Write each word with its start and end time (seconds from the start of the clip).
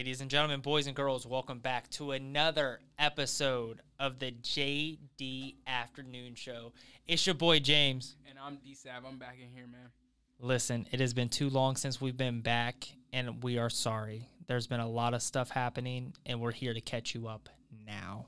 Ladies 0.00 0.22
and 0.22 0.30
gentlemen, 0.30 0.60
boys 0.60 0.86
and 0.86 0.96
girls, 0.96 1.26
welcome 1.26 1.58
back 1.58 1.90
to 1.90 2.12
another 2.12 2.80
episode 2.98 3.82
of 3.98 4.18
the 4.18 4.32
JD 4.32 5.56
Afternoon 5.66 6.34
Show. 6.34 6.72
It's 7.06 7.26
your 7.26 7.34
boy 7.34 7.58
James. 7.58 8.16
And 8.26 8.38
I'm 8.38 8.56
D 8.64 8.74
Sav. 8.74 9.04
I'm 9.06 9.18
back 9.18 9.36
in 9.42 9.50
here, 9.54 9.66
man. 9.66 9.90
Listen, 10.38 10.86
it 10.90 11.00
has 11.00 11.12
been 11.12 11.28
too 11.28 11.50
long 11.50 11.76
since 11.76 12.00
we've 12.00 12.16
been 12.16 12.40
back, 12.40 12.88
and 13.12 13.42
we 13.42 13.58
are 13.58 13.68
sorry. 13.68 14.26
There's 14.46 14.66
been 14.66 14.80
a 14.80 14.88
lot 14.88 15.12
of 15.12 15.20
stuff 15.20 15.50
happening, 15.50 16.14
and 16.24 16.40
we're 16.40 16.50
here 16.50 16.72
to 16.72 16.80
catch 16.80 17.14
you 17.14 17.28
up 17.28 17.50
now. 17.86 18.24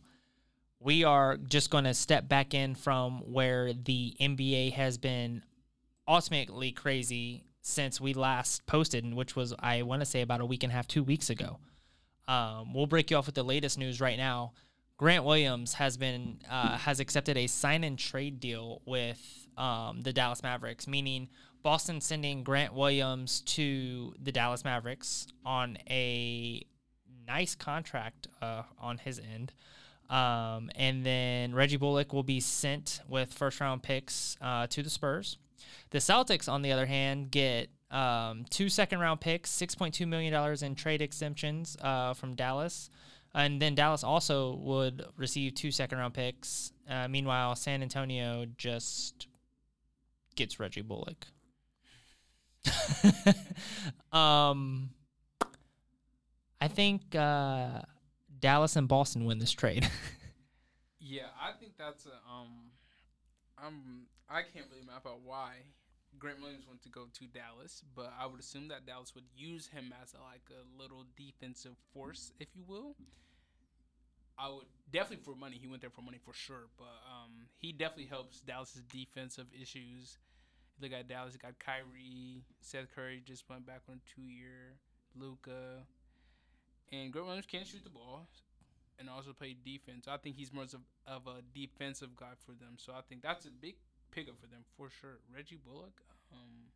We 0.79 1.05
are 1.05 1.39
just 1.39 1.71
going 1.71 1.85
to 1.85 1.95
step 1.95 2.29
back 2.29 2.53
in 2.53 2.75
from 2.75 3.33
where 3.33 3.73
the 3.73 4.15
NBA 4.21 4.75
has 4.75 4.99
been 4.99 5.43
ultimately 6.07 6.73
crazy 6.73 7.45
since 7.63 8.01
we 8.01 8.13
last 8.13 8.67
posted, 8.67 9.15
which 9.15 9.35
was, 9.35 9.55
I 9.59 9.83
want 9.83 10.03
to 10.03 10.07
say, 10.07 10.21
about 10.21 10.41
a 10.41 10.47
week 10.47 10.65
and 10.65 10.73
a 10.73 10.75
half, 10.75 10.87
two 10.87 11.03
weeks 11.03 11.31
ago. 11.31 11.59
Um, 12.29 12.75
we'll 12.75 12.87
break 12.87 13.11
you 13.11 13.17
off 13.17 13.27
with 13.27 13.35
the 13.35 13.43
latest 13.43 13.79
news 13.79 14.01
right 14.01 14.19
now. 14.19 14.53
Grant 14.99 15.25
Williams 15.25 15.75
has 15.75 15.97
been 15.97 16.39
uh, 16.49 16.77
has 16.77 17.01
accepted 17.01 17.37
a 17.37 17.47
sign 17.47 17.83
and 17.83 17.99
trade 17.99 18.39
deal 18.39 18.83
with 18.85 19.49
um, 19.57 20.01
the 20.03 20.13
Dallas 20.13 20.43
Mavericks, 20.43 20.87
meaning 20.87 21.29
Boston 21.63 22.01
sending 22.01 22.45
Grant 22.45 22.75
Williams 22.75 23.41
to 23.43 24.15
the 24.23 24.31
Dallas 24.31 24.65
Mavericks 24.65 25.27
on 25.45 25.79
a 25.89 26.65
nice 27.27 27.55
contract 27.55 28.29
uh, 28.41 28.63
on 28.79 28.99
his 28.99 29.19
end. 29.19 29.53
Um, 30.11 30.71
and 30.75 31.07
then 31.07 31.55
Reggie 31.55 31.79
Bullock 31.79 32.13
will 32.13 32.23
be 32.23 32.41
sent 32.41 33.01
with 33.09 33.33
first 33.33 33.61
round 33.61 33.83
picks 33.83 34.37
uh, 34.41 34.67
to 34.69 34.83
the 34.83 34.91
Spurs. 34.91 35.39
The 35.91 35.99
Celtics, 35.99 36.49
on 36.49 36.63
the 36.63 36.73
other 36.73 36.87
hand, 36.87 37.31
get 37.31 37.69
um, 37.91 38.45
two 38.51 38.69
second 38.69 39.01
round 39.01 39.21
picks, 39.21 39.51
$6.2 39.51 40.07
million 40.09 40.65
in 40.65 40.75
trade 40.75 41.03
exemptions 41.03 41.77
uh, 41.81 42.15
from 42.15 42.35
Dallas. 42.35 42.91
And 43.35 43.61
then 43.61 43.75
Dallas 43.75 44.05
also 44.05 44.57
would 44.57 45.05
receive 45.17 45.55
two 45.55 45.71
second 45.71 45.99
round 45.99 46.15
picks. 46.15 46.73
Uh, 46.89 47.09
meanwhile, 47.09 47.55
San 47.57 47.83
Antonio 47.83 48.47
just 48.57 49.27
gets 50.35 50.61
Reggie 50.61 50.83
Bullock. 50.83 51.27
um, 54.13 54.91
I 56.61 56.69
think 56.69 57.15
uh, 57.15 57.83
Dallas 58.39 58.77
and 58.77 58.87
Boston 58.87 59.25
win 59.25 59.39
this 59.39 59.51
trade. 59.53 59.89
yeah, 61.01 61.27
I 61.41 61.53
think 61.59 61.73
that's 61.79 62.07
a 62.07 62.31
um, 62.31 62.71
I'm 63.59 64.07
I 64.33 64.43
can't 64.43 64.67
really 64.71 64.87
map 64.87 65.07
out 65.07 65.21
why 65.23 65.57
Grant 66.19 66.41
Williams 66.41 66.65
went 66.67 66.83
to 66.83 66.89
go 66.89 67.07
to 67.13 67.25
Dallas, 67.27 67.83
but 67.95 68.13
I 68.19 68.27
would 68.27 68.41
assume 68.41 68.69
that 68.69 68.87
Dallas 68.87 69.15
would 69.15 69.25
use 69.37 69.67
him 69.67 69.93
as 70.03 70.15
a, 70.15 70.23
like 70.23 70.49
a 70.51 70.65
little 70.81 71.05
defensive 71.17 71.77
force, 71.93 72.33
if 72.41 72.49
you 72.55 72.65
will. 72.67 72.97
I 74.39 74.49
would 74.49 74.65
definitely 74.91 75.25
for 75.25 75.37
money. 75.39 75.59
He 75.61 75.69
went 75.69 75.83
there 75.83 75.91
for 75.91 76.01
money 76.01 76.19
for 76.25 76.33
sure, 76.33 76.69
but 76.79 76.97
um, 77.07 77.47
he 77.59 77.73
definitely 77.73 78.07
helps 78.07 78.41
Dallas's 78.41 78.83
defensive 78.91 79.47
issues. 79.61 80.19
Look 80.81 80.93
at 80.93 81.09
Dallas. 81.09 81.37
Got 81.37 81.59
Kyrie, 81.59 82.43
Seth 82.61 82.89
Curry 82.95 83.23
just 83.25 83.49
went 83.49 83.67
back 83.67 83.83
on 83.89 83.97
a 83.97 84.15
two-year, 84.15 84.79
Luka, 85.15 85.85
and 86.91 87.13
Grant 87.13 87.27
Williams 87.27 87.47
can 87.47 87.65
shoot 87.65 87.85
the 87.85 87.91
ball 87.91 88.29
and 88.99 89.09
also 89.09 89.33
play 89.33 89.55
defense. 89.65 90.07
I 90.09 90.17
think 90.17 90.37
he's 90.37 90.53
more 90.53 90.65
of, 90.65 90.77
of 91.07 91.27
a 91.27 91.43
defensive 91.55 92.17
guy 92.17 92.33
for 92.45 92.53
them. 92.53 92.75
So 92.77 92.93
I 92.93 93.01
think 93.09 93.23
that's 93.23 93.47
a 93.47 93.51
big 93.51 93.77
pickup 94.13 94.39
for 94.41 94.47
them 94.47 94.61
for 94.77 94.89
sure. 95.01 95.19
Reggie 95.35 95.59
Bullock. 95.67 96.01
Um, 96.33 96.69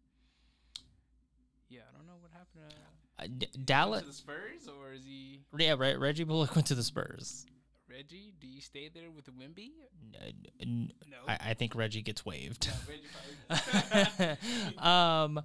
yeah, 1.68 1.80
I 1.92 1.96
don't 1.96 2.06
know 2.06 2.14
what 2.20 2.30
happened. 2.32 2.70
To, 2.70 3.24
uh, 3.24 3.26
D- 3.38 3.58
Dallas 3.64 4.02
to 4.02 4.06
the 4.08 4.12
Spurs, 4.12 4.68
or 4.68 4.92
is 4.92 5.04
he? 5.04 5.40
Yeah, 5.56 5.74
Re- 5.78 5.96
Reggie 5.96 6.24
Bullock 6.24 6.54
went 6.54 6.66
to 6.68 6.74
the 6.74 6.82
Spurs. 6.82 7.46
Reggie, 7.88 8.34
do 8.40 8.46
you 8.46 8.60
stay 8.60 8.90
there 8.92 9.10
with 9.14 9.26
Wemby? 9.38 9.70
No, 10.12 10.18
no. 10.66 11.16
I, 11.28 11.38
I 11.50 11.54
think 11.54 11.74
Reggie 11.74 12.02
gets 12.02 12.26
waived. 12.26 12.68
um, 14.78 15.40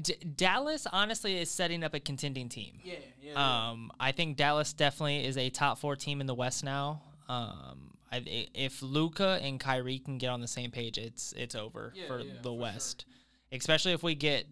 D- 0.00 0.14
Dallas 0.36 0.86
honestly 0.92 1.38
is 1.38 1.50
setting 1.50 1.82
up 1.84 1.94
a 1.94 2.00
contending 2.00 2.48
team. 2.48 2.80
Yeah, 2.84 2.94
yeah. 3.20 3.70
Um, 3.70 3.90
I 3.98 4.12
think 4.12 4.36
Dallas 4.36 4.72
definitely 4.72 5.24
is 5.24 5.36
a 5.36 5.50
top 5.50 5.78
four 5.78 5.96
team 5.96 6.20
in 6.20 6.26
the 6.26 6.34
West 6.34 6.64
now. 6.64 7.02
Um, 7.28 7.91
I, 8.12 8.48
if 8.54 8.82
Luka 8.82 9.40
and 9.42 9.58
Kyrie 9.58 9.98
can 9.98 10.18
get 10.18 10.28
on 10.28 10.40
the 10.40 10.48
same 10.48 10.70
page, 10.70 10.98
it's 10.98 11.32
it's 11.36 11.54
over 11.54 11.92
yeah, 11.96 12.06
for 12.06 12.20
yeah, 12.20 12.34
the 12.42 12.50
for 12.50 12.58
West. 12.58 13.06
Sure. 13.08 13.58
Especially 13.58 13.92
if 13.92 14.02
we 14.02 14.14
get 14.14 14.46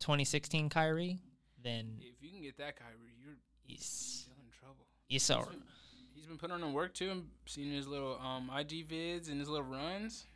2016 0.00 0.70
Kyrie, 0.70 1.18
then 1.62 1.98
if 2.00 2.22
you 2.22 2.30
can 2.30 2.42
get 2.42 2.56
that 2.56 2.76
Kyrie, 2.76 3.14
you're 3.22 3.34
he's 3.64 3.84
still 3.84 4.34
in 4.42 4.50
trouble. 4.58 4.86
He's 5.08 5.22
so. 5.22 5.38
He's 5.38 5.46
been, 5.46 5.62
he's 6.14 6.26
been 6.26 6.38
putting 6.38 6.54
on 6.54 6.60
the 6.62 6.68
work 6.68 6.94
too. 6.94 7.10
I'm 7.10 7.28
seeing 7.44 7.70
his 7.70 7.86
little 7.86 8.18
um 8.18 8.50
IG 8.56 8.88
vids 8.88 9.30
and 9.30 9.38
his 9.38 9.48
little 9.48 9.66
runs. 9.66 10.26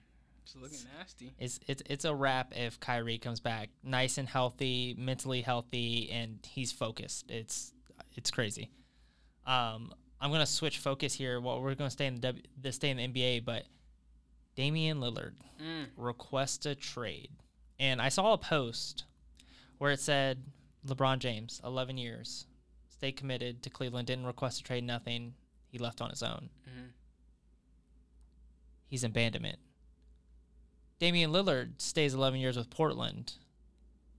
It's 0.44 0.54
looking 0.54 0.78
nasty. 0.96 1.32
It's 1.38 1.58
it's 1.66 1.82
it's 1.86 2.04
a 2.04 2.14
wrap 2.14 2.52
if 2.54 2.78
Kyrie 2.78 3.18
comes 3.18 3.40
back 3.40 3.70
nice 3.82 4.18
and 4.18 4.28
healthy, 4.28 4.94
mentally 4.96 5.40
healthy, 5.40 6.10
and 6.12 6.38
he's 6.46 6.72
focused. 6.72 7.30
It's 7.30 7.72
it's 8.14 8.30
crazy. 8.30 8.70
Um, 9.46 9.92
I'm 10.20 10.30
gonna 10.30 10.46
switch 10.46 10.78
focus 10.78 11.14
here. 11.14 11.40
Well, 11.40 11.60
we're 11.60 11.74
gonna 11.74 11.90
stay 11.90 12.06
in 12.06 12.14
the 12.14 12.20
w, 12.20 12.42
the 12.60 12.72
stay 12.72 12.90
in 12.90 12.96
the 12.96 13.08
NBA, 13.08 13.44
but 13.44 13.64
Damian 14.54 15.00
Lillard 15.00 15.34
mm. 15.62 15.86
request 15.96 16.66
a 16.66 16.74
trade, 16.74 17.30
and 17.78 18.00
I 18.00 18.08
saw 18.08 18.32
a 18.32 18.38
post 18.38 19.04
where 19.78 19.92
it 19.92 20.00
said 20.00 20.42
LeBron 20.86 21.18
James, 21.18 21.60
11 21.64 21.98
years, 21.98 22.46
stay 22.88 23.12
committed 23.12 23.62
to 23.62 23.70
Cleveland, 23.70 24.06
didn't 24.06 24.26
request 24.26 24.60
a 24.60 24.64
trade, 24.64 24.84
nothing. 24.84 25.34
He 25.68 25.78
left 25.78 26.00
on 26.00 26.10
his 26.10 26.22
own. 26.22 26.48
Mm-hmm. 26.68 26.86
He's 28.88 29.04
in 29.04 29.10
abandonment. 29.10 29.58
Damian 30.98 31.32
Lillard 31.32 31.72
stays 31.78 32.14
11 32.14 32.40
years 32.40 32.56
with 32.56 32.70
Portland. 32.70 33.34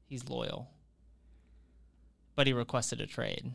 He's 0.05 0.29
loyal. 0.29 0.69
But 2.35 2.45
he 2.45 2.53
requested 2.53 3.01
a 3.01 3.07
trade. 3.07 3.53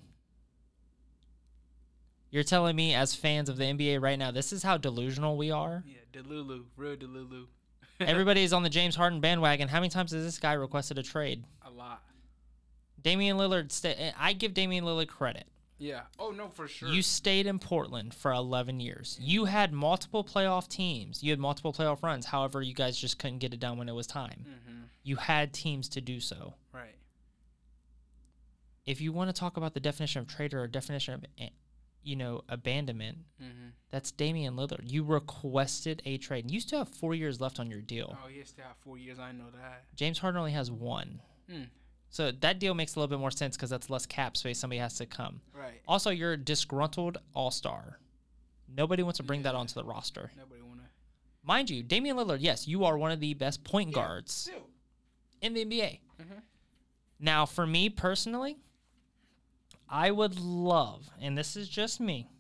You're 2.33 2.43
telling 2.45 2.75
me, 2.75 2.95
as 2.95 3.15
fans 3.15 3.51
of 3.51 3.59
the 3.59 3.65
NBA 3.65 4.01
right 4.01 4.19
now, 4.19 4.31
this 4.31 4.55
is 4.55 4.63
how 4.63 4.79
delusional 4.79 5.37
we 5.37 5.51
are? 5.51 5.85
Yeah, 5.87 5.99
Delulu, 6.13 6.65
real 6.79 6.97
Delulu. 6.97 7.45
Everybody's 8.01 8.55
on 8.55 8.63
the 8.63 8.71
James 8.71 8.97
Harden 8.97 9.21
bandwagon. 9.21 9.69
How 9.69 9.81
many 9.81 9.91
times 9.91 10.13
has 10.13 10.25
this 10.25 10.39
guy 10.39 10.55
requested 10.55 10.97
a 10.97 11.03
trade? 11.03 11.45
A 11.61 11.71
lot. 11.71 12.03
Damian 13.03 13.37
Lillard, 13.37 13.71
sta- 13.71 14.15
I 14.19 14.33
give 14.33 14.55
Damian 14.55 14.85
Lillard 14.85 15.09
credit. 15.09 15.45
Yeah. 15.77 16.03
Oh 16.19 16.31
no, 16.31 16.49
for 16.49 16.69
sure. 16.69 16.89
You 16.89 17.03
stayed 17.03 17.47
in 17.47 17.59
Portland 17.59 18.15
for 18.15 18.33
11 18.33 18.81
years. 18.81 19.19
You 19.21 19.45
had 19.45 19.73
multiple 19.73 20.25
playoff 20.25 20.69
teams. 20.69 21.23
You 21.23 21.33
had 21.33 21.41
multiple 21.41 21.73
playoff 21.73 22.03
runs. 22.03 22.25
However, 22.25 22.63
you 22.63 22.73
guys 22.73 22.97
just 22.97 23.19
couldn't 23.19 23.39
get 23.39 23.53
it 23.53 23.61
done 23.61 23.77
when 23.77 23.89
it 23.91 23.95
was 23.95 24.07
time. 24.07 24.47
Mm-hmm. 24.49 24.83
You 25.03 25.17
had 25.17 25.53
teams 25.53 25.89
to 25.91 26.01
do 26.01 26.21
so. 26.21 26.55
Right. 26.73 26.95
If 28.87 29.01
you 29.01 29.13
want 29.13 29.29
to 29.29 29.39
talk 29.39 29.57
about 29.57 29.75
the 29.75 29.81
definition 29.81 30.23
of 30.23 30.29
trade 30.29 30.55
or 30.55 30.67
definition 30.67 31.15
of, 31.15 31.25
you 32.03 32.17
know, 32.17 32.43
abandonment, 32.49 33.19
mm-hmm. 33.43 33.69
that's 33.91 34.11
Damian 34.11 34.57
Lillard. 34.57 34.91
You 34.91 35.05
requested 35.05 36.03
a 36.05 36.19
trade. 36.19 36.51
You 36.51 36.61
still 36.61 36.81
have 36.81 36.89
four 36.89 37.15
years 37.15 37.41
left 37.41 37.61
on 37.61 37.71
your 37.71 37.81
deal. 37.81 38.17
Oh, 38.25 38.29
he 38.29 38.43
still 38.45 38.65
have 38.65 38.77
four 38.79 38.99
years. 38.99 39.19
I 39.19 39.33
know 39.33 39.51
that. 39.55 39.85
James 39.95 40.19
Harden 40.19 40.39
only 40.39 40.53
has 40.53 40.71
one. 40.71 41.21
Hmm. 41.51 41.65
So 42.11 42.31
that 42.31 42.59
deal 42.59 42.75
makes 42.75 42.95
a 42.95 43.01
little 43.01 43.09
bit 43.09 43.21
more 43.21 43.31
sense 43.31 43.57
because 43.57 43.71
that's 43.71 43.89
less 43.89 44.05
cap 44.05 44.37
space. 44.37 44.59
Somebody 44.59 44.81
has 44.81 44.99
to 44.99 45.07
come. 45.07 45.41
Right. 45.59 45.81
Also, 45.89 46.11
you're 46.11 46.33
a 46.33 46.37
disgruntled 46.37 47.19
all 47.35 47.51
star. 47.51 47.99
Nobody 48.69 49.03
wants 49.03 49.19
to 49.19 49.23
bring 49.23 49.43
that 49.43 49.55
onto 49.55 49.75
the 49.75 49.85
roster. 49.85 50.31
Nobody 50.37 50.61
wanna. 50.63 50.83
Mind 51.43 51.71
you, 51.71 51.83
Damian 51.83 52.17
Lillard, 52.17 52.39
yes, 52.41 52.69
you 52.69 52.85
are 52.85 52.97
one 52.99 53.13
of 53.13 53.21
the 53.21 53.35
best 53.35 53.65
point 53.65 53.91
Yeah, 53.91 53.95
guards 53.95 54.51
in 55.41 55.55
the 55.55 55.65
NBA. 55.65 56.01
Mhm. 56.21 56.43
Now, 57.19 57.47
for 57.47 57.67
me 57.67 57.89
personally, 57.89 58.59
I 59.95 60.11
would 60.11 60.41
love, 60.41 61.11
and 61.21 61.37
this 61.37 61.55
is 61.55 61.69
just 61.69 62.01
me, 62.01 62.31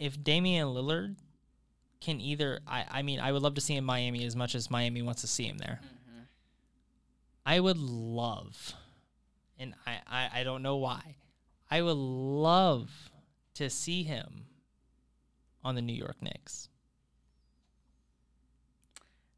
if 0.00 0.22
Damian 0.22 0.66
Lillard 0.66 1.14
can 2.00 2.20
either, 2.20 2.58
I, 2.66 2.84
I 2.90 3.02
mean, 3.02 3.20
I 3.20 3.30
would 3.30 3.40
love 3.40 3.54
to 3.54 3.60
see 3.60 3.74
him 3.74 3.84
in 3.84 3.86
Miami 3.86 4.24
as 4.26 4.34
much 4.34 4.56
as 4.56 4.68
Miami 4.68 5.00
wants 5.00 5.20
to 5.20 5.28
see 5.28 5.44
him 5.44 5.58
there. 5.58 5.78
Mm-hmm. 5.80 6.20
I 7.46 7.60
would 7.60 7.78
love, 7.78 8.74
and 9.56 9.74
I, 9.86 9.98
I, 10.08 10.40
I 10.40 10.42
don't 10.42 10.62
know 10.62 10.76
why, 10.76 11.14
I 11.70 11.82
would 11.82 11.96
love 11.96 12.90
to 13.54 13.70
see 13.70 14.02
him 14.02 14.46
on 15.62 15.76
the 15.76 15.82
New 15.82 15.94
York 15.94 16.16
Knicks. 16.20 16.68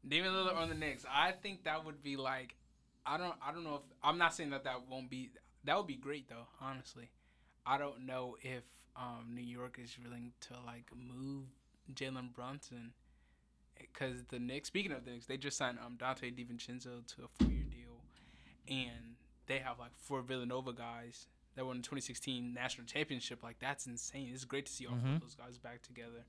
Damian 0.07 0.33
Lillard 0.33 0.57
on 0.57 0.69
the 0.69 0.75
Knicks. 0.75 1.05
I 1.07 1.31
think 1.31 1.65
that 1.65 1.85
would 1.85 2.01
be 2.01 2.17
like, 2.17 2.55
I 3.05 3.17
don't, 3.17 3.35
I 3.39 3.51
don't 3.51 3.63
know 3.63 3.75
if 3.75 3.81
I'm 4.01 4.17
not 4.17 4.33
saying 4.33 4.49
that 4.49 4.63
that 4.63 4.81
won't 4.89 5.11
be. 5.11 5.29
That 5.67 5.77
would 5.77 5.85
be 5.87 5.95
great 5.97 6.27
though. 6.29 6.47
Honestly, 6.61 7.09
I 7.65 7.77
don't 7.77 8.05
know 8.05 8.37
if 8.41 8.63
um, 8.95 9.27
New 9.35 9.43
York 9.43 9.77
is 9.83 9.95
willing 10.03 10.31
to 10.41 10.53
like 10.65 10.89
move 10.95 11.43
Jalen 11.93 12.33
Brunson 12.33 12.93
because 13.79 14.23
the 14.29 14.39
Knicks. 14.39 14.69
Speaking 14.69 14.91
of 14.93 15.05
the 15.05 15.11
Knicks, 15.11 15.25
they 15.27 15.37
just 15.37 15.57
signed 15.57 15.77
um, 15.85 15.97
Donte 15.97 16.33
DiVincenzo 16.33 17.05
to 17.05 17.23
a 17.25 17.27
four-year 17.43 17.65
deal, 17.69 18.01
and 18.67 19.15
they 19.47 19.59
have 19.59 19.77
like 19.77 19.91
four 19.97 20.21
Villanova 20.21 20.73
guys 20.73 21.27
that 21.55 21.65
won 21.65 21.77
the 21.77 21.83
2016 21.83 22.53
national 22.53 22.87
championship. 22.87 23.43
Like 23.43 23.59
that's 23.59 23.85
insane. 23.87 24.29
It's 24.33 24.45
great 24.45 24.65
to 24.67 24.71
see 24.71 24.87
all 24.87 24.95
Mhm. 24.95 25.15
of 25.15 25.21
those 25.21 25.35
guys 25.35 25.57
back 25.57 25.81
together. 25.81 26.23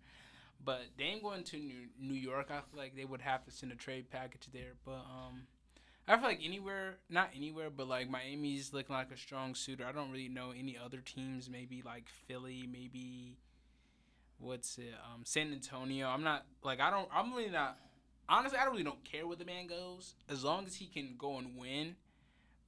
But 0.64 0.96
Dame 0.96 1.22
going 1.22 1.44
to 1.44 1.56
New, 1.58 1.86
New 2.00 2.14
York, 2.14 2.48
I 2.50 2.54
feel 2.62 2.76
like 2.78 2.96
they 2.96 3.04
would 3.04 3.20
have 3.20 3.44
to 3.44 3.52
send 3.52 3.70
a 3.70 3.76
trade 3.76 4.10
package 4.10 4.48
there. 4.52 4.72
But 4.84 5.04
um, 5.06 5.46
I 6.08 6.16
feel 6.16 6.24
like 6.24 6.40
anywhere, 6.42 6.96
not 7.10 7.30
anywhere, 7.36 7.68
but 7.68 7.86
like 7.86 8.08
Miami's 8.08 8.72
looking 8.72 8.94
like 8.94 9.12
a 9.12 9.16
strong 9.16 9.54
suitor. 9.54 9.84
I 9.86 9.92
don't 9.92 10.10
really 10.10 10.30
know 10.30 10.52
any 10.58 10.76
other 10.82 10.98
teams. 10.98 11.50
Maybe 11.50 11.82
like 11.84 12.08
Philly, 12.26 12.66
maybe 12.70 13.36
what's 14.38 14.78
it, 14.78 14.94
um, 15.04 15.22
San 15.24 15.52
Antonio. 15.52 16.08
I'm 16.08 16.22
not 16.22 16.46
like 16.64 16.80
I 16.80 16.90
don't. 16.90 17.08
I'm 17.12 17.34
really 17.34 17.50
not. 17.50 17.78
Honestly, 18.26 18.58
I 18.58 18.64
really 18.64 18.82
don't 18.82 19.04
care 19.04 19.26
where 19.26 19.36
the 19.36 19.44
man 19.44 19.66
goes 19.66 20.14
as 20.30 20.44
long 20.44 20.66
as 20.66 20.76
he 20.76 20.86
can 20.86 21.14
go 21.18 21.36
and 21.38 21.56
win. 21.56 21.96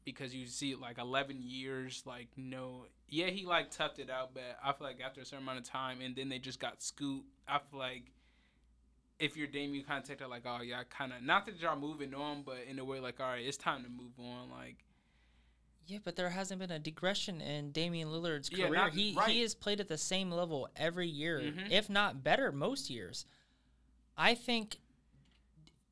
Because 0.05 0.35
you 0.35 0.47
see, 0.47 0.75
like 0.75 0.99
11 0.99 1.43
years, 1.43 2.03
like 2.07 2.29
no, 2.37 2.87
yeah, 3.09 3.27
he 3.27 3.47
like 3.47 3.71
toughed 3.71 3.99
it 3.99 4.11
out, 4.11 4.33
but 4.35 4.59
I 4.63 4.73
feel 4.73 4.87
like 4.87 5.01
after 5.01 5.21
a 5.21 5.25
certain 5.25 5.45
amount 5.45 5.59
of 5.59 5.65
time, 5.65 6.01
and 6.01 6.17
then 6.17 6.29
they 6.29 6.39
just 6.39 6.61
got 6.61 6.83
scooped. 6.83 7.27
I 7.47 7.59
feel 7.71 7.79
like 7.79 8.13
if 9.21 9.37
you're 9.37 9.47
Dame, 9.47 9.75
you 9.75 9.85
kind 9.85 10.03
of 10.03 10.09
take 10.09 10.19
that 10.19 10.31
like, 10.31 10.43
oh 10.47 10.63
yeah, 10.63 10.83
kind 10.91 11.13
of 11.13 11.23
not 11.23 11.47
that 11.47 11.61
y'all 11.61 11.79
moving 11.79 12.15
on, 12.15 12.43
but 12.43 12.57
in 12.69 12.79
a 12.79 12.85
way 12.85 12.99
like, 13.01 13.21
all 13.21 13.27
right, 13.27 13.45
it's 13.45 13.57
time 13.57 13.85
to 13.85 13.89
move 13.91 14.13
on. 14.19 14.51
Like, 14.51 14.79
Yeah, 15.87 15.99
but 16.03 16.17
there 16.17 16.31
hasn't 16.31 16.61
been 16.61 16.71
a 16.71 16.79
digression 16.79 17.41
in 17.41 17.71
Damian 17.73 18.09
Lillard's 18.09 18.49
career. 18.49 18.67
Yeah, 18.67 18.71
not- 18.81 18.93
he 18.93 19.15
right. 19.17 19.31
he 19.31 19.43
has 19.43 19.55
played 19.55 19.81
at 19.81 19.89
the 19.89 19.99
same 19.99 20.31
level 20.31 20.69
every 20.75 21.09
year, 21.09 21.41
Mhm. 21.41 21.71
if 21.71 21.89
not 21.91 22.23
better 22.25 22.51
most 22.51 22.89
years. 22.91 23.27
I 24.17 24.35
think 24.35 24.79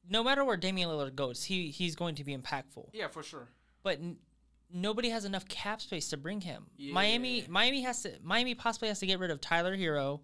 no 0.09 0.25
matter 0.25 0.45
where 0.45 0.57
Damian 0.57 0.89
Lillard 0.89 1.15
goes, 1.15 1.45
he 1.45 1.71
he's 1.71 1.95
going 1.97 2.15
to 2.17 2.25
be 2.25 2.37
impactful. 2.37 2.91
yeah, 2.93 3.09
for 3.09 3.23
sure. 3.23 3.49
But 3.83 3.99
n- 3.99 4.19
nobody 4.71 5.11
has 5.11 5.25
enough 5.25 5.47
cap 5.49 5.81
space 5.81 6.09
to 6.11 6.17
bring 6.17 6.41
him. 6.43 6.71
Miami 6.79 7.45
Miami 7.49 7.83
has 7.83 8.03
to 8.03 8.19
Miami 8.23 8.55
possibly 8.55 8.89
has 8.89 9.01
to 9.01 9.07
get 9.07 9.19
rid 9.19 9.31
of 9.31 9.41
Tyler 9.41 9.77
Herro 9.77 10.21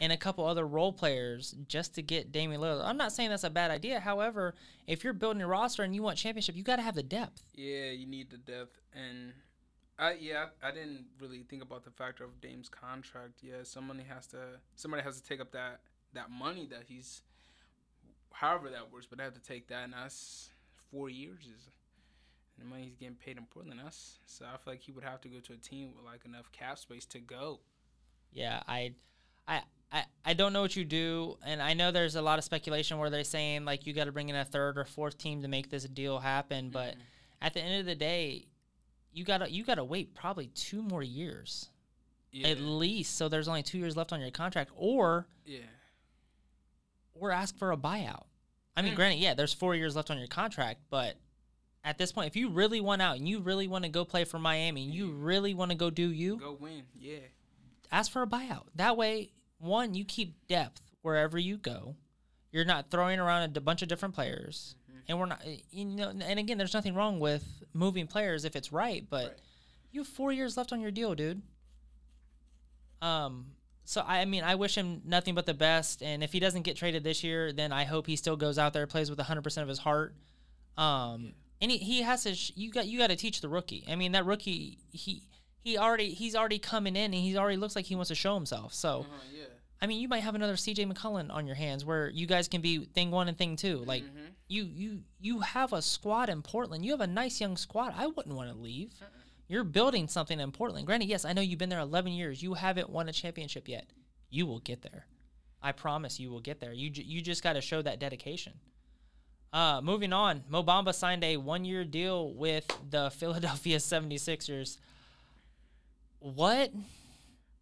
and 0.00 0.12
a 0.12 0.16
couple 0.16 0.44
other 0.44 0.66
role 0.66 0.92
players 0.92 1.54
just 1.68 1.94
to 1.94 2.02
get 2.02 2.32
Damian 2.32 2.60
Lillard. 2.60 2.84
I'm 2.84 2.96
not 2.96 3.12
saying 3.12 3.30
that's 3.30 3.44
a 3.44 3.50
bad 3.50 3.70
idea. 3.70 4.00
However, 4.00 4.54
if 4.86 5.04
you're 5.04 5.12
building 5.12 5.42
a 5.42 5.46
roster 5.46 5.82
and 5.82 5.94
you 5.94 6.02
want 6.02 6.18
championship, 6.18 6.56
you 6.56 6.62
got 6.62 6.76
to 6.76 6.82
have 6.82 6.94
the 6.94 7.02
depth. 7.02 7.42
Yeah, 7.54 7.90
you 7.90 8.06
need 8.06 8.30
the 8.30 8.38
depth, 8.38 8.80
and 8.92 9.32
I 9.98 10.16
yeah, 10.20 10.46
I 10.62 10.70
didn't 10.70 11.06
really 11.20 11.44
think 11.48 11.62
about 11.62 11.84
the 11.84 11.90
factor 11.90 12.24
of 12.24 12.40
Dame's 12.40 12.68
contract. 12.68 13.40
Yeah, 13.42 13.62
somebody 13.62 14.04
has 14.08 14.26
to 14.28 14.60
somebody 14.74 15.02
has 15.02 15.20
to 15.20 15.26
take 15.26 15.40
up 15.40 15.52
that 15.52 15.80
that 16.14 16.30
money 16.30 16.66
that 16.70 16.84
he's, 16.88 17.22
however 18.32 18.70
that 18.70 18.92
works, 18.92 19.06
but 19.06 19.18
they 19.18 19.24
have 19.24 19.34
to 19.34 19.42
take 19.42 19.68
that, 19.68 19.84
and 19.84 19.92
that's 19.92 20.50
four 20.90 21.10
years 21.10 21.40
is. 21.40 21.68
And 22.56 22.66
the 22.66 22.70
money 22.70 22.84
he's 22.84 22.94
getting 22.94 23.16
paid 23.16 23.36
in 23.36 23.46
Portland, 23.46 23.80
that's 23.82 24.18
so 24.26 24.44
I 24.44 24.56
feel 24.58 24.74
like 24.74 24.80
he 24.80 24.92
would 24.92 25.04
have 25.04 25.20
to 25.22 25.28
go 25.28 25.40
to 25.40 25.52
a 25.52 25.56
team 25.56 25.92
with 25.96 26.04
like 26.04 26.24
enough 26.24 26.52
cap 26.52 26.78
space 26.78 27.04
to 27.06 27.18
go. 27.18 27.60
Yeah, 28.32 28.62
I, 28.66 28.94
I, 29.46 29.62
I, 29.94 30.04
I 30.24 30.34
don't 30.34 30.52
know 30.52 30.60
what 30.60 30.74
you 30.74 30.84
do, 30.84 31.38
and 31.46 31.62
I 31.62 31.72
know 31.72 31.92
there's 31.92 32.16
a 32.16 32.22
lot 32.22 32.38
of 32.38 32.44
speculation 32.44 32.98
where 32.98 33.10
they're 33.10 33.22
saying 33.24 33.64
like 33.64 33.86
you 33.86 33.92
got 33.92 34.06
to 34.06 34.12
bring 34.12 34.28
in 34.28 34.34
a 34.34 34.44
third 34.44 34.76
or 34.76 34.84
fourth 34.84 35.16
team 35.16 35.40
to 35.42 35.48
make 35.48 35.70
this 35.70 35.84
deal 35.84 36.18
happen. 36.18 36.70
But 36.70 36.96
Mhm. 36.96 37.00
at 37.40 37.54
the 37.54 37.60
end 37.62 37.78
of 37.80 37.86
the 37.86 37.94
day, 37.94 38.48
you 39.12 39.24
gotta 39.24 39.48
you 39.50 39.62
gotta 39.64 39.84
wait 39.84 40.12
probably 40.14 40.48
two 40.48 40.82
more 40.82 41.02
years 41.04 41.70
yeah, 42.32 42.48
at 42.48 42.58
least, 42.58 43.14
so 43.16 43.28
there's 43.28 43.46
only 43.46 43.62
two 43.62 43.78
years 43.78 43.96
left 43.96 44.12
on 44.12 44.20
your 44.20 44.32
contract, 44.32 44.72
or 44.74 45.28
yeah, 45.46 45.60
or 47.14 47.30
ask 47.30 47.56
for 47.56 47.70
a 47.70 47.76
buyout. 47.76 48.24
I 48.76 48.82
mean, 48.82 48.92
Mm. 48.94 48.96
granted, 48.96 49.18
yeah, 49.20 49.34
there's 49.34 49.52
four 49.54 49.76
years 49.76 49.94
left 49.94 50.10
on 50.10 50.18
your 50.18 50.26
contract, 50.26 50.80
but 50.90 51.16
at 51.84 51.98
this 51.98 52.10
point, 52.10 52.26
if 52.26 52.34
you 52.34 52.48
really 52.48 52.80
want 52.80 53.00
out 53.02 53.16
and 53.18 53.28
you 53.28 53.38
really 53.40 53.68
want 53.68 53.84
to 53.84 53.88
go 53.90 54.04
play 54.04 54.24
for 54.24 54.38
Miami 54.40 54.84
and 54.84 54.92
you 54.92 55.12
really 55.12 55.54
want 55.54 55.70
to 55.70 55.76
go 55.76 55.90
do 55.90 56.08
you, 56.10 56.38
go 56.38 56.52
win. 56.54 56.84
Yeah, 56.98 57.18
ask 57.92 58.10
for 58.10 58.22
a 58.22 58.26
buyout. 58.26 58.64
That 58.74 58.96
way, 58.96 59.30
one, 59.64 59.94
you 59.94 60.04
keep 60.04 60.46
depth 60.48 60.80
wherever 61.02 61.38
you 61.38 61.56
go. 61.56 61.96
You're 62.52 62.64
not 62.64 62.90
throwing 62.90 63.18
around 63.18 63.56
a 63.56 63.60
bunch 63.60 63.82
of 63.82 63.88
different 63.88 64.14
players, 64.14 64.76
Mhm. 64.90 65.00
and 65.08 65.18
we're 65.18 65.26
not. 65.26 65.40
eh, 65.44 65.58
You 65.70 65.84
know, 65.86 66.08
and 66.10 66.38
again, 66.38 66.56
there's 66.58 66.74
nothing 66.74 66.94
wrong 66.94 67.18
with 67.20 67.62
moving 67.72 68.06
players 68.06 68.44
if 68.44 68.54
it's 68.56 68.70
right, 68.72 69.04
but 69.10 69.26
Right. 69.30 69.38
you 69.90 70.00
have 70.02 70.08
four 70.08 70.32
years 70.32 70.56
left 70.56 70.72
on 70.72 70.80
your 70.80 70.90
deal, 70.92 71.14
dude. 71.14 71.42
Um. 73.02 73.52
So 73.86 74.00
I 74.00 74.20
I 74.20 74.24
mean, 74.24 74.44
I 74.44 74.54
wish 74.54 74.76
him 74.76 75.02
nothing 75.04 75.34
but 75.34 75.46
the 75.46 75.52
best. 75.54 76.02
And 76.02 76.22
if 76.24 76.32
he 76.32 76.40
doesn't 76.40 76.62
get 76.62 76.76
traded 76.76 77.04
this 77.04 77.22
year, 77.22 77.52
then 77.52 77.70
I 77.72 77.84
hope 77.84 78.06
he 78.06 78.16
still 78.16 78.36
goes 78.36 78.58
out 78.58 78.72
there, 78.72 78.86
plays 78.86 79.10
with 79.10 79.18
100 79.18 79.42
percent 79.42 79.62
of 79.62 79.68
his 79.68 79.78
heart. 79.80 80.14
Um. 80.78 81.24
Yeah. 81.24 81.30
And 81.60 81.70
he, 81.70 81.78
he 81.78 82.02
has 82.02 82.22
to. 82.24 82.34
Sh- 82.34 82.52
you 82.56 82.70
got 82.70 82.86
you 82.86 82.98
got 82.98 83.08
to 83.08 83.16
teach 83.16 83.40
the 83.40 83.48
rookie. 83.48 83.84
I 83.88 83.94
mean, 83.96 84.12
that 84.12 84.24
rookie 84.24 84.78
he 84.92 85.22
he 85.60 85.76
already 85.78 86.12
he's 86.14 86.34
already 86.34 86.58
coming 86.58 86.94
in 86.96 87.04
and 87.12 87.14
he 87.14 87.36
already 87.36 87.56
looks 87.56 87.76
like 87.76 87.84
he 87.86 87.94
wants 87.94 88.08
to 88.08 88.14
show 88.14 88.34
himself. 88.34 88.72
So 88.74 89.00
uh-huh, 89.00 89.22
yeah. 89.34 89.44
I 89.84 89.86
mean, 89.86 90.00
you 90.00 90.08
might 90.08 90.22
have 90.22 90.34
another 90.34 90.56
C.J. 90.56 90.86
McCollum 90.86 91.30
on 91.30 91.46
your 91.46 91.56
hands 91.56 91.84
where 91.84 92.08
you 92.08 92.26
guys 92.26 92.48
can 92.48 92.62
be 92.62 92.86
thing 92.86 93.10
one 93.10 93.28
and 93.28 93.36
thing 93.36 93.54
two. 93.56 93.84
Like 93.84 94.02
Mhm. 94.02 94.30
you 94.48 94.64
you 94.64 95.02
you 95.20 95.40
have 95.40 95.74
a 95.74 95.82
squad 95.82 96.30
in 96.30 96.40
Portland. 96.40 96.86
You 96.86 96.92
have 96.92 97.02
a 97.02 97.06
nice 97.06 97.38
young 97.38 97.58
squad. 97.58 97.92
I 97.94 98.06
wouldn't 98.06 98.34
want 98.34 98.50
to 98.50 98.56
leave. 98.56 98.94
Uh-uh. 98.98 99.08
You're 99.46 99.62
building 99.64 100.08
something 100.08 100.40
in 100.40 100.52
Portland. 100.52 100.86
Granted, 100.86 101.10
yes, 101.10 101.26
I 101.26 101.34
know 101.34 101.42
you've 101.42 101.58
been 101.58 101.68
there 101.68 101.80
11 101.80 102.12
years. 102.12 102.42
You 102.42 102.54
haven't 102.54 102.88
won 102.88 103.10
a 103.10 103.12
championship 103.12 103.68
yet. 103.68 103.90
You 104.30 104.46
will 104.46 104.60
get 104.60 104.80
there. 104.80 105.04
I 105.60 105.72
promise 105.72 106.18
you 106.18 106.30
will 106.30 106.40
get 106.40 106.60
there. 106.60 106.72
You 106.72 106.90
you 106.94 107.20
just 107.20 107.42
got 107.42 107.52
to 107.52 107.60
show 107.60 107.82
that 107.82 107.98
dedication. 107.98 108.54
Uh, 109.52 109.82
moving 109.82 110.14
on, 110.14 110.44
Mo 110.48 110.62
Bamba 110.62 110.94
signed 110.94 111.22
a 111.24 111.36
one-year 111.36 111.84
deal 111.84 112.32
with 112.32 112.66
the 112.88 113.10
Philadelphia 113.20 113.76
76ers. 113.76 114.78
What? 116.20 116.72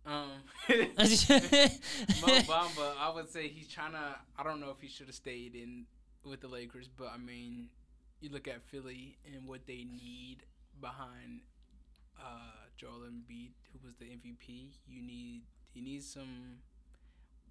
Um, 0.05 0.31
Mo 0.69 0.75
Bamba, 2.49 2.93
I 2.99 3.13
would 3.15 3.31
say 3.31 3.49
he's 3.49 3.69
trying 3.69 3.93
to. 3.93 4.17
I 4.37 4.43
don't 4.43 4.61
know 4.61 4.71
if 4.71 4.81
he 4.81 4.89
should 4.89 5.07
have 5.07 5.15
stayed 5.15 5.55
in 5.55 5.87
with 6.25 6.41
the 6.41 6.49
Lakers, 6.49 6.89
but 6.89 7.11
I 7.15 7.19
mean, 7.19 7.69
you 8.21 8.31
look 8.31 8.49
at 8.49 8.63
Philly 8.63 9.17
and 9.33 9.47
what 9.47 9.67
they 9.67 9.85
need 9.85 10.39
behind 10.81 11.43
uh, 12.19 12.67
Joel 12.77 13.07
Embiid, 13.09 13.53
who 13.73 13.87
was 13.87 13.95
the 13.99 14.07
MVP. 14.07 14.73
You 14.89 15.03
need 15.03 15.43
he 15.73 15.81
needs 15.81 16.07
some. 16.07 16.59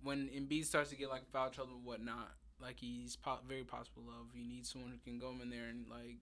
When 0.04 0.30
Embiid 0.30 0.66
starts 0.66 0.90
to 0.90 0.96
get 0.96 1.10
like 1.10 1.30
foul 1.32 1.50
trouble 1.50 1.76
and 1.76 1.86
whatnot, 1.86 2.32
like 2.62 2.80
he's 2.80 3.16
po- 3.16 3.40
very 3.48 3.64
possible 3.64 4.04
of, 4.10 4.36
you 4.36 4.48
need 4.48 4.66
someone 4.66 4.92
who 4.92 4.98
can 4.98 5.20
go 5.20 5.32
in 5.42 5.50
there 5.50 5.68
and 5.70 5.86
like, 5.90 6.18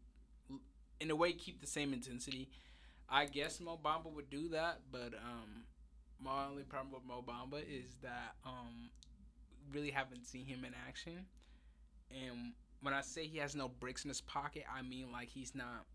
in 1.00 1.12
a 1.12 1.16
way, 1.16 1.32
keep 1.32 1.62
the 1.62 1.68
same 1.68 1.94
intensity. 1.94 2.50
I 3.08 3.26
guess 3.26 3.60
Mo 3.60 3.80
Bamba 3.84 4.12
would 4.14 4.30
do 4.30 4.50
that, 4.50 4.82
but 4.92 5.14
um, 5.16 5.64
my 6.24 6.46
only 6.46 6.64
problem 6.64 6.94
with 6.94 7.04
Mo 7.06 7.24
Bamba 7.26 7.62
is 7.62 7.96
that 8.02 8.36
um, 8.46 8.90
really 9.72 9.92
haven't 9.92 10.26
seen 10.26 10.46
him 10.46 10.66
in 10.66 10.74
action. 10.88 11.26
And 12.12 12.54
when 12.82 12.94
I 12.94 13.02
say 13.02 13.26
he 13.26 13.38
has 13.38 13.56
no 13.56 13.68
bricks 13.68 14.04
in 14.04 14.10
his 14.10 14.22
pocket, 14.22 14.64
I 14.74 14.82
mean 14.82 15.12
like 15.12 15.30
he's 15.30 15.56
not 15.56 15.86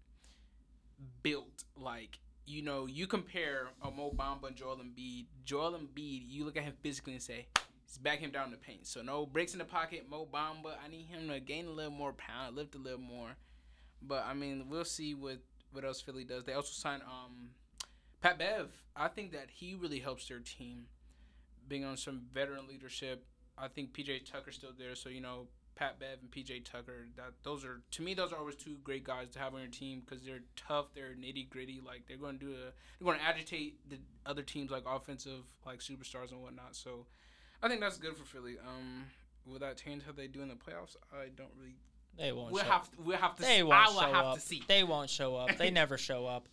built 1.23 1.65
like 1.77 2.19
you 2.47 2.63
know. 2.63 2.87
You 2.87 3.07
compare 3.07 3.69
a 3.83 3.91
Mo 3.91 4.13
Bamba 4.17 4.49
and 4.49 4.57
Joel 4.57 4.77
Embiid. 4.77 5.27
Joel 5.45 5.73
Embiid, 5.73 6.25
you 6.29 6.45
look 6.45 6.57
at 6.57 6.63
him 6.63 6.75
physically 6.83 7.15
and 7.15 7.23
say. 7.23 7.47
He's 7.87 7.99
back 7.99 8.19
him 8.19 8.31
down 8.31 8.51
the 8.51 8.57
paint. 8.57 8.87
So 8.87 9.03
no 9.03 9.27
bricks 9.27 9.53
in 9.53 9.59
the 9.59 9.65
pocket, 9.65 10.07
Mo 10.09 10.27
Bamba. 10.33 10.75
I 10.85 10.89
need 10.89 11.07
him 11.07 11.29
to 11.29 11.39
gain 11.39 11.67
a 11.67 11.71
little 11.71 11.93
more 11.93 12.13
pound, 12.13 12.57
lift 12.57 12.75
a 12.75 12.79
little 12.79 12.99
more. 12.99 13.37
But 14.03 14.25
I 14.27 14.35
mean, 14.35 14.67
we'll 14.69 14.85
see 14.85 15.15
what 15.15 15.39
what 15.73 15.85
else 15.85 16.01
Philly 16.01 16.25
does. 16.25 16.45
They 16.45 16.55
also 16.55 16.73
signed 16.73 17.03
um 17.03 17.51
Pat 18.25 18.39
Bev, 18.39 18.71
I 18.97 19.09
think 19.09 19.33
that 19.33 19.49
he 19.53 19.75
really 19.75 19.99
helps 19.99 20.29
their 20.29 20.39
team, 20.39 20.87
being 21.69 21.85
on 21.85 21.99
some 21.99 22.23
veteran 22.33 22.67
leadership. 22.67 23.27
I 23.59 23.69
think 23.69 23.93
PJ 23.93 24.25
Tucker's 24.25 24.55
still 24.55 24.71
there, 24.79 24.95
so 24.95 25.11
you 25.11 25.21
know 25.21 25.49
Pat 25.75 26.01
Bev 26.01 26.21
and 26.23 26.31
PJ 26.31 26.65
Tucker. 26.65 27.07
That 27.17 27.35
those 27.43 27.67
are 27.67 27.83
to 27.91 28.03
me 28.03 28.15
those 28.15 28.33
are 28.33 28.39
always 28.39 28.57
two 28.57 28.79
great 28.83 29.05
guys 29.05 29.29
to 29.33 29.41
have 29.41 29.53
on 29.53 29.61
your 29.61 29.69
team 29.69 30.01
because 30.01 30.25
they're 30.25 30.41
tough, 30.57 30.87
they're 30.95 31.15
nitty 31.15 31.51
gritty. 31.51 31.83
Like 31.85 32.07
they're 32.09 32.17
going 32.17 32.39
to 32.39 32.47
do 32.47 32.53
a 32.53 32.73
they're 32.99 33.05
going 33.05 33.19
to 33.19 33.25
agitate 33.25 33.91
the 33.91 33.99
other 34.25 34.43
teams 34.43 34.71
like 34.71 34.85
offensive 34.87 35.43
like 35.67 35.81
superstars 35.81 36.31
and 36.33 36.41
whatnot. 36.41 36.75
So 36.75 37.05
I 37.63 37.69
think 37.69 37.83
that's 37.83 37.99
good 37.99 38.17
for 38.17 38.25
Philly. 38.25 38.57
Um, 38.59 39.05
will 39.45 39.59
that 39.59 39.77
change 39.77 40.03
how 40.03 40.13
they 40.13 40.29
do 40.29 40.41
in 40.41 40.49
the 40.49 40.55
playoffs? 40.55 40.97
I 41.13 41.27
don't 41.37 41.51
really. 41.61 41.75
They 42.17 42.33
won't. 42.33 42.53
We'll 42.53 42.65
show 42.65 42.71
have 42.71 42.91
to. 42.91 42.97
We'll 43.03 43.19
have 43.19 43.37
to. 43.37 43.43
They 43.43 43.57
see. 43.59 43.63
won't 43.65 43.87
I 43.87 43.91
will 43.91 44.01
show 44.01 44.13
have 44.15 44.25
up. 44.25 44.35
to 44.37 44.41
see. 44.41 44.63
They 44.67 44.83
won't 44.83 45.11
show 45.11 45.37
up. 45.37 45.59
They 45.59 45.71
never 45.83 45.99
show 45.99 46.25
up. 46.25 46.49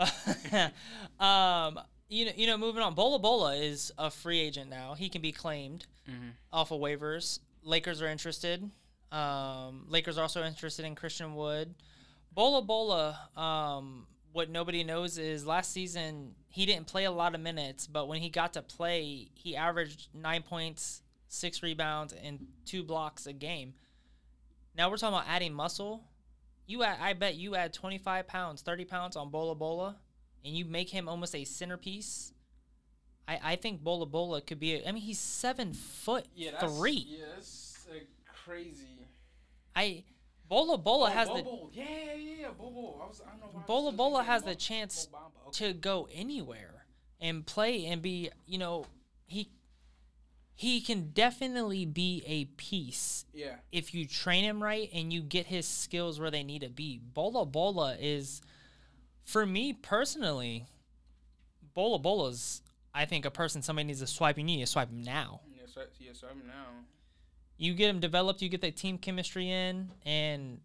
um, 1.20 1.78
you 2.08 2.24
know, 2.26 2.32
you 2.36 2.46
know. 2.46 2.56
Moving 2.56 2.82
on, 2.82 2.94
Bola 2.94 3.18
Bola 3.18 3.54
is 3.54 3.92
a 3.98 4.10
free 4.10 4.40
agent 4.40 4.70
now. 4.70 4.94
He 4.94 5.08
can 5.08 5.22
be 5.22 5.32
claimed 5.32 5.86
Mhm. 6.08 6.32
off 6.52 6.70
of 6.72 6.80
waivers. 6.80 7.38
Lakers 7.62 8.00
are 8.02 8.08
interested. 8.08 8.70
Um, 9.12 9.86
Lakers 9.88 10.16
are 10.18 10.22
also 10.22 10.44
interested 10.44 10.84
in 10.84 10.94
Christian 10.94 11.34
Wood. 11.34 11.74
Bola 12.32 12.62
Bola. 12.62 13.28
Um, 13.36 14.06
what 14.32 14.48
nobody 14.48 14.84
knows 14.84 15.18
is 15.18 15.44
last 15.44 15.72
season 15.72 16.34
he 16.48 16.64
didn't 16.66 16.86
play 16.86 17.04
a 17.04 17.10
lot 17.10 17.34
of 17.34 17.40
minutes, 17.40 17.86
but 17.86 18.06
when 18.06 18.20
he 18.20 18.28
got 18.28 18.52
to 18.54 18.62
play, 18.62 19.28
he 19.34 19.56
averaged 19.56 20.08
nine 20.14 20.42
points, 20.42 21.02
six 21.28 21.62
rebounds, 21.62 22.12
and 22.12 22.46
two 22.64 22.82
blocks 22.82 23.26
a 23.26 23.32
game. 23.32 23.74
Now 24.76 24.88
we're 24.90 24.96
talking 24.96 25.16
about 25.16 25.28
adding 25.28 25.52
muscle. 25.52 26.04
You 26.70 26.84
add, 26.84 26.98
I 27.00 27.14
bet 27.14 27.34
you 27.34 27.56
add 27.56 27.72
25 27.72 28.28
pounds, 28.28 28.62
30 28.62 28.84
pounds 28.84 29.16
on 29.16 29.30
Bola 29.30 29.56
Bola. 29.56 29.96
and 30.44 30.54
you 30.54 30.64
make 30.64 30.88
him 30.88 31.08
almost 31.08 31.34
a 31.34 31.44
centerpiece, 31.44 32.32
I, 33.26 33.40
I 33.42 33.56
think 33.56 33.82
Bola 33.82 34.06
Bola 34.06 34.40
could 34.40 34.60
be. 34.60 34.74
A, 34.74 34.88
I 34.88 34.92
mean, 34.92 35.02
he's 35.02 35.18
seven 35.18 35.72
foot 35.72 36.26
Yeah, 36.36 36.52
that's, 36.60 36.78
three. 36.78 37.06
Yeah, 37.08 37.24
that's 37.34 37.86
uh, 37.90 37.94
crazy. 38.44 38.86
I 39.74 40.04
Bola 40.48 40.78
Bola 40.78 41.08
Oh, 41.08 41.12
has 41.12 41.26
the 41.28 41.42
Bobo. 41.42 41.70
Yeah, 41.72 41.84
yeah, 42.14 42.34
yeah, 42.42 42.48
Bobo. 42.56 43.00
I 43.02 43.08
was, 43.08 43.20
I 43.26 43.30
don't 43.30 43.40
know 43.40 43.46
why 43.50 43.54
I 43.54 43.58
was 43.58 43.66
Bola 43.66 43.92
Bola 43.92 44.22
has 44.22 44.44
the 44.44 44.54
chance 44.54 45.08
Okay. 45.48 45.66
to 45.66 45.72
go 45.72 46.08
anywhere 46.14 46.84
and 47.20 47.44
play 47.44 47.86
and 47.86 48.00
be. 48.00 48.30
You 48.46 48.58
know, 48.58 48.86
he 49.26 49.48
he 50.60 50.82
can 50.82 51.08
definitely 51.14 51.86
be 51.86 52.22
a 52.26 52.44
piece 52.44 53.24
Yeah, 53.32 53.54
if 53.72 53.94
you 53.94 54.06
train 54.06 54.44
him 54.44 54.62
right 54.62 54.90
and 54.92 55.10
you 55.10 55.22
get 55.22 55.46
his 55.46 55.66
skills 55.66 56.20
where 56.20 56.30
they 56.30 56.42
need 56.42 56.60
to 56.60 56.68
be. 56.68 56.98
Bola 56.98 57.46
Bola 57.46 57.96
is, 57.98 58.42
for 59.24 59.46
me 59.46 59.72
personally, 59.72 60.66
Bola 61.72 61.98
Bola's. 61.98 62.60
I 62.94 63.06
think 63.06 63.24
a 63.24 63.30
person 63.30 63.62
somebody 63.62 63.86
needs 63.86 64.00
to 64.00 64.06
swipe. 64.06 64.36
You 64.36 64.44
need 64.44 64.60
to 64.60 64.66
swipe 64.66 64.90
him 64.90 65.02
now. 65.02 65.40
yeah, 65.56 65.62
so, 65.66 65.80
yeah, 65.98 66.10
so 66.12 66.26
I'm 66.30 66.46
now. 66.46 66.66
You 67.56 67.72
get 67.72 67.88
him 67.88 67.98
developed. 68.00 68.42
You 68.42 68.50
get 68.50 68.60
that 68.60 68.76
team 68.76 68.98
chemistry 68.98 69.48
in, 69.50 69.90
and 70.04 70.60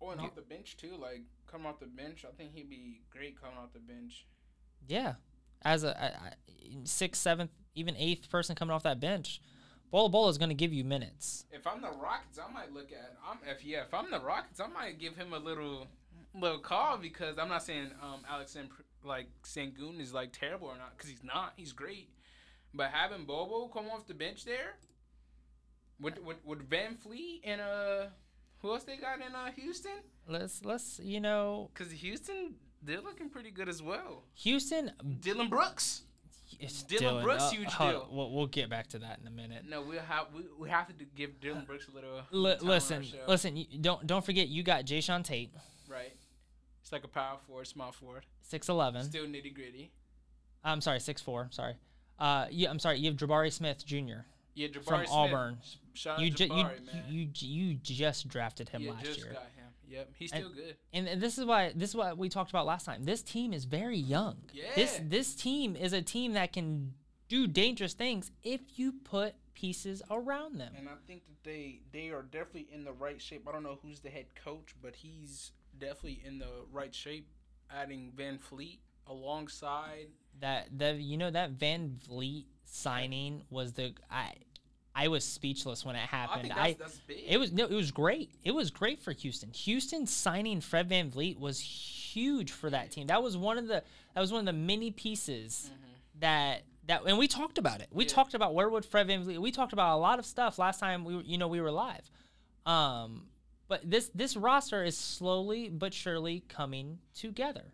Oh, 0.00 0.10
and 0.10 0.20
You- 0.20 0.28
off 0.28 0.36
the 0.36 0.42
bench 0.42 0.76
too. 0.76 0.94
Like 1.00 1.22
coming 1.50 1.66
off 1.66 1.80
the 1.80 1.86
bench, 1.86 2.24
I 2.24 2.30
think 2.36 2.54
he'd 2.54 2.70
be 2.70 3.00
great 3.10 3.40
coming 3.40 3.58
off 3.58 3.72
the 3.72 3.80
bench. 3.80 4.24
yeah, 4.86 5.14
as 5.62 5.82
a, 5.82 5.88
a, 5.88 6.82
a 6.84 6.86
sixth, 6.86 7.20
seventh, 7.20 7.50
even 7.76 7.96
eighth 7.96 8.28
person 8.30 8.56
coming 8.56 8.74
off 8.74 8.82
that 8.82 8.98
bench, 8.98 9.40
Bola 9.90 10.08
Bola 10.08 10.30
is 10.30 10.38
going 10.38 10.48
to 10.48 10.54
give 10.54 10.72
you 10.72 10.82
minutes. 10.84 11.44
If 11.52 11.66
I'm 11.66 11.80
the 11.80 11.90
Rockets, 11.90 12.38
I 12.38 12.52
might 12.52 12.72
look 12.72 12.90
at. 12.90 13.14
I'm 13.28 13.38
if 13.48 13.64
yeah, 13.64 13.82
if 13.82 13.94
I'm 13.94 14.10
the 14.10 14.20
Rockets, 14.20 14.58
I 14.58 14.66
might 14.66 14.98
give 14.98 15.14
him 15.16 15.32
a 15.32 15.38
little 15.38 15.86
little 16.34 16.58
call 16.58 16.98
because 16.98 17.38
I'm 17.38 17.48
not 17.48 17.62
saying 17.62 17.90
um 18.02 18.20
Alex 18.28 18.52
Sen- 18.52 18.68
like 19.04 19.28
Sengun 19.44 20.00
is 20.00 20.12
like 20.12 20.32
terrible 20.32 20.68
or 20.68 20.76
not 20.76 20.96
because 20.96 21.08
he's 21.10 21.22
not. 21.22 21.52
He's 21.56 21.72
great, 21.72 22.08
but 22.74 22.90
having 22.90 23.24
Bobo 23.24 23.68
come 23.68 23.86
off 23.86 24.06
the 24.06 24.14
bench 24.14 24.44
there, 24.44 24.74
with 26.00 26.18
with, 26.22 26.38
with 26.44 26.68
Van 26.68 26.94
Fleet 26.96 27.42
and 27.44 27.60
uh 27.60 28.06
who 28.60 28.72
else 28.72 28.84
they 28.84 28.96
got 28.96 29.18
in 29.18 29.34
uh 29.34 29.50
Houston? 29.52 29.92
Let's 30.26 30.64
let's 30.64 30.98
you 31.02 31.20
know 31.20 31.70
Because 31.72 31.92
Houston 31.92 32.54
they're 32.82 33.00
looking 33.00 33.28
pretty 33.30 33.50
good 33.50 33.68
as 33.68 33.82
well. 33.82 34.24
Houston. 34.34 34.92
Dillon 35.20 35.48
Brooks. 35.48 36.02
It's 36.60 36.82
Dillon 36.82 37.22
Brooks, 37.24 37.50
huge 37.50 37.68
hold 37.68 37.90
deal. 37.92 38.08
We'll, 38.10 38.30
we'll 38.30 38.46
get 38.46 38.68
back 38.70 38.86
to 38.88 38.98
that 39.00 39.18
in 39.20 39.26
a 39.26 39.30
minute. 39.30 39.64
No, 39.68 39.82
we'll 39.82 40.00
have 40.00 40.26
we, 40.34 40.42
we 40.58 40.68
have 40.70 40.86
to 40.88 40.92
do, 40.92 41.04
give 41.14 41.40
Dillon 41.40 41.64
Brooks 41.64 41.88
a 41.88 41.94
little. 41.94 42.22
Li- 42.30 42.54
time 42.54 42.60
on 42.62 42.66
our 42.68 42.74
listen, 42.74 43.02
show. 43.04 43.16
listen. 43.28 43.56
You, 43.56 43.66
don't 43.80 44.06
don't 44.06 44.24
forget 44.24 44.48
you 44.48 44.62
got 44.62 44.84
Jae'Sean 44.84 45.22
Tate, 45.24 45.50
Right. 45.88 46.12
It's 46.82 46.92
like 46.92 47.04
a 47.04 47.08
power 47.08 47.38
forward, 47.46 47.66
small 47.66 47.92
forward. 47.92 48.24
six 48.42 48.68
eleven. 48.68 49.02
Still 49.04 49.26
nitty 49.26 49.54
gritty. 49.54 49.90
I'm 50.64 50.80
sorry, 50.80 51.00
six 51.00 51.20
four. 51.20 51.48
Sorry. 51.50 51.74
Uh, 52.18 52.46
yeah, 52.50 52.70
I'm 52.70 52.78
sorry. 52.78 52.98
You 52.98 53.10
have 53.10 53.18
Jabari 53.18 53.52
Smith 53.52 53.84
Jr. 53.84 54.24
Yeah, 54.54 54.68
Jabari 54.68 54.84
from 54.84 54.98
Smith. 55.00 55.10
Auburn. 55.10 55.58
Shout 55.94 56.18
You, 56.20 56.28
out 56.28 56.36
ju- 56.36 56.44
you, 56.44 56.50
man. 56.54 56.72
you 57.08 57.28
you 57.34 57.66
you 57.68 57.74
just 57.82 58.28
drafted 58.28 58.68
him 58.68 58.82
yeah, 58.82 58.92
last 58.92 59.04
just 59.04 59.18
year, 59.18 59.32
got 59.32 59.42
him. 59.42 59.55
Yep, 59.88 60.14
he's 60.18 60.32
And- 60.32 60.44
still 60.44 60.54
good. 60.54 60.76
and, 60.92 61.06
and 61.08 61.20
this 61.20 61.38
is 61.38 61.44
why 61.44 61.72
this 61.74 61.90
is 61.90 61.96
what 61.96 62.18
we 62.18 62.28
talked 62.28 62.50
about 62.50 62.66
last 62.66 62.84
time. 62.84 63.04
This 63.04 63.22
team 63.22 63.52
is 63.52 63.64
very 63.64 63.96
young. 63.98 64.42
This 64.52 64.54
Yeah. 64.54 64.74
this 64.74 65.00
this 65.04 65.34
team 65.36 65.76
is 65.76 65.92
a 65.92 66.02
team 66.02 66.32
that 66.32 66.52
can 66.52 66.94
do 67.28 67.46
dangerous 67.46 67.94
things 67.94 68.30
if 68.42 68.78
you 68.78 68.92
put 68.92 69.34
pieces 69.54 70.02
around 70.10 70.58
them. 70.58 70.74
And 70.76 70.88
I 70.88 70.94
think 71.06 71.24
that 71.26 71.42
they 71.44 71.80
they 71.92 72.10
are 72.10 72.22
definitely 72.22 72.68
in 72.72 72.84
the 72.84 72.92
right 72.92 73.20
shape. 73.22 73.46
I 73.48 73.52
don't 73.52 73.62
know 73.62 73.78
who's 73.82 74.00
the 74.00 74.10
head 74.10 74.26
coach, 74.34 74.74
but 74.82 74.96
he's 74.96 75.52
definitely 75.78 76.20
in 76.24 76.38
the 76.38 76.64
right 76.72 76.94
shape. 76.94 77.28
Adding 77.70 78.12
VanVleet 78.16 78.78
alongside. 79.06 80.08
That 80.40 80.68
the 80.78 80.94
you 80.94 81.16
know 81.16 81.30
that 81.30 81.52
Van 81.52 81.98
Vliet 82.08 82.46
signing 82.64 83.42
was 83.50 83.72
the 83.72 83.94
I 84.10 84.34
I 84.98 85.08
was 85.08 85.24
speechless 85.24 85.84
when 85.84 85.94
it 85.94 86.02
I 86.04 86.06
happened. 86.16 86.52
I, 86.52 86.68
that's, 86.72 86.78
that's 86.78 86.98
big. 87.00 87.18
it 87.26 87.36
was 87.38 87.52
no 87.52 87.66
it 87.66 87.74
was 87.74 87.90
great. 87.90 88.30
It 88.42 88.52
was 88.52 88.70
great 88.70 89.02
for 89.02 89.12
Houston. 89.12 89.50
Houston 89.52 90.06
signing 90.06 90.60
Fred 90.62 90.88
VanVleet 90.88 91.38
was 91.38 91.60
huge 91.60 92.50
for 92.50 92.70
that 92.70 92.90
team. 92.90 93.06
That 93.08 93.22
was 93.22 93.36
one 93.36 93.58
of 93.58 93.66
the 93.68 93.82
that 94.14 94.20
was 94.20 94.32
one 94.32 94.40
of 94.40 94.46
the 94.46 94.58
many 94.58 94.90
pieces 94.90 95.70
that 96.20 96.62
that 96.86 97.02
and 97.06 97.18
we 97.18 97.28
talked 97.28 97.58
about 97.58 97.80
it. 97.80 97.88
We 97.92 98.04
Yeah. 98.04 98.10
talked 98.10 98.32
about 98.34 98.54
where 98.54 98.68
would 98.70 98.84
Fred 98.86 99.08
VanVleet. 99.08 99.38
We 99.38 99.50
talked 99.52 99.72
about 99.74 99.96
a 99.96 100.00
lot 100.00 100.18
of 100.18 100.24
stuff 100.24 100.58
last 100.58 100.80
time 100.80 101.04
we 101.04 101.16
were, 101.16 101.22
you 101.22 101.36
know 101.36 101.48
we 101.48 101.60
were 101.60 101.70
live. 101.72 102.10
Um 102.64 103.26
but 103.68 103.80
this 103.88 104.10
this 104.14 104.34
roster 104.36 104.82
is 104.84 104.96
slowly 104.96 105.68
but 105.68 105.92
surely 105.92 106.40
coming 106.48 106.98
together. 107.14 107.72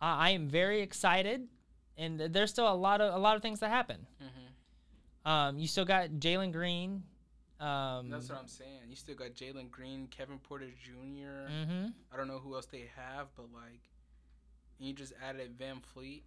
I 0.00 0.28
I 0.28 0.30
am 0.30 0.48
very 0.48 0.80
excited, 0.80 1.48
and 1.98 2.18
there's 2.20 2.50
still 2.50 2.72
a 2.72 2.74
lot 2.74 3.00
of 3.00 3.12
a 3.14 3.18
lot 3.18 3.36
of 3.36 3.42
things 3.42 3.60
that 3.60 3.70
happen. 3.70 4.06
Mhm. 4.22 4.28
Um, 5.24 5.58
you 5.58 5.66
still 5.66 5.84
got 5.84 6.10
Jalen 6.10 6.52
Green. 6.52 7.02
Um, 7.60 8.10
That's 8.10 8.28
what 8.28 8.38
I'm 8.38 8.48
saying. 8.48 8.80
You 8.88 8.96
still 8.96 9.14
got 9.14 9.34
Jalen 9.34 9.70
Green, 9.70 10.06
Kevin 10.08 10.38
Porter 10.38 10.68
Jr. 10.82 11.50
hmm 11.50 11.86
I 12.12 12.16
don't 12.16 12.28
know 12.28 12.38
who 12.38 12.54
else 12.54 12.66
they 12.66 12.90
have, 12.96 13.28
but 13.36 13.46
like, 13.52 13.80
you 14.78 14.92
just 14.92 15.12
added 15.26 15.56
VanVleet. 15.58 16.22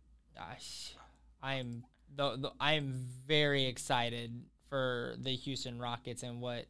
I 1.42 1.56
am 1.56 1.84
the, 2.16 2.38
the 2.38 2.52
I 2.60 2.74
am 2.74 2.94
very 3.28 3.66
excited 3.66 4.44
for 4.70 5.16
the 5.20 5.32
Houston 5.36 5.80
Rockets 5.80 6.24
and 6.24 6.42
what 6.42 6.66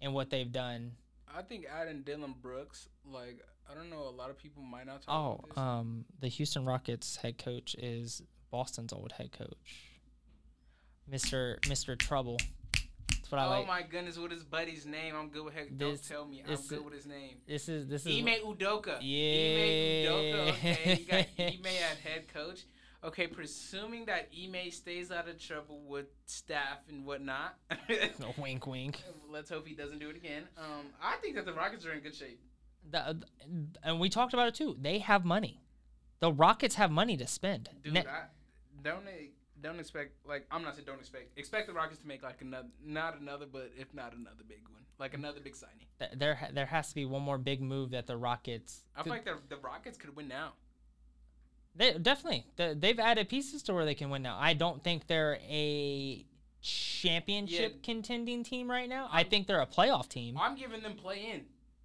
and 0.00 0.14
what 0.14 0.30
they've 0.30 0.50
done. 0.50 0.92
I 1.34 1.42
think 1.42 1.66
adding 1.70 2.02
Dillon 2.02 2.34
Brooks, 2.40 2.88
like, 3.04 3.40
I 3.70 3.74
don't 3.74 3.90
know, 3.90 4.08
a 4.08 4.10
lot 4.10 4.30
of 4.30 4.38
people 4.38 4.62
might 4.62 4.86
not 4.86 5.02
talk 5.02 5.42
Oh, 5.56 5.60
um, 5.60 6.04
the 6.20 6.28
Houston 6.28 6.64
Rockets 6.64 7.16
head 7.16 7.36
coach 7.38 7.74
is 7.78 8.22
Boston's 8.50 8.92
old 8.92 9.12
head 9.12 9.32
coach, 9.32 9.87
Mister 11.10 11.58
Mister 11.68 11.96
Trouble. 11.96 12.38
That's 13.10 13.30
what 13.30 13.40
I 13.40 13.46
oh 13.46 13.50
like. 13.50 13.66
my 13.66 13.82
goodness, 13.82 14.18
what 14.18 14.32
is 14.32 14.42
Buddy's 14.42 14.86
name? 14.86 15.14
I'm 15.16 15.28
good 15.28 15.44
with 15.44 15.54
heck. 15.54 15.76
Don't 15.76 15.92
This- 15.92 16.08
tell 16.08 16.24
me. 16.26 16.42
I'm 16.48 16.56
good 16.68 16.84
with 16.84 16.94
his 16.94 17.06
name. 17.06 17.36
This 17.46 17.68
is 17.68 17.86
this 17.86 18.06
is 18.06 18.16
Ime 18.16 18.40
Udoka. 18.46 18.96
Ime 18.96 19.02
Yeah. 19.02 20.10
Udoka. 20.10 20.48
Okay, 20.50 20.96
you 21.00 21.04
got 21.06 21.26
Ime 21.38 21.66
at 21.66 21.98
head 21.98 22.28
coach. 22.32 22.64
Okay, 23.04 23.26
presuming 23.28 24.06
that 24.06 24.28
Ime 24.36 24.70
stays 24.72 25.12
out 25.12 25.28
of 25.28 25.38
trouble 25.38 25.80
with 25.86 26.06
staff 26.26 26.78
and 26.88 27.04
whatnot. 27.06 27.54
wink 28.38 28.66
wink. 28.66 29.02
Let's 29.30 29.50
hope 29.50 29.66
he 29.68 29.74
doesn't 29.74 29.98
do 30.00 30.10
it 30.10 30.16
again. 30.16 30.42
Um, 30.56 30.86
I 31.02 31.16
think 31.16 31.36
that 31.36 31.44
the 31.46 31.52
Rockets 31.52 31.86
are 31.86 31.92
in 31.92 32.00
good 32.00 32.14
shape. 32.14 32.40
The, 32.90 33.20
and 33.84 34.00
we 34.00 34.08
talked 34.08 34.32
about 34.32 34.48
it 34.48 34.54
too. 34.54 34.76
They 34.80 34.98
have 35.00 35.24
money. 35.24 35.60
The 36.20 36.32
Rockets 36.32 36.74
have 36.76 36.90
money 36.90 37.16
to 37.18 37.26
spend. 37.28 37.68
Dude, 37.84 37.92
Ne- 37.92 38.00
I 38.00 38.22
don't 38.82 39.04
e- 39.06 39.30
don't 39.62 39.78
expect 39.80 40.12
like 40.26 40.46
I'm 40.50 40.62
not 40.62 40.74
saying 40.74 40.86
don't 40.86 41.00
expect 41.00 41.36
expect 41.38 41.66
the 41.66 41.72
Rockets 41.72 42.00
to 42.00 42.06
make 42.08 42.22
like 42.22 42.40
another 42.40 42.68
not 42.84 43.20
another 43.20 43.46
but 43.50 43.70
if 43.76 43.92
not 43.94 44.14
another 44.14 44.42
big 44.46 44.62
one 44.70 44.82
like 44.98 45.14
another 45.14 45.40
big 45.40 45.54
signing. 45.54 45.86
there 46.16 46.48
there 46.52 46.66
has 46.66 46.88
to 46.88 46.94
be 46.94 47.04
one 47.04 47.22
more 47.22 47.38
big 47.38 47.60
move 47.60 47.90
that 47.90 48.06
the 48.06 48.16
Rockets. 48.16 48.82
I 48.96 49.02
feel 49.02 49.12
like 49.12 49.24
the 49.24 49.36
the 49.48 49.56
Rockets 49.56 49.96
could 49.96 50.14
win 50.16 50.28
now. 50.28 50.52
they 51.76 51.96
definitely 51.98 52.46
they, 52.56 52.74
they've 52.74 52.98
added 52.98 53.28
pieces 53.28 53.62
to 53.64 53.74
where 53.74 53.84
they 53.84 53.94
can 53.94 54.10
win 54.10 54.22
now. 54.22 54.36
I 54.40 54.54
don't 54.54 54.82
think 54.82 55.06
they're 55.06 55.38
a 55.48 56.24
championship 56.60 57.72
Yeah. 57.76 57.80
contending 57.82 58.42
team 58.42 58.70
right 58.70 58.88
now. 58.88 59.08
i 59.12 59.18
I'm- 59.18 59.30
think 59.30 59.46
they're 59.46 59.60
a 59.60 59.66
playoff 59.66 60.08
team. 60.08 60.36
I'm 60.38 60.56
giving 60.56 60.82
them 60.82 60.94
play 60.96 61.30
in. 61.32 61.44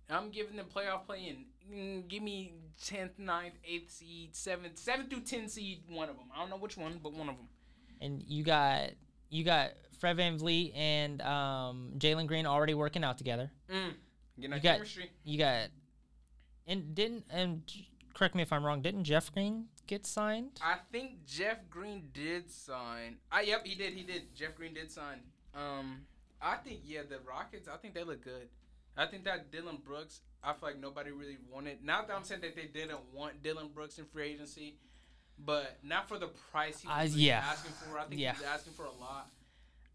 I'm 0.10 0.30
giving 0.32 0.56
them 0.58 0.66
playoff 0.74 1.06
play 1.06 1.28
in. 1.28 1.46
Mm, 1.72 2.08
give 2.08 2.22
me 2.22 2.54
10th, 2.82 3.18
9th, 3.20 3.54
8th 3.64 3.90
seed, 3.92 4.34
7th, 4.34 4.76
7th 4.76 5.10
through 5.10 5.22
10 5.22 5.48
seed, 5.48 5.84
one 5.88 6.10
of 6.10 6.18
them. 6.18 6.26
I 6.36 6.40
don't 6.40 6.50
know 6.50 6.58
which 6.58 6.76
one, 6.78 7.00
but 7.02 7.14
one 7.14 7.30
of 7.30 7.38
them. 7.38 7.48
And 8.04 8.22
you 8.28 8.44
got 8.44 8.90
you 9.30 9.44
got 9.44 9.72
Fred 10.00 10.18
VanVleet 10.18 10.76
and 10.78 11.22
um, 11.22 11.94
Jalen 11.98 12.28
Green 12.28 12.46
already 12.46 12.74
working 12.74 13.04
out 13.04 13.18
together. 13.18 13.50
Mm. 13.72 13.94
Getting 14.40 14.56
You 14.58 14.62
got- 14.62 14.74
chemistry. 14.76 15.10
You 15.24 15.38
got 15.38 15.70
and 16.68 16.94
didn't 16.94 17.26
and 17.30 17.64
correct 18.14 18.36
me 18.36 18.42
if 18.42 18.52
I'm 18.52 18.66
wrong. 18.66 18.82
Didn't 18.82 19.06
Jeff 19.06 19.32
Green 19.34 19.66
get 19.88 20.06
signed? 20.06 20.60
I 20.62 20.76
think 20.92 21.26
Jeff 21.26 21.58
Green 21.70 22.10
did 22.14 22.52
sign. 22.52 23.18
Ah, 23.32 23.40
yep, 23.42 23.66
he 23.66 23.76
did. 23.76 23.94
He 23.94 24.04
did. 24.04 24.36
Jeff 24.36 24.56
Green 24.56 24.74
did 24.74 24.92
sign. 24.92 25.20
Um, 25.56 26.02
I 26.42 26.58
think 26.58 26.82
yeah, 26.86 27.02
the 27.10 27.20
Rockets. 27.28 27.68
I 27.68 27.78
think 27.78 27.94
they 27.94 28.04
look 28.04 28.24
good. 28.24 28.50
I 28.98 29.06
think 29.08 29.24
that 29.26 29.52
Dillon 29.52 29.78
Brooks. 29.84 30.22
I 30.44 30.52
feel 30.52 30.70
like 30.70 30.80
nobody 30.80 31.12
really 31.12 31.38
wanted. 31.50 31.84
Not 31.86 32.08
that 32.10 32.18
I'm 32.18 32.24
saying 32.26 32.42
that 32.42 32.56
they 32.56 32.66
didn't 32.66 33.00
want 33.14 33.42
Dillon 33.44 33.70
Brooks 33.74 33.98
in 33.98 34.04
free 34.06 34.32
agency, 34.34 34.76
but 35.40 35.78
not 35.84 36.08
for 36.08 36.18
the 36.18 36.28
price 36.52 36.80
he 36.82 36.88
Uh, 36.88 37.04
was 37.04 37.12
really 37.14 37.26
yeah. 37.26 37.40
asking 37.40 37.72
for. 37.74 38.00
I 38.00 38.06
think 38.06 38.22
Yeah. 38.22 38.34
he 38.34 38.40
was 38.42 38.48
asking 38.48 38.74
for 38.74 38.86
a 38.86 38.92
lot. 38.92 39.30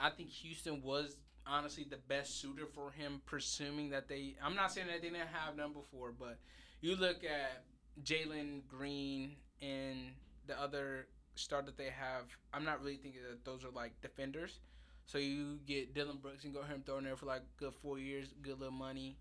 I 0.01 0.11
think 0.11 0.29
Houston 0.31 0.83
was 0.83 1.17
honestly 1.47 1.85
the 1.85 1.97
best 1.97 2.41
suitor 2.41 2.67
for 2.67 2.91
him, 2.91 3.23
presuming 3.27 3.91
that 3.91 4.09
they. 4.09 4.37
I'm 4.43 4.55
not 4.55 4.73
saying 4.73 4.87
that 4.89 5.01
they 5.03 5.09
didn't 5.11 5.29
have 5.29 5.57
them 5.57 5.73
before, 5.73 6.13
but 6.13 6.39
you 6.81 6.95
look 6.97 7.25
at 7.25 7.65
Jalen 8.03 8.67
Green 8.69 9.37
and 9.61 10.13
the 10.47 10.61
other 10.61 11.09
star 11.35 11.63
that 11.63 11.77
they 11.77 11.91
have. 11.91 12.25
I'm 12.53 12.65
not 12.65 12.81
really 12.81 12.97
thinking 12.97 13.23
that 13.29 13.45
those 13.45 13.65
are 13.65 13.71
like 13.71 14.01
defenders. 14.01 14.61
So 15.07 15.17
you 15.19 15.59
get 15.67 15.95
Dillon 15.95 16.19
Brooks 16.19 16.45
and 16.45 16.53
go 16.53 16.61
ahead 16.61 16.75
and 16.75 16.85
throw 16.85 16.99
in 16.99 17.05
there 17.05 17.17
for 17.17 17.27
like 17.27 17.43
good 17.57 17.73
four 17.83 17.99
years, 17.99 18.29
good 18.43 18.59
little 18.59 18.73
money. 18.75 19.17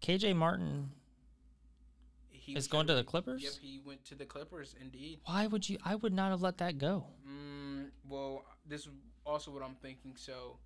KJ 0.00 0.34
Martin. 0.34 0.90
He 2.48 2.56
Is 2.56 2.66
going 2.66 2.86
to 2.86 2.94
the 2.94 3.04
Clippers? 3.04 3.42
Yep, 3.42 3.52
he 3.60 3.78
went 3.84 4.06
to 4.06 4.14
the 4.14 4.24
Clippers. 4.24 4.74
Indeed. 4.80 5.20
Why 5.26 5.46
would 5.46 5.68
you? 5.68 5.76
I 5.84 5.96
would 5.96 6.14
not 6.14 6.30
have 6.30 6.40
let 6.40 6.56
that 6.58 6.78
go. 6.78 7.04
Mm, 7.28 7.90
well, 8.08 8.42
this 8.66 8.82
is 8.86 8.88
also 9.26 9.50
what 9.50 9.62
I'm 9.62 9.74
thinking. 9.82 10.14
So, 10.16 10.56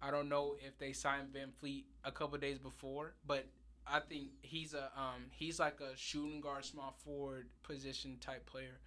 I 0.00 0.12
don't 0.12 0.28
know 0.28 0.54
if 0.64 0.78
they 0.78 0.92
signed 0.92 1.34
VanVleet 1.34 1.86
a 2.04 2.12
couple 2.12 2.38
days 2.38 2.58
before, 2.60 3.14
but 3.26 3.46
I 3.84 3.98
think 3.98 4.28
he's 4.42 4.74
a 4.74 4.92
um 4.96 5.24
he's 5.30 5.58
like 5.58 5.80
a 5.80 5.96
shooting 5.96 6.40
guard, 6.40 6.64
small 6.64 6.94
forward 7.04 7.48
position 7.64 8.16
type 8.20 8.46
player. 8.46 8.78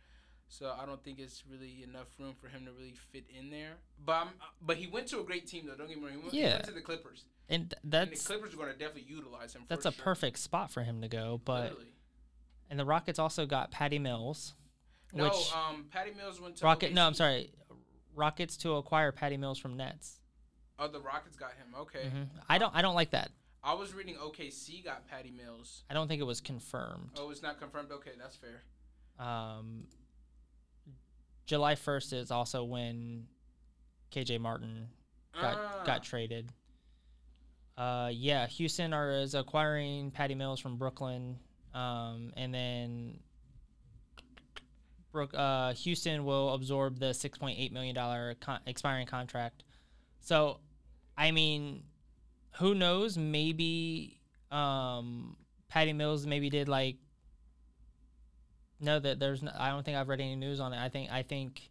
So 0.47 0.73
I 0.81 0.85
don't 0.85 1.03
think 1.03 1.19
it's 1.19 1.43
really 1.51 1.83
enough 1.83 2.07
room 2.17 2.33
for 2.39 2.47
him 2.47 2.63
to 2.63 2.71
really 2.71 2.93
fit 3.11 3.25
in 3.37 3.49
there. 3.49 3.73
But 4.05 4.13
I'm, 4.13 4.27
but 4.61 4.77
he 4.77 4.87
went 4.87 5.07
to 5.07 5.19
a 5.19 5.23
great 5.25 5.45
team 5.47 5.65
though. 5.67 5.75
Don't 5.75 5.89
get 5.89 5.97
me 5.97 6.05
wrong. 6.05 6.13
He 6.13 6.17
went, 6.19 6.31
he 6.33 6.39
Yeah. 6.39 6.53
went 6.53 6.63
to 6.63 6.71
the 6.71 6.79
Clippers. 6.79 7.25
And 7.49 7.69
th- 7.69 7.73
and 7.83 7.91
the 7.91 7.97
that's 8.11 8.25
Clippers 8.25 8.53
are 8.53 8.57
going 8.57 8.71
to 8.71 8.77
definitely 8.77 9.13
utilize 9.13 9.53
him. 9.53 9.63
For 9.63 9.67
that's 9.67 9.85
a 9.85 9.91
sure. 9.91 10.03
perfect 10.05 10.39
spot 10.39 10.71
for 10.71 10.83
him 10.83 11.01
to 11.01 11.09
go. 11.09 11.41
But 11.43 11.63
Literally. 11.63 11.91
And 12.69 12.79
the 12.79 12.85
Rockets 12.85 13.19
also 13.19 13.45
got 13.45 13.71
Patty 13.71 13.99
Mills, 13.99 14.53
no, 15.13 15.25
which 15.25 15.53
um, 15.53 15.85
Patty 15.91 16.11
Mills 16.17 16.39
went 16.41 16.55
to 16.57 16.65
Rocket. 16.65 16.93
No, 16.93 17.05
I'm 17.07 17.13
sorry, 17.13 17.51
Rockets 18.15 18.57
to 18.57 18.73
acquire 18.75 19.11
Patty 19.11 19.37
Mills 19.37 19.59
from 19.59 19.77
Nets. 19.77 20.19
Oh, 20.79 20.87
the 20.87 20.99
Rockets 20.99 21.35
got 21.35 21.51
him. 21.51 21.67
Okay. 21.79 22.09
hmm 22.09 22.23
I 22.47 22.57
don't. 22.57 22.73
I 22.75 22.81
don't 22.81 22.95
like 22.95 23.11
that. 23.11 23.31
I 23.63 23.73
was 23.73 23.93
reading 23.93 24.15
OKC 24.15 24.83
got 24.85 25.07
Patty 25.07 25.31
Mills. 25.31 25.83
I 25.89 25.93
don't 25.93 26.07
think 26.07 26.21
it 26.21 26.25
was 26.25 26.39
confirmed. 26.39 27.09
Oh, 27.17 27.31
it's 27.31 27.41
not 27.41 27.59
confirmed. 27.59 27.91
Okay, 27.91 28.11
that's 28.17 28.35
fair. 28.37 28.61
Um, 29.19 29.85
July 31.45 31.75
1st 31.75 32.13
is 32.13 32.31
also 32.31 32.63
when 32.63 33.25
KJ 34.11 34.39
Martin 34.39 34.87
got 35.33 35.57
Ah, 35.57 35.83
got 35.85 36.03
traded. 36.03 36.51
Uh, 37.77 38.09
yeah, 38.13 38.47
Houston 38.47 38.93
are 38.93 39.11
is 39.11 39.33
acquiring 39.35 40.11
Patty 40.11 40.35
Mills 40.35 40.59
from 40.59 40.77
Brooklyn, 40.77 41.37
um, 41.73 42.33
and 42.35 42.53
then 42.53 43.19
Brook, 45.11 45.33
uh, 45.33 45.73
Houston 45.73 46.25
will 46.25 46.53
absorb 46.53 46.99
the 46.99 47.13
six 47.13 47.37
point 47.37 47.57
eight 47.59 47.71
million 47.71 47.95
dollar 47.95 48.35
con- 48.39 48.59
expiring 48.67 49.07
contract. 49.07 49.63
So, 50.19 50.59
I 51.17 51.31
mean, 51.31 51.83
who 52.57 52.75
knows? 52.75 53.17
Maybe 53.17 54.19
um, 54.51 55.37
Patty 55.69 55.93
Mills 55.93 56.25
maybe 56.27 56.49
did 56.49 56.67
like. 56.67 56.97
No, 58.79 58.99
that 58.99 59.19
there's. 59.19 59.41
No, 59.41 59.51
I 59.57 59.69
don't 59.69 59.83
think 59.83 59.97
I've 59.97 60.07
read 60.09 60.21
any 60.21 60.35
news 60.35 60.59
on 60.59 60.73
it. 60.73 60.77
I 60.83 60.89
think 60.89 61.11
I 61.11 61.23
think, 61.23 61.61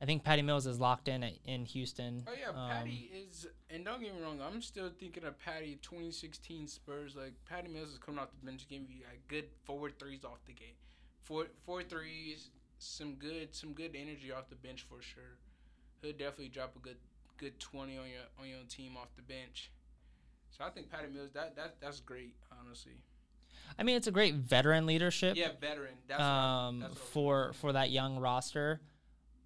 I 0.00 0.06
think 0.06 0.24
Patty 0.24 0.42
Mills 0.42 0.66
is 0.66 0.80
locked 0.80 1.06
in 1.08 1.22
at, 1.22 1.34
in 1.44 1.64
Houston. 1.66 2.24
Oh 2.26 2.32
yeah, 2.38 2.48
Um, 2.48 2.68
Patty 2.70 3.10
is, 3.28 3.46
and 3.72 3.84
don't 3.84 4.00
get 4.00 4.14
me 4.14 4.22
wrong, 4.22 4.40
I'm 4.40 4.60
still 4.62 4.90
thinking 4.98 5.24
of 5.24 5.38
Patty 5.38 5.78
2016 5.82 6.66
Spurs. 6.68 7.16
Like 7.16 7.32
Patty 7.48 7.68
Mills 7.68 7.90
is 7.90 7.98
coming 7.98 8.18
off 8.20 8.28
the 8.38 8.46
bench, 8.46 8.66
giving 8.68 8.86
you 8.90 9.02
like 9.08 9.26
good 9.28 9.44
four 9.64 9.90
threes 9.90 10.24
off 10.24 10.38
the 10.46 10.52
game, 10.52 10.74
four 11.22 11.46
four 11.64 11.82
threes, 11.82 12.50
some 12.78 13.14
good 13.14 13.54
some 13.54 13.72
good 13.72 13.92
energy 13.94 14.32
off 14.32 14.48
the 14.50 14.56
bench 14.56 14.84
for 14.88 15.00
sure. 15.02 15.38
He'll 16.02 16.12
definitely 16.12 16.48
drop 16.48 16.74
a 16.76 16.80
good 16.80 16.96
good 17.38 17.58
20 17.58 17.96
on 17.98 18.04
your 18.06 18.22
on 18.40 18.48
your 18.48 18.58
team 18.68 18.96
off 18.96 19.08
the 19.16 19.22
bench. 19.22 19.70
So 20.50 20.64
I 20.64 20.70
think 20.70 20.90
Patty 20.90 21.08
Mills 21.12 21.30
that 21.34 21.56
that 21.56 21.76
that's 21.80 22.00
great, 22.00 22.34
honestly. 22.60 22.92
I 23.78 23.84
mean, 23.84 23.96
it's 23.96 24.06
a 24.06 24.10
great 24.12 24.34
veteran 24.34 24.84
leadership. 24.86 25.34
Yeah, 25.36 25.48
veteran. 25.58 25.94
That's 26.06 26.18
what 26.18 26.26
I'm- 26.26 26.82
um, 26.82 26.94
for 26.94 27.52
for 27.54 27.72
that 27.72 27.90
young 27.90 28.18
roster. 28.18 28.80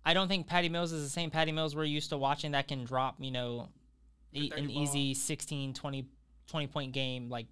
I 0.04 0.14
don't 0.14 0.28
think 0.28 0.46
Patty 0.46 0.68
Mills 0.68 0.92
is 0.92 1.02
the 1.02 1.10
same 1.10 1.30
Patty 1.30 1.50
Mills 1.52 1.74
we're 1.74 1.84
used 1.84 2.10
to 2.10 2.16
watching 2.16 2.52
that 2.52 2.68
can 2.68 2.84
drop, 2.84 3.16
you 3.18 3.32
know, 3.32 3.68
e- 4.32 4.52
an 4.56 4.66
ball. 4.66 4.82
easy 4.82 5.14
16, 5.14 5.74
20, 5.74 6.06
20 6.46 6.66
point 6.66 6.92
game 6.92 7.28
like 7.28 7.46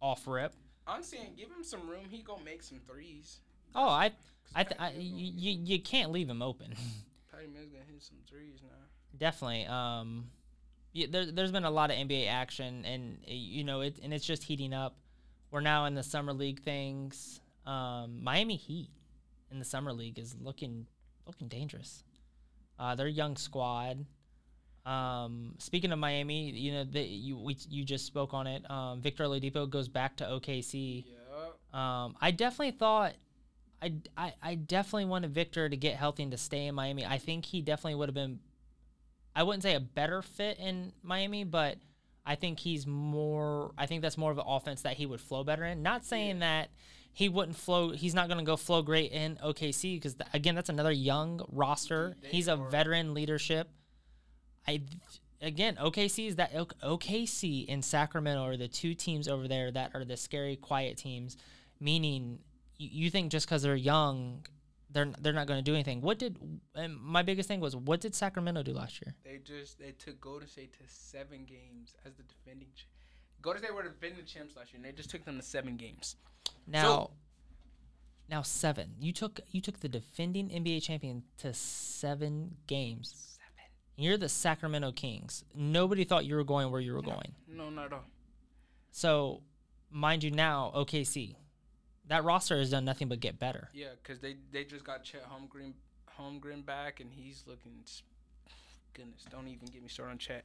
off 0.00 0.26
rip. 0.26 0.54
I'm 0.86 1.02
saying 1.02 1.34
give 1.36 1.48
him 1.48 1.62
some 1.62 1.88
room. 1.88 2.04
He 2.10 2.22
gonna 2.22 2.44
make 2.44 2.62
some 2.62 2.80
threes. 2.88 3.40
Oh, 3.74 3.88
I, 3.88 4.12
I, 4.54 4.64
th- 4.64 4.80
I 4.80 4.92
you, 4.96 5.52
you, 5.62 5.80
can't 5.80 6.10
leave 6.10 6.28
him 6.28 6.40
open. 6.40 6.74
Patty 7.30 7.46
Mills 7.46 7.68
gonna 7.70 7.84
hit 7.90 8.02
some 8.02 8.16
threes 8.28 8.60
now. 8.62 8.74
Definitely. 9.18 9.66
Um, 9.66 10.30
yeah, 10.92 11.06
there, 11.10 11.26
there's 11.26 11.52
been 11.52 11.64
a 11.64 11.70
lot 11.70 11.90
of 11.90 11.96
NBA 11.96 12.28
action, 12.28 12.84
and 12.84 13.18
uh, 13.28 13.30
you 13.32 13.64
know 13.64 13.82
it, 13.82 13.98
and 14.02 14.14
it's 14.14 14.24
just 14.24 14.42
heating 14.42 14.72
up. 14.72 14.96
We're 15.50 15.60
now 15.60 15.84
in 15.84 15.94
the 15.94 16.02
summer 16.02 16.32
league 16.32 16.62
things. 16.62 17.40
Um, 17.66 18.22
Miami 18.22 18.56
Heat 18.56 18.88
in 19.50 19.58
the 19.58 19.64
summer 19.64 19.92
league 19.92 20.18
is 20.18 20.34
looking 20.40 20.86
looking 21.26 21.48
dangerous. 21.48 22.02
Uh, 22.78 22.94
their 22.94 23.08
young 23.08 23.36
squad. 23.36 24.06
Um, 24.88 25.54
speaking 25.58 25.92
of 25.92 25.98
Miami, 25.98 26.50
you 26.50 26.72
know 26.72 26.84
the, 26.84 27.00
you 27.00 27.36
we, 27.36 27.56
you 27.68 27.84
just 27.84 28.06
spoke 28.06 28.32
on 28.32 28.46
it. 28.46 28.68
Um, 28.70 29.02
Victor 29.02 29.24
Oladipo 29.24 29.68
goes 29.68 29.88
back 29.88 30.16
to 30.16 30.24
OKC. 30.24 31.04
Yeah. 31.06 31.14
Um, 31.72 32.16
I 32.20 32.30
definitely 32.30 32.70
thought, 32.70 33.12
I, 33.82 33.92
I, 34.16 34.32
I 34.42 34.54
definitely 34.54 35.04
wanted 35.04 35.32
Victor 35.32 35.68
to 35.68 35.76
get 35.76 35.96
healthy 35.96 36.22
and 36.22 36.32
to 36.32 36.38
stay 36.38 36.66
in 36.66 36.74
Miami. 36.74 37.04
I 37.04 37.18
think 37.18 37.44
he 37.44 37.60
definitely 37.60 37.96
would 37.96 38.08
have 38.08 38.14
been, 38.14 38.40
I 39.36 39.42
wouldn't 39.42 39.62
say 39.62 39.74
a 39.74 39.80
better 39.80 40.22
fit 40.22 40.58
in 40.58 40.92
Miami, 41.02 41.44
but 41.44 41.76
I 42.24 42.36
think 42.36 42.58
he's 42.58 42.86
more, 42.86 43.72
I 43.76 43.84
think 43.84 44.00
that's 44.00 44.16
more 44.16 44.30
of 44.30 44.38
an 44.38 44.44
offense 44.46 44.82
that 44.82 44.94
he 44.94 45.04
would 45.04 45.20
flow 45.20 45.44
better 45.44 45.66
in. 45.66 45.82
Not 45.82 46.06
saying 46.06 46.38
that 46.38 46.70
he 47.12 47.28
wouldn't 47.28 47.56
flow, 47.56 47.90
he's 47.90 48.14
not 48.14 48.28
going 48.28 48.38
to 48.38 48.44
go 48.44 48.56
flow 48.56 48.80
great 48.80 49.12
in 49.12 49.36
OKC 49.44 49.96
because, 49.96 50.16
again, 50.32 50.54
that's 50.54 50.70
another 50.70 50.92
young 50.92 51.44
roster. 51.52 52.16
He's 52.22 52.48
a 52.48 52.56
veteran 52.56 53.12
leadership. 53.12 53.68
I, 54.68 54.82
again, 55.40 55.76
OKC 55.76 56.28
is 56.28 56.36
that 56.36 56.52
OKC 56.52 57.66
and 57.68 57.84
Sacramento 57.84 58.42
are 58.44 58.56
the 58.56 58.68
two 58.68 58.94
teams 58.94 59.26
over 59.26 59.48
there 59.48 59.70
that 59.70 59.92
are 59.94 60.04
the 60.04 60.16
scary, 60.16 60.56
quiet 60.56 60.98
teams. 60.98 61.36
Meaning, 61.80 62.40
you, 62.76 62.88
you 63.04 63.10
think 63.10 63.32
just 63.32 63.46
because 63.46 63.62
they're 63.62 63.74
young, 63.74 64.44
they're 64.90 65.10
they're 65.20 65.32
not 65.32 65.46
going 65.46 65.58
to 65.58 65.64
do 65.64 65.74
anything. 65.74 66.00
What 66.02 66.18
did 66.18 66.36
and 66.74 66.96
my 67.00 67.22
biggest 67.22 67.48
thing 67.48 67.60
was 67.60 67.74
what 67.74 68.00
did 68.00 68.14
Sacramento 68.14 68.62
do 68.62 68.72
last 68.72 69.00
year? 69.02 69.14
They 69.24 69.38
just 69.42 69.78
they 69.78 69.92
took 69.92 70.20
Golden 70.20 70.48
State 70.48 70.72
to 70.74 70.80
seven 70.86 71.44
games 71.44 71.94
as 72.04 72.14
the 72.14 72.24
defending. 72.24 72.68
Ch- 72.74 72.88
Golden 73.40 73.62
State 73.62 73.74
were 73.74 73.84
the 73.84 73.90
defending 73.90 74.24
champs 74.26 74.56
last 74.56 74.72
year, 74.72 74.78
and 74.78 74.84
they 74.84 74.92
just 74.92 75.10
took 75.10 75.24
them 75.24 75.36
to 75.36 75.42
seven 75.42 75.76
games. 75.76 76.16
Now, 76.66 77.10
now 78.28 78.42
seven. 78.42 78.94
You 78.98 79.12
took 79.12 79.40
you 79.50 79.60
took 79.60 79.80
the 79.80 79.88
defending 79.88 80.48
NBA 80.48 80.82
champion 80.82 81.22
to 81.38 81.54
seven 81.54 82.56
games. 82.66 83.37
You're 83.98 84.16
the 84.16 84.28
Sacramento 84.28 84.92
Kings. 84.92 85.44
Nobody 85.56 86.04
thought 86.04 86.24
you 86.24 86.36
were 86.36 86.44
going 86.44 86.70
where 86.70 86.80
you 86.80 86.94
were 86.94 87.02
going. 87.02 87.32
No, 87.48 87.68
not 87.68 87.86
at 87.86 87.92
all. 87.94 88.04
So, 88.92 89.42
mind 89.90 90.22
you, 90.22 90.30
now 90.30 90.72
OKC, 90.74 91.34
that 92.06 92.22
roster 92.22 92.56
has 92.58 92.70
done 92.70 92.84
nothing 92.84 93.08
but 93.08 93.18
get 93.18 93.40
better. 93.40 93.68
Yeah, 93.74 93.88
because 94.00 94.20
they 94.20 94.36
they 94.52 94.62
just 94.62 94.84
got 94.84 95.02
Chet 95.02 95.24
Holmgren 95.28 95.72
Holmgren 96.18 96.64
back, 96.64 97.00
and 97.00 97.12
he's 97.12 97.42
looking. 97.46 97.72
Goodness, 98.94 99.24
don't 99.30 99.48
even 99.48 99.66
get 99.68 99.82
me 99.82 99.88
started 99.88 100.12
on 100.12 100.18
Chet. 100.18 100.44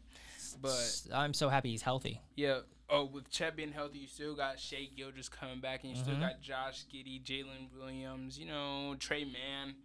But 0.60 1.04
I'm 1.14 1.34
so 1.36 1.48
happy 1.50 1.70
he's 1.70 1.82
healthy. 1.84 2.22
yeah, 2.36 2.60
oh, 2.90 3.06
with 3.06 3.30
Chet 3.30 3.56
being 3.56 3.72
healthy, 3.72 4.00
you 4.00 4.08
still 4.08 4.36
got 4.36 4.60
Shai 4.60 4.90
Gilders 4.98 5.30
coming 5.30 5.60
back, 5.60 5.84
and 5.84 5.92
you 5.92 5.96
still 5.96 6.16
Mhm. 6.16 6.20
got 6.22 6.42
Josh 6.42 6.86
Giddey, 6.92 7.24
Jalen 7.24 7.72
Williams, 7.72 8.38
you 8.40 8.46
know, 8.48 8.96
Tre 9.00 9.26
Mann. 9.26 9.76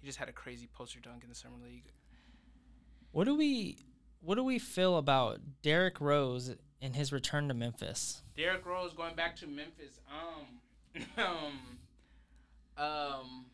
He 0.00 0.06
just 0.06 0.18
had 0.18 0.28
a 0.30 0.32
crazy 0.32 0.66
poster 0.66 1.00
dunk 1.00 1.22
in 1.22 1.28
the 1.28 1.34
summer 1.34 1.56
league. 1.62 1.84
What 3.12 3.24
do 3.24 3.34
we 3.36 3.78
what 4.20 4.36
do 4.36 4.44
we 4.44 4.58
feel 4.58 4.96
about 4.98 5.40
Derrick 5.62 6.00
Rose 6.00 6.54
and 6.80 6.94
his 6.94 7.12
return 7.12 7.48
to 7.48 7.54
Memphis? 7.54 8.22
Derrick 8.36 8.64
Rose 8.64 8.92
going 8.92 9.14
back 9.14 9.36
to 9.36 9.46
Memphis. 9.46 9.98
Um, 10.10 11.04
um, 11.16 11.78
um, 12.76 13.44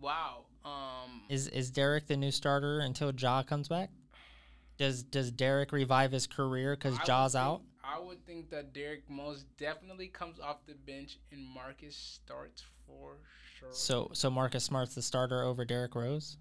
wow. 0.00 0.44
Um, 0.64 1.22
Is 1.28 1.48
is 1.48 1.70
Derrick 1.70 2.06
the 2.06 2.16
new 2.16 2.30
starter 2.30 2.80
until 2.80 3.12
Ja 3.14 3.42
comes 3.42 3.68
back? 3.68 3.90
Does 4.78 5.02
does 5.02 5.30
Derrick 5.30 5.72
revive 5.72 6.10
his 6.12 6.26
career 6.26 6.74
because 6.74 6.98
Ja's 7.06 7.32
think- 7.32 7.42
out? 7.44 7.62
I 7.86 8.00
would 8.00 8.24
think 8.24 8.48
that 8.48 8.72
Derrick 8.72 9.02
most 9.10 9.44
definitely 9.58 10.06
comes 10.08 10.40
off 10.40 10.56
the 10.66 10.72
bench 10.72 11.18
and 11.30 11.46
Marcus 11.46 11.94
starts 11.94 12.62
for 12.86 13.18
sure. 13.58 13.68
So 13.72 14.10
so 14.14 14.30
Marcus 14.30 14.64
Smart's 14.64 14.94
the 14.94 15.02
starter 15.02 15.42
over 15.42 15.66
Derrick 15.66 15.94
Rose. 15.94 16.38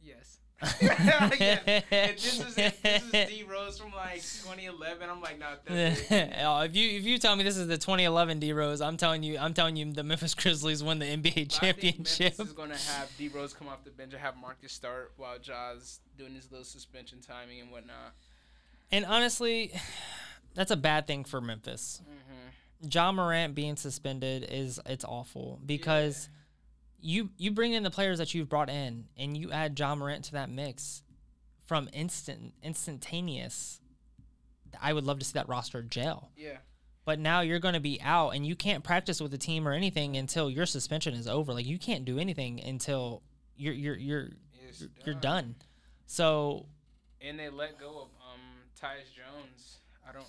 yes. 0.00 0.38
If 0.62 0.78
this 2.16 2.40
is 2.40 2.58
if 2.58 2.82
this 2.82 3.02
is 3.02 3.28
D 3.28 3.44
Rose 3.44 3.78
from 3.78 3.92
like 3.92 4.22
2011, 4.22 5.08
I'm 5.10 5.20
like, 5.20 5.38
nah. 5.38 5.54
Oh, 6.42 6.60
if 6.62 6.74
you 6.76 6.98
if 6.98 7.04
you 7.04 7.18
tell 7.18 7.36
me 7.36 7.44
this 7.44 7.56
is 7.56 7.66
the 7.66 7.76
2011 7.76 8.38
D 8.38 8.52
Rose, 8.52 8.80
I'm 8.80 8.96
telling 8.96 9.22
you 9.22 9.36
I'm 9.38 9.52
telling 9.54 9.76
you 9.76 9.92
the 9.92 10.02
Memphis 10.02 10.34
Grizzlies 10.36 10.82
win 10.82 10.98
the 11.00 11.06
NBA 11.06 11.22
But 11.22 11.28
I 11.28 11.32
think 11.32 11.50
championship. 11.50 12.38
Memphis 12.38 12.46
is 12.46 12.52
gonna 12.52 12.76
have 12.76 13.10
D 13.18 13.28
Rose 13.28 13.52
come 13.52 13.68
off 13.68 13.84
the 13.84 13.90
bench 13.90 14.12
and 14.12 14.22
have 14.22 14.36
Marcus 14.36 14.72
start 14.72 15.12
while 15.16 15.38
Ja's 15.38 16.00
doing 16.16 16.34
his 16.34 16.50
little 16.50 16.64
suspension 16.64 17.20
timing 17.20 17.60
and 17.60 17.70
whatnot. 17.70 18.14
And 18.90 19.04
honestly, 19.04 19.72
that's 20.54 20.70
a 20.70 20.76
bad 20.76 21.06
thing 21.06 21.24
for 21.24 21.40
Memphis. 21.40 22.00
hmm 22.06 22.88
John 22.88 23.16
Morant 23.16 23.54
being 23.54 23.76
suspended 23.76 24.46
is 24.50 24.78
it's 24.84 25.04
awful 25.06 25.58
because 25.64 26.28
you 27.04 27.28
you 27.36 27.50
bring 27.50 27.74
in 27.74 27.82
the 27.82 27.90
players 27.90 28.18
that 28.18 28.32
you've 28.34 28.48
brought 28.48 28.70
in 28.70 29.04
and 29.16 29.36
you 29.36 29.52
add 29.52 29.76
John 29.76 29.98
Morant 29.98 30.24
to 30.26 30.32
that 30.32 30.48
mix 30.48 31.02
from 31.66 31.88
instant 31.92 32.54
instantaneous. 32.62 33.80
I 34.80 34.92
would 34.92 35.04
love 35.04 35.18
to 35.18 35.24
see 35.24 35.34
that 35.34 35.48
roster 35.48 35.82
gel. 35.82 36.30
Yeah. 36.36 36.56
But 37.04 37.18
now 37.18 37.42
you're 37.42 37.58
going 37.58 37.74
to 37.74 37.80
be 37.80 38.00
out, 38.02 38.30
and 38.30 38.46
you 38.46 38.56
can't 38.56 38.82
practice 38.82 39.20
with 39.20 39.30
the 39.30 39.38
team 39.38 39.68
or 39.68 39.72
anything 39.72 40.16
until 40.16 40.48
your 40.48 40.64
suspension 40.64 41.12
is 41.12 41.28
over. 41.28 41.52
Like 41.52 41.66
you 41.66 41.78
can't 41.78 42.06
do 42.06 42.18
anything 42.18 42.62
until 42.64 43.22
you're 43.56 43.74
you're 43.74 43.96
you're 43.96 44.28
It's 44.66 44.86
you're 45.04 45.14
done. 45.14 45.56
So 46.06 46.66
And 47.20 47.38
they 47.38 47.50
let 47.50 47.78
go 47.78 47.90
of 48.00 48.08
um 48.32 48.40
Tyus 48.80 49.12
Jones. 49.14 49.78
I 50.08 50.12
don't 50.12 50.26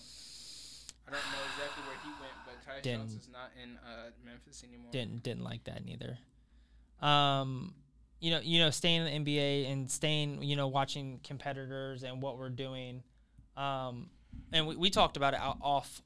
I 1.07 1.11
don't 1.11 1.21
know 1.31 1.43
exactly 1.55 1.83
where 1.87 1.97
he 2.03 2.09
went, 2.19 2.33
but 2.45 2.55
Tyus 2.69 2.83
Jones 2.83 3.13
is 3.13 3.29
not 3.31 3.51
in 3.61 3.77
uh, 3.77 4.09
Memphis 4.25 4.63
anymore. 4.67 4.91
didn't 4.91 5.23
didn't 5.23 5.43
like 5.43 5.63
that 5.63 5.85
neither. 5.85 6.17
Um, 7.01 7.73
you 8.19 8.31
know, 8.31 8.39
you 8.41 8.59
know, 8.59 8.69
staying 8.69 9.05
in 9.05 9.23
the 9.23 9.37
NBA 9.37 9.71
and 9.71 9.89
staying, 9.89 10.41
you 10.41 10.55
know, 10.55 10.67
watching 10.67 11.19
competitors 11.23 12.03
and 12.03 12.21
what 12.21 12.37
we're 12.37 12.49
doing. 12.49 13.03
Um, 13.55 14.09
and 14.51 14.67
we, 14.67 14.75
we 14.75 14.89
talked 14.89 15.17
about 15.17 15.33
it 15.33 15.39
off 15.41 16.01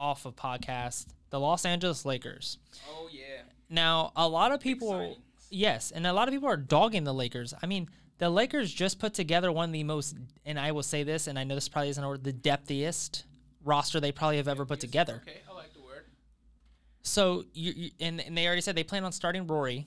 off 0.00 0.24
of 0.26 0.34
podcast. 0.34 1.06
The 1.30 1.38
Los 1.38 1.64
Angeles 1.64 2.04
Lakers. 2.04 2.58
Oh 2.90 3.08
yeah. 3.12 3.42
Now, 3.70 4.12
a 4.16 4.28
lot 4.28 4.52
of 4.52 4.60
people, 4.60 4.90
signings. 4.90 5.16
yes, 5.50 5.90
and 5.92 6.06
a 6.06 6.12
lot 6.12 6.28
of 6.28 6.34
people 6.34 6.48
are 6.48 6.56
dogging 6.56 7.04
the 7.04 7.14
Lakers. 7.14 7.54
I 7.62 7.66
mean, 7.66 7.88
the 8.18 8.28
Lakers 8.28 8.72
just 8.72 8.98
put 8.98 9.14
together 9.14 9.50
one 9.50 9.70
of 9.70 9.72
the 9.72 9.84
most, 9.84 10.16
and 10.44 10.58
I 10.58 10.72
will 10.72 10.82
say 10.82 11.04
this, 11.04 11.26
and 11.26 11.38
I 11.38 11.44
know 11.44 11.54
this 11.54 11.68
probably 11.68 11.88
isn't 11.90 12.04
a 12.04 12.06
word, 12.06 12.22
the 12.22 12.32
depthiest 12.32 13.24
roster 13.64 13.98
they 14.00 14.12
probably 14.12 14.36
have 14.36 14.48
ever 14.48 14.66
put 14.66 14.80
together. 14.80 15.22
Okay, 15.26 15.40
I 15.48 15.54
like 15.54 15.72
the 15.72 15.80
word. 15.80 16.04
So 17.02 17.44
you, 17.54 17.72
you 17.74 17.90
and, 18.00 18.20
and 18.20 18.36
they 18.36 18.46
already 18.46 18.60
said 18.60 18.74
they 18.76 18.84
plan 18.84 19.04
on 19.04 19.12
starting 19.12 19.46
Rory. 19.46 19.86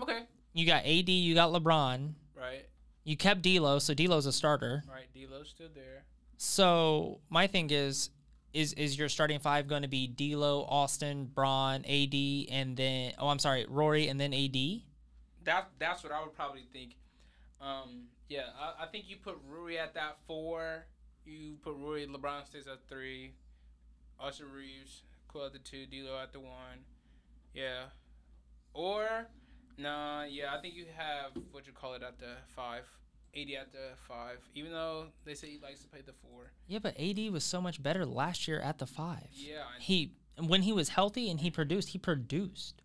Okay. 0.00 0.20
You 0.52 0.66
got 0.66 0.84
AD, 0.84 1.08
you 1.08 1.34
got 1.34 1.50
LeBron, 1.52 2.12
Right. 2.36 2.64
you 3.04 3.16
kept 3.16 3.42
D'Lo, 3.42 3.78
so 3.78 3.94
D'Lo's 3.94 4.26
a 4.26 4.32
starter. 4.32 4.82
Right. 4.88 5.06
D'Lo's 5.14 5.48
still 5.48 5.68
there. 5.74 6.04
So 6.36 7.20
my 7.30 7.46
thing 7.46 7.70
is, 7.70 8.10
is 8.52 8.72
is 8.74 8.96
your 8.98 9.08
starting 9.08 9.40
five 9.40 9.66
going 9.66 9.82
to 9.82 9.88
be 9.88 10.06
D'Lo, 10.06 10.64
Austin, 10.68 11.26
Braun, 11.26 11.84
AD, 11.84 12.14
and 12.50 12.76
then 12.76 13.12
oh 13.18 13.28
I'm 13.28 13.38
sorry, 13.40 13.66
Rory, 13.68 14.08
and 14.08 14.20
then 14.20 14.32
AD? 14.32 14.56
That 15.44 15.68
that's 15.78 16.02
what 16.04 16.12
I 16.12 16.22
would 16.22 16.34
probably 16.34 16.64
think. 16.72 16.96
Um, 17.60 18.04
yeah, 18.28 18.46
I, 18.58 18.84
I 18.84 18.86
think 18.86 19.04
you 19.08 19.16
put 19.16 19.38
Rory 19.48 19.78
at 19.78 19.94
that 19.94 20.18
four. 20.26 20.86
You 21.24 21.56
put 21.62 21.74
Rory, 21.76 22.06
LeBron 22.06 22.46
stays 22.46 22.66
at 22.66 22.86
three. 22.88 23.32
Austin 24.20 24.46
Reaves, 24.52 25.02
Quill 25.28 25.46
at 25.46 25.52
the 25.52 25.58
two, 25.58 25.86
D'Lo 25.86 26.16
at 26.22 26.32
the 26.32 26.40
one. 26.40 26.84
Yeah. 27.54 27.84
Or, 28.72 29.26
nah, 29.78 30.24
yeah, 30.24 30.54
I 30.56 30.60
think 30.60 30.74
you 30.74 30.86
have 30.96 31.32
what 31.52 31.66
you 31.66 31.72
call 31.72 31.94
it 31.94 32.02
at 32.02 32.18
the 32.18 32.34
five. 32.54 32.84
AD 33.36 33.48
at 33.60 33.72
the 33.72 33.88
five. 34.08 34.38
Even 34.54 34.70
though 34.70 35.06
they 35.24 35.34
say 35.34 35.48
he 35.48 35.58
likes 35.58 35.80
to 35.80 35.88
play 35.88 36.00
the 36.04 36.12
four. 36.12 36.52
Yeah, 36.68 36.78
but 36.80 36.98
AD 37.00 37.18
was 37.32 37.44
so 37.44 37.60
much 37.60 37.82
better 37.82 38.06
last 38.06 38.46
year 38.46 38.60
at 38.60 38.78
the 38.78 38.86
five. 38.86 39.28
Yeah, 39.32 39.62
I, 39.62 39.80
He 39.80 40.12
when 40.38 40.62
he 40.62 40.72
was 40.72 40.90
healthy 40.90 41.30
and 41.30 41.40
he 41.40 41.50
produced, 41.50 41.90
he 41.90 41.98
produced. 41.98 42.82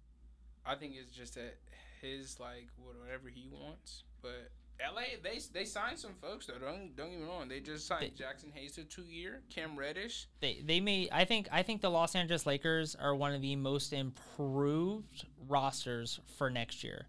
I 0.66 0.76
think 0.76 0.94
it's 1.00 1.16
just 1.16 1.36
that 1.36 1.58
his 2.02 2.40
like 2.40 2.68
whatever 2.78 3.30
he 3.30 3.48
wants. 3.52 4.04
But 4.22 4.52
LA, 4.82 5.02
they 5.22 5.40
they 5.54 5.66
signed 5.66 6.00
some 6.00 6.14
folks 6.22 6.46
though. 6.46 6.54
Don't 6.60 6.96
don't 6.96 7.10
get 7.12 7.20
me 7.20 7.26
wrong. 7.26 7.48
They 7.50 7.60
just 7.60 7.86
signed 7.86 8.12
They- 8.18 8.24
Jaxson 8.24 8.54
Hayes 8.54 8.74
to 8.74 8.84
two 8.84 9.04
year. 9.04 9.42
Cam 9.54 9.78
Reddish. 9.78 10.28
They 10.40 10.62
they 10.64 10.80
may 10.80 11.10
I 11.12 11.26
think 11.26 11.48
I 11.52 11.64
think 11.64 11.82
the 11.82 11.90
Los 11.90 12.16
Angeles 12.16 12.46
Lakers 12.46 12.96
are 12.96 13.16
one 13.16 13.34
of 13.34 13.42
the 13.42 13.56
most 13.58 13.92
improved 13.94 15.26
rosters 15.48 16.20
for 16.38 16.50
next 16.50 16.84
year. 16.84 17.08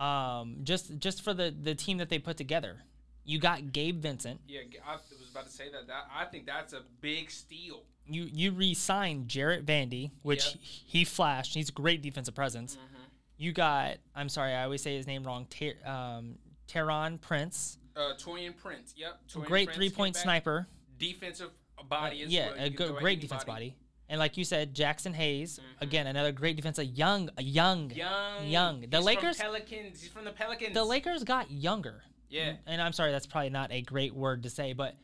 Um, 0.00 0.58
just 0.64 0.98
just 0.98 1.22
for 1.22 1.34
the 1.34 1.54
the 1.56 1.74
team 1.74 1.98
that 1.98 2.08
they 2.08 2.18
put 2.18 2.36
together. 2.36 2.78
You 3.24 3.38
got 3.38 3.72
Gabe 3.72 4.00
Vincent. 4.00 4.40
Yeah, 4.48 4.60
I 4.86 4.94
was 4.94 5.02
about 5.30 5.44
to 5.46 5.52
say 5.52 5.70
that. 5.70 5.86
That 5.86 6.04
I 6.14 6.24
think 6.24 6.46
that's 6.46 6.72
a 6.72 6.82
big 7.00 7.30
steal. 7.30 7.82
You 8.06 8.26
you 8.32 8.52
re-signed 8.52 9.28
Jarred 9.28 9.66
Vandy, 9.66 10.12
which 10.22 10.46
Yep. 10.46 10.54
he, 10.62 10.98
he 11.00 11.04
flashed. 11.04 11.54
He's 11.54 11.68
a 11.68 11.72
great 11.72 12.00
defensive 12.00 12.34
presence. 12.34 12.76
Mm-hmm. 12.76 13.02
You 13.36 13.52
got 13.52 13.98
I'm 14.16 14.28
sorry, 14.30 14.54
I 14.54 14.64
always 14.64 14.82
say 14.82 14.96
his 14.96 15.06
name 15.06 15.24
wrong. 15.24 15.46
Ter, 15.50 15.74
um, 15.84 16.38
Teron 16.68 17.20
Prince, 17.20 17.78
Uh, 17.96 18.12
Taurean 18.18 18.56
Prince. 18.56 18.94
Yep. 18.96 19.20
Taurean 19.28 19.44
great 19.46 19.66
Prince 19.68 19.76
three 19.76 19.90
point 19.90 20.16
sniper. 20.16 20.66
Defensive 20.98 21.50
body 21.88 22.22
as 22.22 22.32
yeah, 22.32 22.50
well. 22.50 22.64
a 22.64 22.70
good, 22.70 22.96
great 22.96 23.20
defense 23.20 23.44
body. 23.44 23.74
And 24.10 24.18
like 24.18 24.36
you 24.36 24.44
said, 24.44 24.74
Jaxson 24.74 25.14
Hayes, 25.14 25.58
Mhm. 25.58 25.82
again 25.82 26.06
another 26.06 26.32
great 26.32 26.56
defense. 26.56 26.78
A 26.78 26.84
young, 26.84 27.30
a 27.36 27.42
young, 27.42 27.90
Young. 27.90 28.46
Young. 28.46 28.80
The 28.88 28.96
He's 28.98 29.06
Lakers- 29.06 29.36
Pelicans. 29.38 30.00
He's 30.02 30.10
from 30.10 30.24
the 30.24 30.32
Pelicans. 30.32 30.74
the 30.74 30.84
Lakers 30.84 31.24
got 31.24 31.50
younger. 31.50 32.02
Yeah. 32.30 32.56
And 32.66 32.80
I'm 32.82 32.92
sorry, 32.92 33.12
that's 33.12 33.26
probably 33.26 33.50
not 33.50 33.70
a 33.72 33.82
great 33.82 34.14
word 34.14 34.42
to 34.44 34.50
say, 34.50 34.72
but 34.72 34.96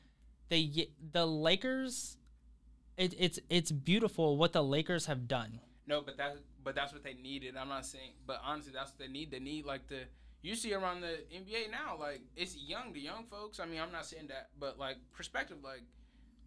the 0.48 0.88
the 1.12 1.26
Lakers, 1.26 2.16
it, 2.96 3.14
it's 3.18 3.38
it's 3.48 3.70
beautiful 3.72 4.36
what 4.36 4.52
the 4.52 4.62
Lakers 4.62 5.06
have 5.06 5.26
done. 5.28 5.60
No, 5.86 6.00
but 6.00 6.16
that 6.16 6.36
but 6.62 6.74
that's 6.74 6.92
what 6.92 7.02
they 7.02 7.14
needed. 7.14 7.56
I'm 7.56 7.68
not 7.68 7.84
saying, 7.86 8.12
but 8.26 8.40
honestly, 8.42 8.72
that's 8.72 8.90
what 8.92 8.98
they 8.98 9.08
need. 9.08 9.30
They 9.30 9.38
need 9.40 9.64
like 9.66 9.86
the 9.88 10.04
you 10.44 10.54
see 10.56 10.72
around 10.74 11.00
the 11.00 11.18
NBA 11.34 11.70
now, 11.70 11.96
like 11.98 12.20
it's 12.36 12.56
young, 12.56 12.92
the 12.92 13.00
young 13.00 13.24
folks. 13.24 13.58
I 13.60 13.66
mean, 13.66 13.80
I'm 13.80 13.90
not 13.92 14.06
saying 14.06 14.26
that, 14.28 14.50
but 14.58 14.78
like 14.78 14.96
perspective, 15.12 15.58
like 15.64 15.82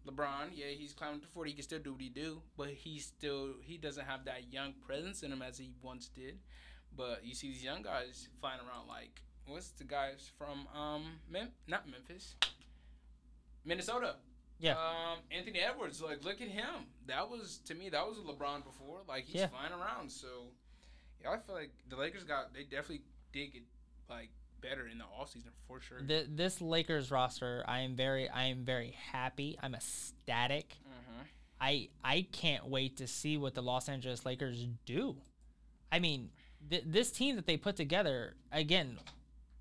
LeBron, 0.06 0.50
yeah, 0.54 0.66
he's 0.68 0.92
climbing 0.94 1.20
to 1.20 1.26
40. 1.26 1.50
He 1.50 1.54
can 1.56 1.62
still 1.64 1.78
do 1.80 1.92
what 1.92 2.00
he 2.00 2.08
do, 2.08 2.40
but 2.56 2.68
he 2.68 2.98
still 2.98 3.54
he 3.62 3.76
doesn't 3.76 4.06
have 4.06 4.24
that 4.26 4.52
young 4.52 4.72
presence 4.86 5.22
in 5.22 5.32
him 5.32 5.42
as 5.42 5.58
he 5.58 5.72
once 5.82 6.08
did. 6.08 6.38
But 6.96 7.24
you 7.24 7.34
see 7.34 7.48
these 7.48 7.62
young 7.64 7.82
guys 7.82 8.28
flying 8.40 8.60
around 8.60 8.86
like 8.88 9.20
what's 9.46 9.70
the 9.70 9.84
guys 9.84 10.30
from 10.38 10.66
um 10.74 11.04
Mem- 11.30 11.52
not 11.66 11.88
Memphis, 11.90 12.36
Minnesota. 13.64 14.16
Yeah. 14.60 14.72
Um, 14.72 15.18
Anthony 15.30 15.60
Edwards, 15.60 16.02
like, 16.02 16.24
look 16.24 16.40
at 16.40 16.48
him. 16.48 16.86
That 17.06 17.30
was 17.30 17.60
to 17.66 17.74
me, 17.74 17.90
that 17.90 18.04
was 18.06 18.18
a 18.18 18.22
LeBron 18.22 18.64
before. 18.64 19.00
Like, 19.08 19.24
he's 19.24 19.36
Yeah. 19.42 19.46
flying 19.48 19.72
around. 19.72 20.10
So, 20.10 20.48
yeah, 21.22 21.30
I 21.30 21.38
feel 21.38 21.54
like 21.54 21.70
the 21.88 21.94
Lakers 21.96 22.24
got 22.24 22.52
they 22.54 22.64
definitely 22.64 23.02
did 23.32 23.52
get 23.52 23.62
like 24.08 24.30
better 24.60 24.86
in 24.86 24.98
the 24.98 25.04
offseason 25.04 25.50
for 25.66 25.80
sure. 25.80 25.98
The, 26.02 26.26
this 26.28 26.60
Lakers 26.60 27.10
roster, 27.10 27.64
I 27.66 27.80
am 27.80 27.94
very 27.96 28.28
I 28.28 28.44
am 28.44 28.64
very 28.64 28.94
happy. 29.12 29.58
I'm 29.62 29.74
ecstatic. 29.74 30.70
mm-hmm. 30.70 31.22
I 31.60 31.88
I 32.02 32.26
can't 32.32 32.66
wait 32.66 32.96
to 32.98 33.06
see 33.06 33.36
what 33.36 33.54
the 33.54 33.62
Los 33.62 33.88
Angeles 33.88 34.24
Lakers 34.24 34.66
do. 34.86 35.16
I 35.90 35.98
mean, 35.98 36.30
th- 36.70 36.84
this 36.86 37.10
team 37.10 37.36
that 37.36 37.46
they 37.46 37.56
put 37.56 37.76
together 37.76 38.34
again, 38.52 38.98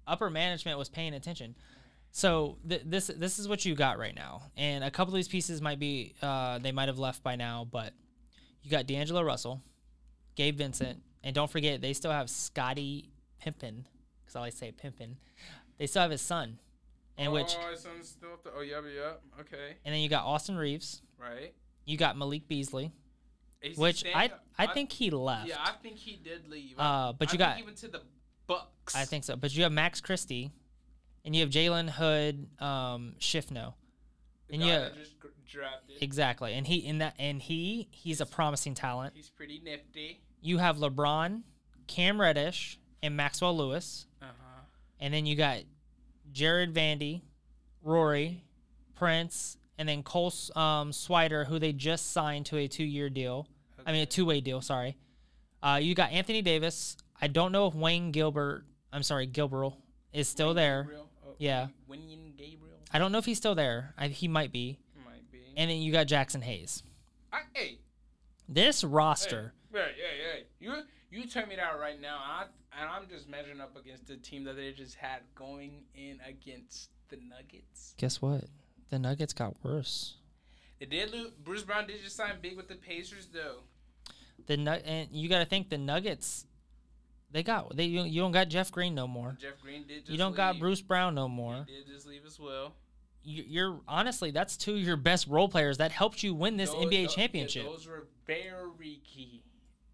upper 0.05 0.29
management 0.29 0.77
was 0.77 0.89
paying 0.89 1.13
attention. 1.13 1.55
So 2.11 2.57
th- 2.67 2.83
this 2.85 3.07
this 3.07 3.39
is 3.39 3.47
what 3.47 3.65
you 3.65 3.75
got 3.75 3.99
right 3.99 4.15
now, 4.15 4.43
and 4.55 4.83
a 4.83 4.91
couple 4.91 5.13
of 5.13 5.15
these 5.15 5.27
pieces 5.27 5.61
might 5.61 5.79
be 5.79 6.15
uh, 6.21 6.57
they 6.59 6.71
might 6.71 6.87
have 6.87 6.99
left 6.99 7.23
by 7.23 7.35
now, 7.35 7.67
but 7.69 7.93
you 8.63 8.71
got 8.71 8.87
D'Angelo 8.87 9.21
Russell, 9.21 9.61
Gabe 10.35 10.57
Vincent, 10.57 11.01
and 11.23 11.35
don't 11.35 11.49
forget 11.51 11.81
they 11.81 11.93
still 11.93 12.11
have 12.11 12.29
Scotty 12.29 13.09
Pimpin, 13.45 13.83
I 14.41 14.49
say 14.49 14.71
Pimpin. 14.71 15.15
They 15.77 15.87
still 15.87 16.01
have 16.01 16.11
his 16.11 16.21
son, 16.21 16.59
and 17.17 17.31
which 17.31 17.55
oh, 17.59 17.71
his 17.71 17.81
son's 17.81 18.09
still 18.09 18.33
up 18.33 18.43
there. 18.43 18.53
Oh, 18.57 18.61
yeah, 18.61 18.81
yeah, 18.93 19.41
okay, 19.41 19.75
and 19.85 19.93
then 19.93 20.01
you 20.01 20.09
got 20.09 20.25
Austin 20.25 20.57
Reaves, 20.57 21.01
right. 21.21 21.53
you 21.85 21.97
got 21.97 22.17
Malik 22.17 22.47
Beasley, 22.47 22.91
Is 23.61 23.77
which? 23.77 24.03
I 24.05 24.31
I 24.57 24.67
think 24.67 24.91
he 24.91 25.11
left. 25.11 25.47
Yeah, 25.47 25.57
I 25.59 25.73
think 25.81 25.97
he 25.97 26.19
did 26.23 26.49
leave. 26.49 26.75
Uh, 26.77 27.13
but 27.13 27.29
I 27.29 27.31
you 27.31 27.37
got- 27.37 27.57
he 27.57 27.63
went 27.63 27.77
to 27.77 27.87
the 27.87 28.01
Bucks. 28.47 28.95
I 28.95 29.05
think 29.05 29.25
so. 29.25 29.35
But 29.35 29.55
you 29.55 29.63
have 29.63 29.71
Max 29.71 30.01
Christie, 30.01 30.51
and 31.25 31.35
you 31.35 31.41
have 31.41 31.49
Jalen 31.49 31.89
Hood, 31.89 32.47
um, 32.59 33.15
Schifino. 33.19 33.73
and 34.49 34.61
guy 34.61 34.67
yeah. 34.67 34.79
that 34.79 34.95
just 34.95 35.15
drafted. 35.45 36.01
Exactly, 36.01 36.53
and 36.53 36.65
he 36.65 36.77
in 36.77 36.99
that 36.99 37.13
and 37.19 37.41
he 37.41 37.87
he's 37.91 38.21
a 38.21 38.25
promising 38.25 38.73
talent. 38.73 39.13
He's 39.15 39.29
pretty 39.29 39.59
nifty. 39.63 40.21
You 40.41 40.57
have 40.59 40.77
LeBron, 40.77 41.41
Cam 41.87 42.19
Reddish, 42.19 42.79
and 43.03 43.15
Maxwell 43.17 43.55
Lewis. 43.55 44.06
And 44.99 45.13
then 45.13 45.25
you 45.25 45.35
got 45.35 45.59
Jarred 46.31 46.73
Vandy, 46.73 47.21
Rory, 47.83 48.43
Prince, 48.95 49.57
and 49.77 49.87
then 49.87 50.03
Cole 50.03 50.33
um, 50.55 50.91
Swider, 50.91 51.45
who 51.45 51.59
they 51.59 51.71
just 51.73 52.11
signed 52.11 52.47
to 52.47 52.57
a 52.57 52.67
two-year 52.67 53.09
deal. 53.09 53.47
I 53.85 53.91
mean, 53.91 54.01
a 54.01 54.05
two-way 54.05 54.41
deal. 54.41 54.61
Sorry. 54.61 54.97
Uh, 55.61 55.79
you 55.81 55.95
got 55.95 56.11
Anthony 56.11 56.41
Davis. 56.41 56.97
I 57.19 57.27
don't 57.27 57.51
know 57.51 57.67
if 57.67 57.75
Wayne 57.75 58.11
Gilbert. 58.11 58.65
I'm 58.91 59.03
sorry, 59.03 59.25
Gilbert 59.27 59.73
is 60.13 60.27
still 60.27 60.53
there. 60.53 60.83
Gabriel? 60.83 61.09
Oh, 61.25 61.35
Yeah. 61.37 61.67
Wenyen 61.89 62.35
Gabriel 62.35 62.77
I 62.91 62.99
don't 62.99 63.11
know 63.11 63.17
if 63.17 63.25
he's 63.25 63.37
still 63.37 63.55
there. 63.55 63.93
I, 63.97 64.07
he 64.07 64.27
might 64.27 64.51
be. 64.51 64.79
might 65.05 65.29
be. 65.31 65.39
And 65.55 65.69
then 65.69 65.77
you 65.77 65.91
got 65.91 66.07
Jaxson 66.07 66.41
Hayes. 66.41 66.83
I, 67.31 67.41
hey, 67.53 67.79
This 68.47 68.83
roster, 68.83 69.53
Yeah, 69.73 69.81
yeah, 69.81 70.37
yeah. 70.37 70.43
You 70.59 70.83
you 71.11 71.25
turn 71.27 71.47
me 71.49 71.55
that 71.55 71.79
right 71.79 71.99
now, 72.01 72.17
and, 72.23 72.49
I, 72.75 72.81
and 72.81 72.89
I'm 72.89 73.07
just 73.09 73.29
measuring 73.29 73.61
up 73.61 73.75
against 73.77 74.07
the 74.07 74.17
team 74.17 74.43
that 74.45 74.55
they 74.55 74.71
just 74.71 74.95
had 74.95 75.19
going 75.35 75.83
in 75.95 76.19
against 76.27 76.89
the 77.09 77.17
Nuggets. 77.17 77.93
guess 77.97 78.21
what? 78.21 78.45
The 78.89 78.99
Nuggets 78.99 79.33
got 79.33 79.55
worse. 79.63 80.15
They 80.79 80.85
did 80.85 81.11
lose. 81.11 81.31
Bruce 81.43 81.63
Brown 81.63 81.87
did 81.87 82.01
just 82.03 82.15
sign 82.15 82.35
big 82.41 82.55
with 82.57 82.67
the 82.67 82.75
Pacers, 82.75 83.27
though. 83.33 83.59
The 84.45 84.53
and 84.85 85.09
you 85.11 85.27
got 85.27 85.39
to 85.39 85.45
think 85.45 85.69
the 85.69 85.77
Nuggets. 85.77 86.45
They 87.31 87.43
got 87.43 87.75
they 87.75 87.85
you, 87.85 88.03
you 88.03 88.21
don't 88.21 88.31
got 88.31 88.47
Jeff 88.47 88.71
Green 88.71 88.95
no 88.95 89.07
more. 89.07 89.35
Jeff 89.41 89.59
Green 89.61 89.85
did. 89.87 90.01
Just 90.01 90.11
You 90.11 90.17
don't 90.17 90.35
got. 90.35 90.59
Bruce 90.59 90.81
Brown 90.81 91.15
no 91.15 91.27
more. 91.27 91.65
He 91.67 91.75
did 91.75 91.87
just 91.87 92.05
leave 92.07 92.25
as 92.25 92.39
well. 92.39 92.73
you- 93.23 93.43
you're 93.45 93.81
honestly 93.87 94.31
that's 94.31 94.55
two 94.55 94.75
of 94.75 94.79
your 94.79 94.95
best 94.95 95.27
role 95.27 95.49
players 95.49 95.79
that 95.79 95.91
helped 95.91 96.23
you 96.23 96.33
win 96.33 96.55
this 96.55 96.69
Those- 96.69 96.85
NBA 96.85 96.89
tho- 96.91 97.01
yeah, 97.01 97.07
championship. 97.07 97.65
those 97.65 97.85
were 97.87 98.07
very 98.25 99.01
key. 99.03 99.43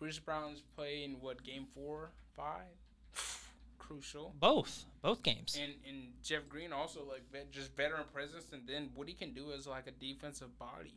Bruce 0.03 0.19
Brown's 0.19 0.61
playing 0.75 1.15
what 1.21 1.41
game 1.45 1.65
four, 1.73 2.11
five, 2.35 2.67
crucial. 3.79 4.35
both, 4.37 4.83
both 5.01 5.23
games. 5.23 5.57
And 5.57 5.71
and 5.87 6.07
Jeff 6.21 6.41
Green 6.49 6.73
also 6.73 7.05
like 7.09 7.21
vet, 7.31 7.53
just 7.53 7.73
veteran 7.77 8.03
presence, 8.13 8.47
and 8.51 8.63
then 8.67 8.89
what 8.95 9.07
he 9.07 9.13
can 9.13 9.33
do 9.33 9.51
is 9.51 9.65
like 9.65 9.87
a 9.87 9.91
defensive 9.91 10.59
body. 10.59 10.93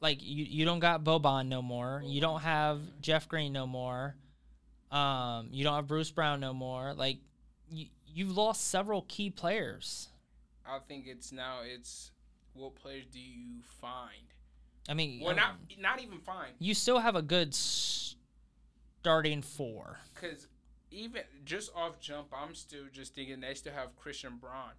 like 0.00 0.18
you, 0.20 0.44
you 0.44 0.64
don't 0.64 0.80
got 0.80 1.04
Boban 1.04 1.46
no 1.46 1.62
more. 1.62 2.02
You 2.04 2.20
don't 2.20 2.40
have 2.40 2.80
Jeff 3.00 3.28
Green 3.28 3.52
no 3.52 3.68
more. 3.68 4.16
Um, 4.90 5.50
you 5.52 5.62
don't 5.62 5.76
have 5.76 5.86
Bruce 5.86 6.10
Brown 6.10 6.40
no 6.40 6.52
more. 6.52 6.92
Like 6.92 7.18
you, 7.70 7.86
you've 8.12 8.36
lost 8.36 8.66
several 8.66 9.02
key 9.02 9.30
players. 9.30 10.08
I 10.66 10.80
think 10.88 11.06
it's 11.06 11.30
now 11.30 11.58
it's 11.64 12.10
what 12.54 12.74
players 12.74 13.04
do 13.12 13.20
you 13.20 13.62
find? 13.80 14.24
I 14.88 14.94
mean, 14.94 15.20
Well, 15.20 15.30
um, 15.30 15.36
not 15.36 15.54
not 15.78 16.02
even 16.02 16.18
find 16.18 16.50
you 16.58 16.74
still 16.74 16.98
have 16.98 17.14
a 17.14 17.22
good 17.22 17.54
starting 19.00 19.42
four. 19.42 19.98
because 20.14 20.46
even 20.90 21.22
just 21.44 21.70
off 21.74 22.00
jump, 22.00 22.28
I'm 22.32 22.54
still 22.54 22.84
just 22.92 23.14
thinking 23.14 23.40
they 23.40 23.54
still 23.54 23.72
have 23.72 23.96
Christian 23.96 24.36
Braun, 24.40 24.72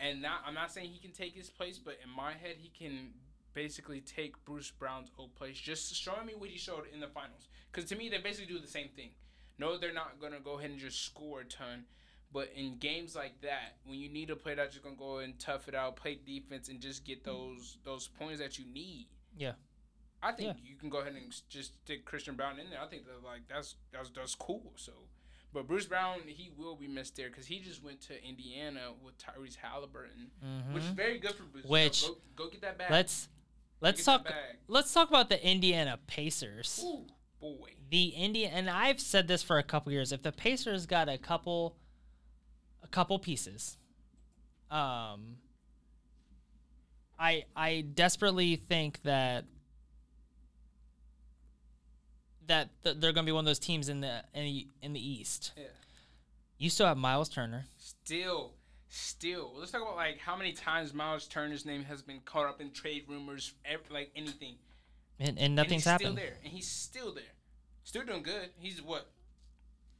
and 0.00 0.22
not 0.22 0.40
I'm 0.46 0.54
not 0.54 0.72
saying 0.72 0.90
he 0.90 0.98
can 0.98 1.12
take 1.12 1.34
his 1.34 1.50
place, 1.50 1.78
but 1.78 1.98
in 2.02 2.10
my 2.10 2.32
head 2.32 2.56
he 2.58 2.70
can 2.70 3.10
basically 3.54 4.00
take 4.00 4.44
Bruce 4.44 4.70
Brown's 4.70 5.10
old 5.18 5.34
place, 5.34 5.58
just 5.58 5.94
showing 5.94 6.26
me 6.26 6.34
what 6.36 6.50
he 6.50 6.58
showed 6.58 6.84
in 6.92 7.00
the 7.00 7.08
finals. 7.08 7.48
Because 7.70 7.88
to 7.90 7.96
me, 7.96 8.08
they 8.08 8.18
basically 8.18 8.52
do 8.52 8.60
the 8.60 8.68
same 8.68 8.88
thing. 8.94 9.10
No, 9.58 9.76
they're 9.76 9.92
not 9.92 10.20
gonna 10.20 10.40
go 10.40 10.58
ahead 10.58 10.70
and 10.70 10.78
just 10.78 11.04
score 11.04 11.40
a 11.40 11.44
ton. 11.44 11.84
But 12.32 12.50
in 12.54 12.76
games 12.78 13.16
like 13.16 13.40
that, 13.40 13.76
when 13.84 13.98
you 13.98 14.08
need 14.10 14.30
a 14.30 14.36
player 14.36 14.56
that's 14.56 14.74
just 14.74 14.84
gonna 14.84 14.96
go 14.96 15.18
and 15.18 15.38
tough 15.38 15.66
it 15.66 15.74
out, 15.74 15.96
play 15.96 16.18
defense, 16.24 16.68
and 16.68 16.80
just 16.80 17.04
get 17.04 17.24
those 17.24 17.78
those 17.84 18.06
points 18.08 18.40
that 18.40 18.58
you 18.58 18.66
need, 18.66 19.06
Yeah. 19.36 19.52
I 20.22 20.32
think 20.32 20.56
Yeah. 20.56 20.70
you 20.70 20.76
can 20.76 20.88
go 20.88 20.98
ahead 20.98 21.14
and 21.14 21.32
just 21.48 21.74
stick 21.84 22.04
Christian 22.04 22.34
Braun 22.34 22.58
in 22.58 22.70
there. 22.70 22.80
I 22.80 22.86
think 22.86 23.04
that 23.06 23.24
like 23.24 23.42
that's 23.48 23.76
that's 23.92 24.10
that's 24.10 24.34
cool. 24.34 24.72
So, 24.76 24.92
but 25.52 25.66
Bruce 25.68 25.86
Brown 25.86 26.20
he 26.26 26.50
will 26.56 26.74
be 26.76 26.88
missed 26.88 27.16
there 27.16 27.28
because 27.28 27.46
he 27.46 27.60
just 27.60 27.82
went 27.84 28.00
to 28.02 28.24
Indiana 28.24 28.92
with 29.04 29.14
Tyrese 29.18 29.56
Halliburton, 29.56 30.30
which 30.72 30.82
is 30.82 30.90
very 30.90 31.18
good 31.18 31.34
for 31.34 31.44
Bruce. 31.44 31.64
Which- 31.66 32.02
go, 32.06 32.16
go 32.36 32.50
get 32.50 32.62
that 32.62 32.78
back. 32.78 32.90
Let's 32.90 33.28
let's 33.80 34.04
talk. 34.04 34.26
Let's 34.66 34.92
talk 34.92 35.08
about 35.08 35.28
the 35.28 35.44
Indiana 35.46 35.98
Pacers. 36.08 36.82
Ooh, 36.84 37.06
boy. 37.40 37.70
the 37.90 38.06
India 38.08 38.48
and 38.52 38.68
I've 38.68 39.00
said 39.00 39.28
this 39.28 39.42
for 39.42 39.58
a 39.58 39.62
couple 39.62 39.92
years. 39.92 40.10
If 40.12 40.22
the 40.22 40.32
Pacers 40.32 40.84
got 40.86 41.08
a 41.08 41.16
couple 41.16 41.76
a 42.82 42.88
couple 42.88 43.18
pieces, 43.20 43.78
um 44.70 45.36
I 47.18 47.44
I 47.56 47.82
desperately 47.94 48.56
think 48.56 49.02
that 49.02 49.44
that 52.48 52.68
th- 52.82 52.96
they're 52.98 53.12
going 53.12 53.24
to 53.24 53.30
be 53.30 53.32
one 53.32 53.42
of 53.42 53.46
those 53.46 53.58
teams 53.58 53.88
in 53.88 54.00
the 54.00 54.22
in 54.34 54.44
the, 54.44 54.66
in 54.82 54.92
the 54.92 55.00
East. 55.00 55.52
Yeah. 55.56 55.64
You 56.58 56.70
still 56.70 56.86
have 56.86 56.96
Miles 56.98 57.28
Turner. 57.28 57.66
Still, 57.76 58.52
still. 58.88 59.52
Let's 59.56 59.70
talk 59.70 59.82
about 59.82 59.96
like 59.96 60.18
how 60.18 60.36
many 60.36 60.52
times 60.52 60.92
Miles 60.92 61.26
Turner's 61.28 61.64
name 61.64 61.84
has 61.84 62.02
been 62.02 62.20
caught 62.24 62.46
up 62.46 62.60
in 62.60 62.72
trade 62.72 63.04
rumors, 63.08 63.54
ev- 63.64 63.80
like 63.90 64.10
anything. 64.16 64.56
And, 65.20 65.30
and 65.30 65.38
and 65.38 65.54
nothing's 65.54 65.84
he's 65.84 65.84
happened. 65.84 66.16
Still 66.16 66.26
there, 66.26 66.36
and 66.42 66.52
he's 66.52 66.68
still 66.68 67.14
there, 67.14 67.34
still 67.84 68.04
doing 68.04 68.22
good. 68.22 68.50
He's 68.58 68.82
what, 68.82 69.08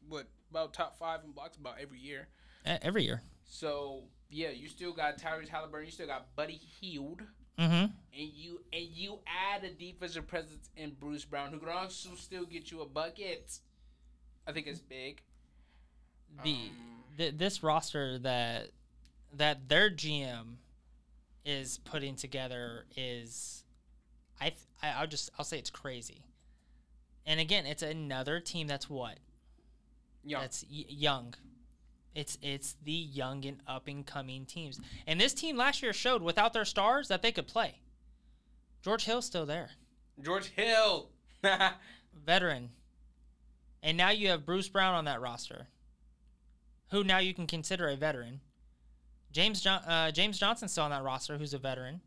what 0.08 0.26
about 0.50 0.72
top 0.74 0.98
five 0.98 1.20
in 1.24 1.32
blocks 1.32 1.56
about 1.56 1.76
every 1.80 1.98
year. 1.98 2.28
Every 2.64 3.04
year. 3.04 3.22
So 3.44 4.02
yeah, 4.30 4.50
you 4.50 4.68
still 4.68 4.92
got 4.92 5.18
Tyrese 5.18 5.48
Halliburton, 5.48 5.86
you 5.86 5.92
still 5.92 6.06
got 6.06 6.34
Buddy 6.36 6.60
Hield, 6.80 7.22
Mm-hmm. 7.58 7.72
and 7.74 7.92
you 8.12 8.60
and 8.72 8.84
you 8.84 9.18
add 9.26 9.64
a 9.64 9.70
defensive 9.70 10.28
presence 10.28 10.70
in 10.76 10.90
Bruce 11.00 11.24
Brown, 11.24 11.50
who 11.52 11.58
can 11.58 11.68
also 11.70 12.10
still 12.14 12.44
get 12.44 12.70
you 12.70 12.82
a 12.82 12.86
bucket. 12.86 13.58
I 14.46 14.52
think 14.52 14.68
it's 14.68 14.78
big. 14.78 15.22
The, 16.44 16.52
Um, 16.52 17.02
th- 17.16 17.34
this 17.36 17.62
roster 17.64 18.16
that 18.20 18.68
that 19.32 19.68
their 19.68 19.90
GM 19.90 20.58
is 21.44 21.78
putting 21.78 22.14
together 22.14 22.84
is 22.96 23.64
I 24.40 24.50
th- 24.50 24.60
I 24.80 24.90
I'll 24.90 25.08
just 25.08 25.30
I'll 25.36 25.44
say 25.44 25.58
it's 25.58 25.70
crazy. 25.70 26.22
And 27.26 27.40
again, 27.40 27.66
it's 27.66 27.82
another 27.82 28.38
team 28.38 28.68
that's 28.68 28.88
what? 28.88 29.18
Yeah, 30.24 30.40
That's 30.42 30.64
y- 30.70 30.84
young. 30.88 31.34
It's 32.14 32.38
it's 32.42 32.74
the 32.84 32.92
young 32.92 33.44
and 33.44 33.58
up 33.66 33.86
and 33.86 34.04
coming 34.04 34.44
teams. 34.46 34.80
And 35.06 35.20
this 35.20 35.34
team 35.34 35.56
last 35.56 35.82
year 35.82 35.92
showed 35.92 36.22
without 36.22 36.52
their 36.52 36.64
stars 36.64 37.08
that 37.08 37.22
they 37.22 37.32
could 37.32 37.46
play. 37.46 37.80
George 38.82 39.04
Hill's 39.04 39.26
still 39.26 39.46
there. 39.46 39.70
George 40.20 40.46
Hill. 40.48 41.10
veteran. 42.26 42.70
And 43.82 43.96
now 43.96 44.10
you 44.10 44.28
have 44.28 44.44
Bruce 44.44 44.68
Brown 44.68 44.94
on 44.94 45.04
that 45.04 45.20
roster, 45.20 45.68
who 46.90 47.04
now 47.04 47.18
you 47.18 47.32
can 47.32 47.46
consider 47.46 47.86
a 47.88 47.96
veteran. 47.96 48.40
James 49.30 49.60
jo- 49.60 49.78
uh, 49.86 50.10
James 50.10 50.38
Johnson's 50.38 50.72
still 50.72 50.84
on 50.84 50.90
that 50.90 51.04
roster, 51.04 51.38
who's 51.38 51.54
a 51.54 51.58
veteran. 51.58 52.00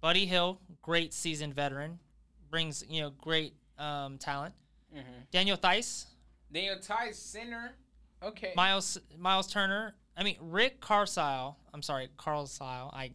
Buddy 0.00 0.26
Hill, 0.26 0.60
great 0.80 1.14
seasoned 1.14 1.54
veteran, 1.54 2.00
brings 2.50 2.82
you 2.88 3.02
know 3.02 3.10
great 3.10 3.54
um, 3.78 4.18
talent. 4.18 4.54
mm-hmm. 4.92 5.06
Daniel 5.30 5.56
Theis, 5.56 6.06
Daniel 6.50 6.76
Theis, 6.80 7.16
center. 7.18 7.72
Okay. 8.24 8.52
Miles 8.56 8.98
Miles 9.18 9.46
Turner. 9.46 9.94
I 10.16 10.22
mean 10.22 10.36
Rick 10.40 10.80
Carlisle. 10.80 11.56
I'm 11.74 11.82
sorry, 11.82 12.08
Carlisle. 12.16 12.90
I 12.94 13.12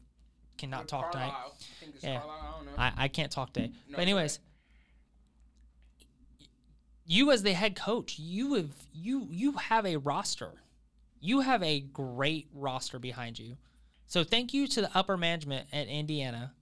cannot 0.58 0.84
Or 0.84 0.88
talk 0.88 1.12
tonight. 1.12 1.32
Carlisle. 1.32 1.54
I 1.60 1.80
think 1.80 1.96
it's 1.96 2.04
Yeah. 2.04 2.20
Carlisle. 2.20 2.40
I 2.42 2.56
don't 2.58 2.66
know. 2.66 2.72
I, 2.78 2.94
I 2.98 3.08
can't 3.08 3.32
talk 3.32 3.54
today. 3.54 3.68
No, 3.88 3.96
but 3.98 4.00
anyways, 4.02 4.40
you 7.06 7.32
as 7.32 7.44
the 7.44 7.54
head 7.54 7.76
coach, 7.76 8.20
you 8.20 8.56
have 8.56 8.72
you 8.94 9.28
you 9.32 9.54
have 9.54 9.86
a 9.86 9.98
roster. 9.98 10.52
You 11.20 11.42
have 11.42 11.64
a 11.64 11.80
great 11.80 12.48
roster 12.54 13.00
behind 13.00 13.40
you. 13.40 13.58
So 14.08 14.24
thank 14.24 14.54
you 14.54 14.68
to 14.68 14.82
the 14.82 14.98
upper 14.98 15.18
management 15.18 15.68
at 15.74 15.88
Indiana 15.88 16.54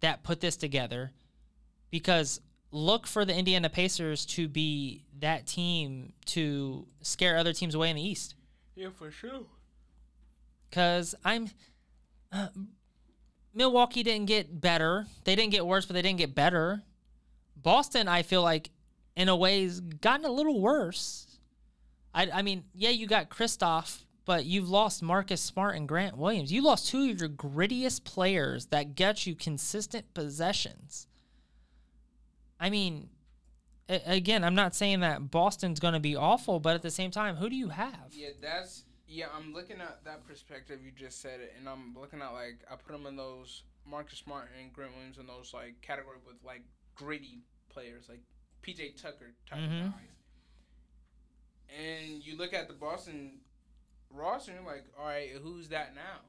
that 0.00 0.22
put 0.22 0.40
this 0.40 0.56
together 0.56 1.12
because 1.90 2.40
look 2.76 3.06
for 3.06 3.24
the 3.24 3.34
Indiana 3.34 3.68
Pacers 3.70 4.26
to 4.26 4.48
be 4.48 5.04
that 5.20 5.46
team 5.46 6.12
to 6.26 6.86
scare 7.00 7.36
other 7.36 7.52
teams 7.52 7.74
away 7.74 7.90
in 7.90 7.96
the 7.96 8.02
East. 8.02 8.34
yeah, 8.74 8.88
for 8.94 9.10
sure. 9.10 9.46
Cause 10.70 11.14
I'm 11.24 11.48
uh, 12.32 12.48
Milwaukee 13.54 14.02
didn't 14.02 14.26
get 14.26 14.60
better. 14.60 15.06
They 15.24 15.34
didn't 15.34 15.52
get 15.52 15.66
worse, 15.66 15.86
but 15.86 15.94
they 15.94 16.02
didn't 16.02 16.18
get 16.18 16.34
better. 16.34 16.82
Boston, 17.56 18.06
I 18.06 18.22
feel 18.22 18.42
like, 18.42 18.70
in 19.16 19.30
a 19.30 19.36
way, 19.36 19.62
has 19.62 19.80
gotten 19.80 20.26
a 20.26 20.30
little 20.30 20.60
worse. 20.60 21.38
I, 22.14 22.28
I 22.30 22.42
mean, 22.42 22.64
yeah, 22.74 22.90
you 22.90 23.06
got 23.06 23.30
Kristoff, 23.30 24.02
but 24.26 24.44
you've 24.44 24.68
lost 24.68 25.02
Marcus 25.02 25.40
Smart 25.40 25.76
and 25.76 25.88
Grant 25.88 26.18
Williams. 26.18 26.52
You 26.52 26.62
lost 26.62 26.88
two 26.88 27.10
of 27.10 27.20
your 27.20 27.30
grittiest 27.30 28.04
players 28.04 28.66
that 28.66 28.94
get 28.94 29.26
you 29.26 29.34
consistent 29.34 30.12
possessions. 30.12 31.06
I 32.58 32.70
mean, 32.70 33.10
again, 33.88 34.44
I'm 34.44 34.54
not 34.54 34.74
saying 34.74 35.00
that 35.00 35.30
Boston's 35.30 35.78
going 35.80 35.94
to 35.94 36.00
be 36.00 36.16
awful, 36.16 36.58
but 36.60 36.74
at 36.74 36.82
the 36.82 36.90
same 36.90 37.10
time, 37.10 37.36
who 37.36 37.48
do 37.50 37.56
you 37.56 37.68
have? 37.68 38.12
Yeah, 38.12 38.28
that's 38.40 38.84
yeah. 39.06 39.26
I'm 39.36 39.52
looking 39.52 39.80
at 39.80 40.04
that 40.04 40.26
perspective. 40.26 40.80
You 40.84 40.90
just 40.90 41.20
said 41.20 41.40
it, 41.40 41.54
and 41.58 41.68
I'm 41.68 41.94
looking 41.98 42.20
at 42.22 42.30
like 42.32 42.60
I 42.70 42.76
put 42.76 42.92
them 42.92 43.06
in 43.06 43.16
those 43.16 43.62
Marcus 43.88 44.18
Smart 44.18 44.48
and 44.60 44.72
Grant 44.72 44.92
Williams 44.94 45.18
in 45.18 45.26
those 45.26 45.52
like 45.54 45.80
category 45.82 46.16
with 46.26 46.36
like 46.44 46.62
gritty 46.94 47.40
players, 47.68 48.06
like 48.08 48.20
PJ 48.62 49.00
Tucker 49.00 49.34
type 49.48 49.60
Mhm. 49.60 49.92
guys. 49.92 50.00
And 51.68 52.24
you 52.24 52.36
look 52.36 52.52
at 52.54 52.68
the 52.68 52.74
Boston 52.74 53.40
roster, 54.10 54.52
and 54.52 54.60
you're 54.64 54.72
like, 54.72 54.84
all 54.98 55.04
right, 55.06 55.30
who's 55.42 55.68
that 55.68 55.94
now? 55.94 56.20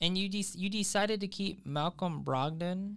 And 0.00 0.16
you 0.18 0.28
de- 0.28 0.44
you 0.56 0.68
decided 0.68 1.20
to 1.20 1.28
keep 1.28 1.64
Malcolm 1.66 2.24
Brogdon 2.24 2.96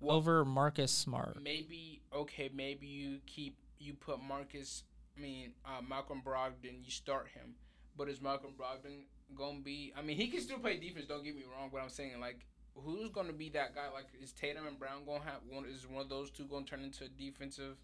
Well, 0.00 0.16
over 0.16 0.44
Marcus 0.44 0.92
Smart. 0.92 1.42
maybe 1.42 1.99
okay, 2.14 2.50
maybe 2.54 2.86
you 2.86 3.18
keep 3.26 3.56
you 3.78 3.94
put 3.94 4.22
Marcus, 4.22 4.84
I 5.16 5.20
mean 5.20 5.52
uh, 5.64 5.80
Malcolm 5.86 6.22
Brogdon, 6.24 6.84
you 6.84 6.90
start 6.90 7.28
him, 7.28 7.54
but 7.96 8.08
is 8.08 8.20
Malcolm 8.20 8.52
Brogdon 8.58 9.04
gonna 9.36 9.60
be? 9.60 9.92
I 9.96 10.02
mean, 10.02 10.16
he 10.16 10.28
can 10.28 10.40
still 10.40 10.58
play 10.58 10.78
defense. 10.78 11.06
Don't 11.06 11.24
get 11.24 11.34
me 11.34 11.44
wrong, 11.50 11.70
but 11.72 11.80
I'm 11.80 11.88
saying 11.88 12.20
like, 12.20 12.46
who's 12.74 13.10
gonna 13.10 13.32
be 13.32 13.48
that 13.50 13.74
guy? 13.74 13.90
Like, 13.92 14.06
is 14.22 14.32
Tatum 14.32 14.66
and 14.66 14.78
Brown 14.78 15.04
gonna 15.06 15.24
have 15.24 15.40
one? 15.48 15.64
Is 15.64 15.86
one 15.86 16.02
of 16.02 16.08
those 16.08 16.30
two 16.30 16.44
gonna 16.44 16.64
turn 16.64 16.82
into 16.82 17.08
defensive 17.08 17.76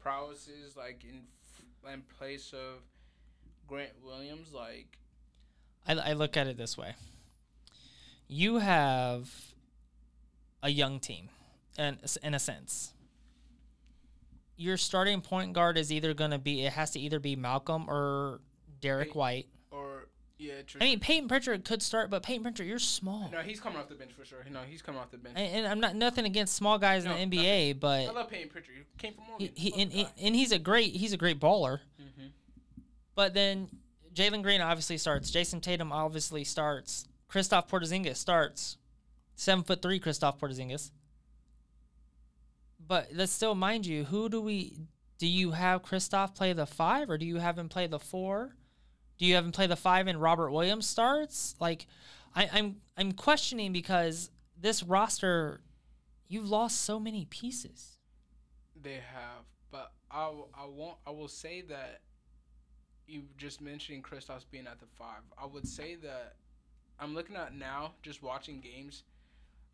prowesses 0.00 0.76
like 0.76 1.04
in 1.04 1.22
in 1.92 2.02
place 2.18 2.52
of 2.52 2.82
Grant 3.66 3.92
Williams? 4.04 4.52
Like, 4.52 4.98
I, 5.86 5.94
I 5.94 6.12
look 6.14 6.36
at 6.36 6.46
it 6.46 6.56
this 6.56 6.76
way: 6.78 6.94
you 8.28 8.58
have 8.58 9.30
a 10.62 10.70
young 10.70 11.00
team, 11.00 11.28
and 11.76 11.98
in 12.22 12.34
a 12.34 12.38
sense, 12.38 12.92
your 14.62 14.76
starting 14.76 15.20
point 15.20 15.52
guard 15.52 15.76
is 15.76 15.92
either 15.92 16.14
going 16.14 16.30
to 16.30 16.38
be 16.38 16.64
it 16.64 16.72
has 16.72 16.90
to 16.92 17.00
either 17.00 17.18
be 17.20 17.36
Malcolm 17.36 17.88
or 17.88 18.40
Derrick 18.80 19.08
Hey. 19.12 19.18
White. 19.18 19.46
or 19.70 20.08
Yeah, 20.38 20.62
true. 20.66 20.80
I 20.80 20.84
mean, 20.84 21.00
Payton 21.00 21.28
Pritchard 21.28 21.64
could 21.64 21.82
start, 21.82 22.10
but 22.10 22.22
Payton 22.22 22.42
Pritchard, 22.42 22.66
you're 22.66 22.78
small. 22.78 23.28
no, 23.32 23.40
he's 23.40 23.60
coming 23.60 23.78
off 23.78 23.88
the 23.88 23.94
bench 23.94 24.12
for 24.12 24.24
sure. 24.24 24.44
No, 24.50 24.60
he's 24.68 24.82
coming 24.82 25.00
off 25.00 25.10
the 25.10 25.18
bench. 25.18 25.36
And, 25.38 25.58
and 25.58 25.66
I'm 25.66 25.78
not 25.80 25.94
nothing 25.94 26.24
against 26.24 26.54
small 26.54 26.78
guys 26.78 27.04
No, 27.04 27.14
in 27.14 27.30
the 27.30 27.36
NBA, 27.38 27.78
but 27.80 28.08
I 28.08 28.10
love 28.10 28.28
Payton 28.30 28.48
Pritchard. 28.50 28.74
He 28.76 28.84
came 28.98 29.14
from 29.14 29.24
he, 29.24 29.30
Morgan. 29.30 29.50
he 29.56 29.82
and, 29.82 29.92
and, 29.92 30.08
and 30.20 30.34
he's 30.36 30.52
a 30.52 30.58
great 30.58 30.94
he's 30.94 31.12
a 31.12 31.16
great 31.18 31.38
baller. 31.40 31.78
hmm 31.98 32.26
But 33.14 33.34
then 33.34 33.68
Jalen 34.14 34.42
Green 34.42 34.60
obviously 34.60 34.98
starts. 34.98 35.30
Jayson 35.30 35.60
Tatum 35.60 35.92
obviously 35.92 36.44
starts. 36.44 37.06
Christoph 37.28 37.68
Porzingis 37.70 38.16
starts. 38.16 38.76
Seven 39.36 39.64
foot 39.64 39.80
three 39.80 39.98
Christoph 39.98 40.38
Porzingis. 40.38 40.90
But 42.92 43.08
let's 43.14 43.32
still 43.32 43.54
mind 43.54 43.86
you, 43.86 44.04
who 44.04 44.28
do 44.28 44.38
we 44.38 44.76
do 45.16 45.26
you 45.26 45.52
have 45.52 45.82
Kristaps 45.82 46.34
play 46.34 46.52
the 46.52 46.66
five 46.66 47.08
or 47.08 47.16
do 47.16 47.24
you 47.24 47.38
have 47.38 47.58
him 47.58 47.70
play 47.70 47.86
the 47.86 47.98
four? 47.98 48.54
Do 49.16 49.24
you 49.24 49.34
have 49.34 49.46
him 49.46 49.50
play 49.50 49.66
the 49.66 49.76
five 49.76 50.08
and 50.08 50.20
Robert 50.20 50.50
Williams 50.50 50.86
starts? 50.86 51.54
Like 51.58 51.86
I, 52.36 52.50
I'm 52.52 52.82
I'm 52.98 53.12
questioning 53.12 53.72
because 53.72 54.30
this 54.60 54.82
roster 54.82 55.62
you've 56.28 56.50
lost 56.50 56.82
so 56.82 57.00
many 57.00 57.24
pieces. 57.24 57.96
They 58.76 58.96
have, 58.96 59.46
but 59.70 59.92
I, 60.10 60.30
I 60.52 60.66
won't. 60.66 60.98
I 61.06 61.12
will 61.12 61.28
say 61.28 61.62
that 61.62 62.02
you 63.06 63.22
just 63.38 63.62
mentioned 63.62 64.04
Kristaps 64.04 64.44
being 64.50 64.66
at 64.66 64.80
the 64.80 64.86
five. 64.98 65.22
I 65.42 65.46
would 65.46 65.66
say 65.66 65.94
that 65.94 66.34
I'm 67.00 67.14
looking 67.14 67.36
at 67.36 67.54
now, 67.54 67.94
just 68.02 68.22
watching 68.22 68.60
games 68.60 69.04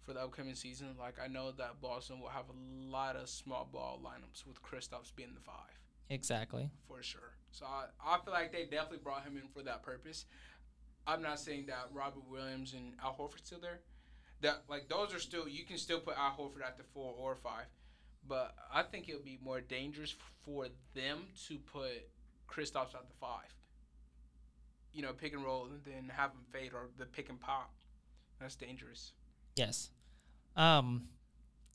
for 0.08 0.14
the 0.14 0.20
upcoming 0.20 0.54
season. 0.54 0.88
Like 0.98 1.16
I 1.22 1.28
know 1.28 1.52
that 1.52 1.80
Boston 1.82 2.18
will 2.20 2.30
have 2.30 2.46
a 2.48 2.90
lot 2.90 3.14
of 3.14 3.28
small 3.28 3.68
ball 3.70 4.00
lineups 4.02 4.46
with 4.46 4.62
Kristaps 4.62 5.14
being 5.14 5.34
the 5.34 5.40
five 5.40 5.78
Exactly. 6.08 6.70
for 6.88 7.02
sure. 7.02 7.34
So 7.52 7.66
I, 7.66 7.86
I 8.02 8.18
feel 8.24 8.32
like 8.32 8.50
they 8.52 8.64
definitely 8.64 8.98
brought 9.04 9.24
him 9.24 9.36
in 9.36 9.48
for 9.48 9.62
that 9.64 9.82
purpose. 9.82 10.24
I'm 11.06 11.20
not 11.20 11.38
saying 11.40 11.66
that 11.66 11.88
Robert 11.92 12.24
Williams 12.28 12.72
and 12.72 12.94
Al 13.02 13.14
Horford's 13.14 13.46
still 13.46 13.60
there. 13.60 13.80
That 14.40 14.62
like 14.68 14.88
those 14.88 15.14
are 15.14 15.18
still 15.18 15.46
you 15.46 15.64
can 15.64 15.76
still 15.76 16.00
put 16.00 16.16
Al 16.16 16.30
Horford 16.30 16.66
at 16.66 16.78
the 16.78 16.84
four 16.94 17.14
or 17.18 17.36
five, 17.36 17.66
but 18.26 18.54
I 18.72 18.82
think 18.84 19.08
it 19.08 19.14
would 19.14 19.24
be 19.24 19.38
more 19.42 19.60
dangerous 19.60 20.14
for 20.44 20.68
them 20.94 21.24
to 21.48 21.58
put 21.58 22.08
Kristaps 22.48 22.94
at 22.94 23.08
the 23.08 23.14
five. 23.20 23.52
You 24.94 25.02
know, 25.02 25.12
pick 25.12 25.34
and 25.34 25.44
roll 25.44 25.66
and 25.66 25.80
then 25.84 26.10
have 26.16 26.30
him 26.30 26.40
fade 26.50 26.72
or 26.72 26.88
the 26.96 27.04
pick 27.04 27.28
and 27.28 27.38
pop. 27.38 27.74
That's 28.40 28.54
dangerous. 28.54 29.12
Yes. 29.56 29.90
Um, 30.58 31.04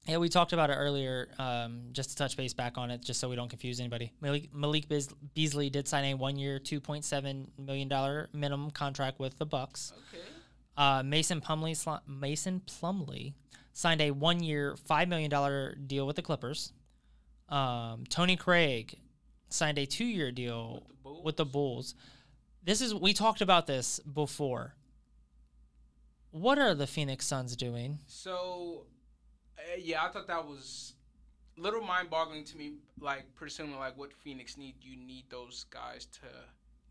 yeah, 0.05 0.17
we 0.17 0.27
talked 0.27 0.51
about 0.51 0.69
it 0.69 0.73
earlier. 0.73 1.29
Um, 1.39 1.83
just 1.93 2.09
to 2.11 2.15
touch 2.17 2.35
base 2.35 2.53
back 2.53 2.77
on 2.77 2.91
it, 2.91 3.01
just 3.01 3.19
so 3.21 3.29
we 3.29 3.35
don't 3.37 3.47
confuse 3.49 3.79
anybody. 3.79 4.11
Malik, 4.19 4.53
Malik 4.53 4.89
Beas- 4.89 5.13
Beasley 5.33 5.69
did 5.69 5.87
sign 5.87 6.03
a 6.05 6.13
one-year, 6.15 6.59
two 6.59 6.81
point 6.81 7.05
seven 7.05 7.49
million 7.57 7.87
dollar 7.87 8.29
minimum 8.33 8.69
contract 8.71 9.19
with 9.19 9.37
the 9.37 9.45
Bucks. 9.45 9.93
Okay. 10.13 10.23
Uh, 10.75 11.03
Mason 11.03 11.39
Plumlee, 11.39 11.99
Mason 12.07 12.61
Plumlee 12.67 13.33
signed 13.71 14.01
a 14.01 14.11
one-year, 14.11 14.75
five 14.85 15.07
million 15.07 15.29
dollar 15.29 15.75
deal 15.75 16.05
with 16.05 16.17
the 16.17 16.21
Clippers. 16.21 16.73
Um, 17.47 18.03
Tony 18.09 18.35
Craig 18.35 18.97
signed 19.49 19.77
a 19.77 19.85
two-year 19.85 20.31
deal 20.31 20.73
With 20.73 20.87
the 20.87 20.95
Bulls. 21.03 21.23
with 21.25 21.37
the 21.37 21.45
Bulls. 21.45 21.95
This 22.65 22.81
is 22.81 22.93
we 22.93 23.13
talked 23.13 23.41
about 23.41 23.67
this 23.67 23.99
before. 23.99 24.75
What 26.33 26.57
are 26.57 26.73
the 26.73 26.87
Phoenix 26.87 27.27
Suns 27.27 27.55
doing? 27.55 27.99
So, 28.07 28.85
uh, 29.59 29.61
yeah, 29.79 30.03
I 30.03 30.09
thought 30.09 30.25
that 30.25 30.43
was 30.47 30.95
a 31.59 31.61
little 31.61 31.83
mind-boggling 31.83 32.43
to 32.45 32.57
me. 32.57 32.73
Like, 32.99 33.25
presuming 33.35 33.77
like 33.77 33.95
what 33.99 34.11
Phoenix 34.11 34.57
need, 34.57 34.73
you 34.81 34.97
need 34.97 35.25
those 35.29 35.65
guys 35.69 36.07
to 36.07 36.27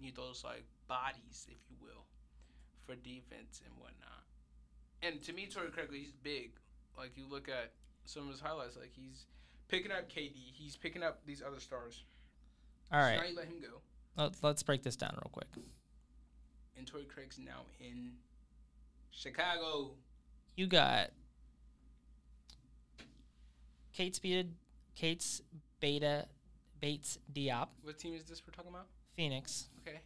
need 0.00 0.14
those 0.14 0.44
like 0.44 0.62
bodies, 0.86 1.48
if 1.50 1.58
you 1.68 1.76
will, 1.82 2.04
for 2.86 2.94
defense 2.94 3.60
and 3.64 3.74
whatnot. 3.78 4.22
And 5.02 5.20
to 5.24 5.32
me, 5.32 5.46
Torrey 5.46 5.70
Craig, 5.72 5.88
he's 5.92 6.12
big. 6.22 6.52
Like 6.96 7.16
you 7.16 7.24
look 7.28 7.48
at 7.48 7.72
some 8.04 8.22
of 8.26 8.30
his 8.30 8.40
highlights, 8.40 8.76
like 8.76 8.92
he's 8.94 9.26
picking 9.66 9.90
up 9.90 10.08
KD, 10.08 10.34
he's 10.52 10.76
picking 10.76 11.02
up 11.02 11.18
these 11.26 11.42
other 11.44 11.58
stars. 11.58 12.04
All 12.92 13.00
right, 13.00 13.16
So 13.16 13.22
now 13.24 13.28
you 13.28 13.36
let 13.36 13.46
him 13.46 13.60
go, 13.60 13.80
let- 14.22 14.40
let's 14.44 14.62
break 14.62 14.84
this 14.84 14.94
down 14.94 15.14
real 15.14 15.30
quick. 15.32 15.48
and 16.76 16.86
Torrey 16.86 17.06
Craig's 17.06 17.38
now 17.40 17.62
in 17.80 18.12
Chicago. 19.12 19.92
You 20.56 20.66
got 20.66 21.10
Kate's 23.92 24.18
Beta, 24.18 24.48
Kate's 24.94 25.42
Beta, 25.80 26.26
Bates 26.80 27.18
Diop, 27.32 27.68
What 27.82 27.98
team 27.98 28.14
is 28.14 28.24
this 28.24 28.42
we're 28.46 28.52
talking 28.52 28.70
about? 28.70 28.86
Phoenix. 29.16 29.68
Okay. 29.86 30.00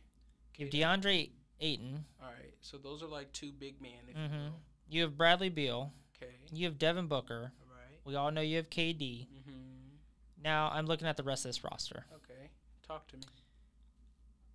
You 0.57 0.67
have 0.67 0.73
DeAndre 0.75 1.31
Ayton. 1.61 2.05
All 2.21 2.29
right. 2.29 2.53
So 2.61 2.77
those 2.79 3.03
are 3.03 3.07
like 3.09 3.33
two 3.33 3.53
big 3.53 3.81
men, 3.81 3.93
if 4.09 4.17
Mhm. 4.17 4.33
you 4.33 4.39
will. 4.51 4.61
You 4.89 5.03
have 5.03 5.17
Bradley 5.17 5.49
Beal. 5.49 5.93
Okay. 6.17 6.33
You 6.53 6.67
have 6.67 6.79
Devin 6.79 7.07
Booker. 7.09 7.53
All 7.63 7.75
right. 7.77 8.01
We 8.05 8.15
all 8.15 8.31
know 8.31 8.41
you 8.41 8.57
have 8.57 8.71
KD. 8.71 9.29
Mm-hmm. 9.33 9.97
Now 10.43 10.71
I'm 10.71 10.87
looking 10.87 11.07
at 11.07 11.17
the 11.17 11.23
rest 11.23 11.45
of 11.45 11.51
this 11.51 11.63
roster. 11.65 12.07
Okay. 12.13 12.51
Talk 12.87 13.07
to 13.09 13.17
me. 13.17 13.23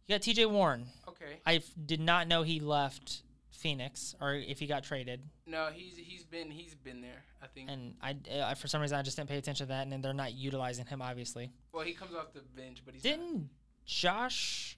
You 0.07 0.15
got 0.15 0.21
TJ 0.21 0.45
Warren. 0.49 0.87
Okay. 1.07 1.39
I 1.45 1.61
did 1.85 1.99
not 2.01 2.27
know 2.27 2.43
he 2.43 2.59
left 2.59 3.23
Phoenix 3.62 4.15
or 4.19 4.34
if 4.34 4.60
he 4.60 4.65
got 4.67 4.84
traded. 4.84 5.21
No, 5.45 5.69
he's 5.74 5.95
he's 5.97 6.24
been 6.24 6.50
he's 6.50 6.74
been 6.76 7.02
there. 7.02 7.24
I 7.41 7.47
think. 7.47 7.69
And 7.69 7.93
I, 8.02 8.15
uh, 8.39 8.54
for 8.56 8.67
some 8.67 8.82
reason, 8.82 8.97
I 8.97 9.02
just 9.04 9.17
didn't 9.17 9.30
pay 9.30 9.38
attention 9.38 9.67
to 9.67 9.69
that. 9.74 9.84
And 9.84 9.91
then 9.91 10.02
they're 10.02 10.13
not 10.13 10.34
utilizing 10.34 10.86
him, 10.86 11.02
obviously. 11.02 11.52
well, 11.71 11.86
he 11.86 11.93
comes 11.93 12.13
off 12.15 12.34
the 12.34 12.41
bench, 12.41 12.82
but 12.84 12.93
he's 12.93 13.04
Didn't 13.04 13.50
Josh 13.86 14.78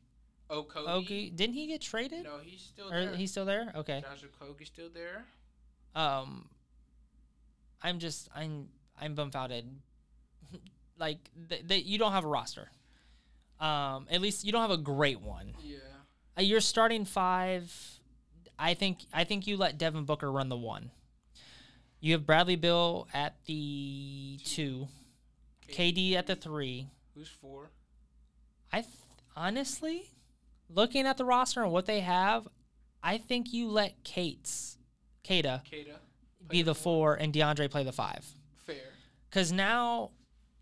not. 0.49 0.67
Okogie? 0.67 0.87
Ogie, 0.87 1.35
didn't 1.35 1.53
he 1.55 1.67
get 1.67 1.81
traded? 1.81 2.23
No, 2.25 2.37
he's 2.43 2.61
still 2.61 2.87
Or 2.93 3.05
there. 3.05 3.15
he's 3.15 3.31
still 3.31 3.45
there? 3.45 3.71
Okay. 3.75 4.01
Josh 4.03 4.23
Okogie's 4.41 4.67
still 4.67 4.89
there. 4.93 5.25
Um, 5.95 6.49
I'm 7.81 7.99
just 7.99 8.29
I'm 8.35 8.67
I'm 8.99 9.15
bumfounded. 9.15 9.63
like 10.99 11.19
th- 11.49 11.67
th- 11.67 11.85
you 11.85 11.97
don't 11.97 12.11
have 12.11 12.25
a 12.25 12.27
roster. 12.27 12.69
Um, 13.59 14.07
at 14.11 14.19
least 14.21 14.43
you 14.45 14.51
don't 14.51 14.61
have 14.61 14.71
a 14.71 14.77
great 14.77 15.21
one. 15.21 15.53
Yeah. 15.63 15.77
Uh, 16.37 16.41
You're 16.41 16.59
starting 16.61 17.05
five. 17.05 17.71
I 18.63 18.75
think 18.75 18.99
I 19.13 19.25
think 19.25 19.45
you 19.45 19.57
let 19.57 19.77
Devin 19.77 20.05
Booker 20.05 20.31
run 20.31 20.47
the 20.47 20.55
one. 20.55 20.89
You 21.99 22.13
have 22.13 22.25
Bradley 22.25 22.55
Beal 22.55 23.09
at 23.13 23.35
the 23.45 24.39
two, 24.45 24.87
KD 25.69 26.13
at 26.13 26.27
the 26.27 26.35
three. 26.37 26.87
Who's 27.13 27.27
four? 27.27 27.71
I 28.71 28.81
th- 28.81 28.93
honestly, 29.35 30.11
looking 30.69 31.05
at 31.05 31.17
the 31.17 31.25
roster 31.25 31.61
and 31.61 31.73
what 31.73 31.87
they 31.87 31.99
have, 31.99 32.47
I 33.03 33.17
think 33.17 33.51
you 33.51 33.67
let 33.67 34.01
Kate's 34.05 34.77
Kata 35.27 35.61
Kata. 35.69 35.99
be 36.47 36.61
the 36.61 36.73
four 36.73 37.15
and 37.15 37.33
DeAndre 37.33 37.69
play 37.69 37.83
the 37.83 37.91
five. 37.91 38.25
Fair. 38.65 38.77
Because 39.29 39.51
now 39.51 40.11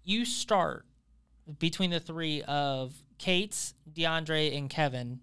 you 0.03 0.25
start 0.25 0.87
between 1.59 1.91
the 1.91 1.99
three 1.99 2.41
of 2.41 2.95
Kate's, 3.19 3.75
DeAndre, 3.93 4.57
and 4.57 4.71
Kevin. 4.71 5.19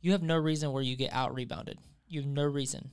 You 0.00 0.12
have 0.12 0.22
no 0.22 0.36
reason 0.36 0.72
where 0.72 0.82
you 0.82 0.96
get 0.96 1.12
out 1.12 1.34
rebounded. 1.34 1.78
You 2.08 2.20
have 2.20 2.30
no 2.30 2.44
reason. 2.44 2.90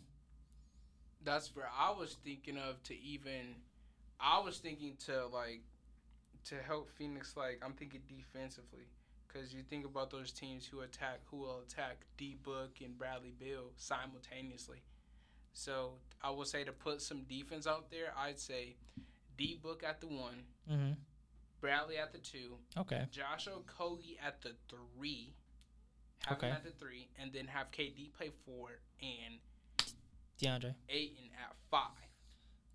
That's 1.23 1.55
where 1.55 1.69
I 1.77 1.91
was 1.91 2.17
thinking 2.23 2.57
of 2.57 2.81
to 2.83 2.99
even. 2.99 3.55
I 4.19 4.39
was 4.39 4.57
thinking 4.57 4.95
to 5.05 5.27
like, 5.27 5.61
to 6.45 6.55
help 6.65 6.89
Phoenix. 6.97 7.35
Like 7.37 7.61
I'm 7.63 7.73
thinking 7.73 8.01
defensively, 8.07 8.87
because 9.27 9.53
you 9.53 9.61
think 9.61 9.85
about 9.85 10.09
those 10.11 10.31
teams 10.31 10.65
who 10.65 10.81
attack, 10.81 11.19
who 11.25 11.37
will 11.37 11.61
attack 11.67 11.97
D 12.17 12.37
Book 12.41 12.77
and 12.83 12.97
Bradley 12.97 13.33
Beal 13.37 13.71
simultaneously. 13.77 14.81
So 15.53 15.93
I 16.21 16.31
would 16.31 16.47
say 16.47 16.63
to 16.63 16.71
put 16.71 17.01
some 17.01 17.23
defense 17.29 17.67
out 17.67 17.91
there, 17.91 18.13
I'd 18.17 18.39
say 18.39 18.75
D 19.37 19.59
Book 19.61 19.83
at 19.87 20.01
the 20.01 20.07
one, 20.07 20.43
Mm-hmm. 20.71 20.93
Bradley 21.61 21.97
at 21.97 22.11
the 22.11 22.17
two, 22.17 22.57
Okay. 22.77 23.03
Josh 23.11 23.47
Okogie 23.47 24.17
at 24.25 24.41
the 24.41 24.51
three, 24.69 25.33
have 26.25 26.41
him 26.41 26.51
at 26.51 26.63
the 26.63 26.71
three, 26.71 27.09
and 27.19 27.31
then 27.33 27.47
have 27.47 27.71
KD 27.71 28.13
play 28.13 28.31
four 28.45 28.79
and 29.01 29.39
DeAndre. 30.41 30.75
Ayton 30.89 31.29
at 31.39 31.55
five. 31.69 31.89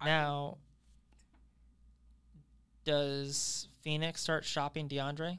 Now, 0.05 0.59
does 2.85 3.69
Phoenix 3.83 4.21
start 4.21 4.45
shopping 4.45 4.89
DeAndre? 4.89 5.39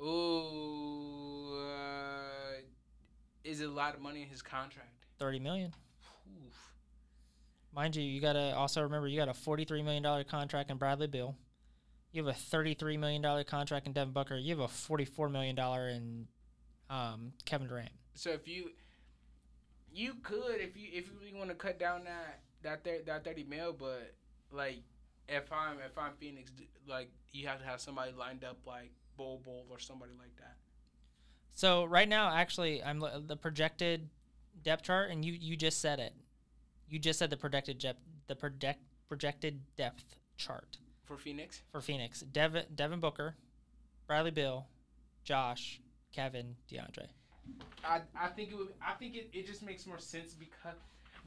Ooh, 0.00 1.58
uh, 1.58 2.60
is 3.44 3.60
it 3.60 3.68
a 3.68 3.72
lot 3.72 3.94
of 3.94 4.00
money 4.00 4.22
in 4.22 4.28
his 4.28 4.42
contract? 4.42 5.04
Thirty 5.18 5.38
million. 5.38 5.74
Oof. 6.28 6.54
Mind 7.74 7.96
you, 7.96 8.02
you 8.02 8.20
gotta 8.20 8.54
also 8.54 8.82
remember 8.82 9.08
you 9.08 9.18
got 9.18 9.28
a 9.28 9.34
forty-three 9.34 9.82
million 9.82 10.02
dollar 10.02 10.24
contract 10.24 10.70
in 10.70 10.76
Bradley 10.76 11.06
Beal. 11.06 11.36
You 12.12 12.24
have 12.24 12.34
a 12.34 12.38
thirty-three 12.38 12.96
million 12.96 13.22
dollar 13.22 13.44
contract 13.44 13.86
in 13.86 13.92
Devin 13.92 14.12
Booker. 14.12 14.36
You 14.36 14.56
have 14.56 14.64
a 14.64 14.68
forty-four 14.68 15.28
million 15.28 15.56
dollar 15.56 15.88
in 15.88 16.28
um, 16.90 17.32
Kevin 17.44 17.68
Durant. 17.68 17.90
So 18.14 18.30
if 18.30 18.46
you, 18.48 18.70
you 19.92 20.14
could 20.22 20.60
if 20.60 20.76
you 20.76 20.88
if 20.92 21.06
you 21.06 21.12
really 21.20 21.36
want 21.36 21.50
to 21.50 21.54
cut 21.56 21.78
down 21.78 22.04
that 22.04 22.40
that 22.62 22.84
thir- 22.84 23.02
that 23.06 23.24
thirty 23.24 23.44
mil, 23.44 23.72
but 23.72 24.14
like 24.52 24.78
if 25.28 25.50
I'm 25.52 25.78
if 25.84 25.96
I'm 25.98 26.12
Phoenix, 26.18 26.52
like 26.88 27.10
you 27.32 27.46
have 27.48 27.58
to 27.60 27.64
have 27.66 27.80
somebody 27.80 28.12
lined 28.12 28.44
up 28.44 28.58
like 28.66 28.90
Bol 29.16 29.40
Bol 29.44 29.66
or 29.70 29.78
somebody 29.78 30.12
like 30.18 30.34
that. 30.36 30.56
So 31.52 31.84
right 31.84 32.08
now, 32.08 32.30
actually, 32.34 32.82
I'm 32.82 33.00
lo- 33.00 33.20
the 33.26 33.36
projected 33.36 34.08
depth 34.62 34.84
chart, 34.84 35.10
and 35.10 35.24
you 35.24 35.32
you 35.32 35.56
just 35.56 35.80
said 35.80 35.98
it. 36.00 36.14
You 36.88 36.98
just 36.98 37.18
said 37.18 37.30
the 37.30 37.36
projected 37.36 37.78
depth 37.78 38.00
the 38.28 38.36
project 38.36 38.80
projected 39.08 39.60
depth 39.76 40.16
chart 40.36 40.78
For 41.04 41.16
Phoenix? 41.16 41.62
for 41.70 41.80
Phoenix. 41.80 42.20
Devin 42.20 42.64
Devin 42.74 43.00
Booker, 43.00 43.36
Bradley 44.06 44.30
Beal, 44.30 44.66
Josh, 45.24 45.80
Kevin, 46.16 46.56
DeAndre. 46.72 47.08
I, 47.84 48.00
I 48.18 48.28
think 48.28 48.50
it 48.50 48.56
would 48.56 48.68
I 48.84 48.94
think 48.94 49.14
it, 49.14 49.28
it 49.32 49.46
just 49.46 49.62
makes 49.62 49.86
more 49.86 49.98
sense 49.98 50.32
because 50.32 50.74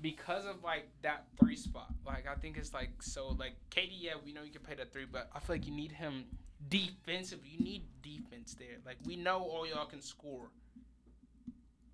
because 0.01 0.45
of 0.45 0.63
like 0.63 0.89
that 1.03 1.27
three 1.39 1.55
spot. 1.55 1.93
Like 2.05 2.25
I 2.27 2.35
think 2.35 2.57
it's 2.57 2.73
like 2.73 2.89
so 3.01 3.35
like 3.37 3.53
KD, 3.69 3.91
yeah, 3.91 4.13
we 4.25 4.33
know 4.33 4.41
you 4.41 4.51
can 4.51 4.61
play 4.61 4.75
that 4.75 4.91
three, 4.91 5.05
but 5.09 5.29
I 5.35 5.39
feel 5.39 5.55
like 5.55 5.67
you 5.67 5.73
need 5.73 5.91
him 5.91 6.25
defensive. 6.67 7.39
You 7.45 7.63
need 7.63 7.83
defense 8.01 8.55
there. 8.57 8.77
Like 8.85 8.97
we 9.05 9.15
know 9.15 9.39
all 9.43 9.67
y'all 9.67 9.85
can 9.85 10.01
score, 10.01 10.49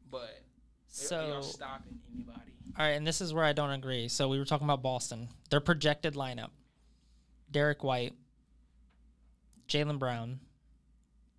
but 0.10 0.41
So 0.88 1.28
y'all 1.28 1.41
stopping 1.41 2.00
anybody. 2.14 2.39
All 2.78 2.86
right, 2.86 2.91
and 2.91 3.06
this 3.06 3.22
is 3.22 3.34
where 3.34 3.43
I 3.43 3.54
don't 3.54 3.72
agree. 3.72 4.08
So 4.08 4.30
we 4.30 4.39
were 4.39 4.46
talking 4.46 4.66
about 4.66 4.82
Boston. 4.82 5.30
Their 5.50 5.60
projected 5.60 6.16
lineup: 6.16 6.50
Derrick 7.52 7.84
White, 7.84 8.14
Jaylen 9.68 10.00
Brown, 10.00 10.39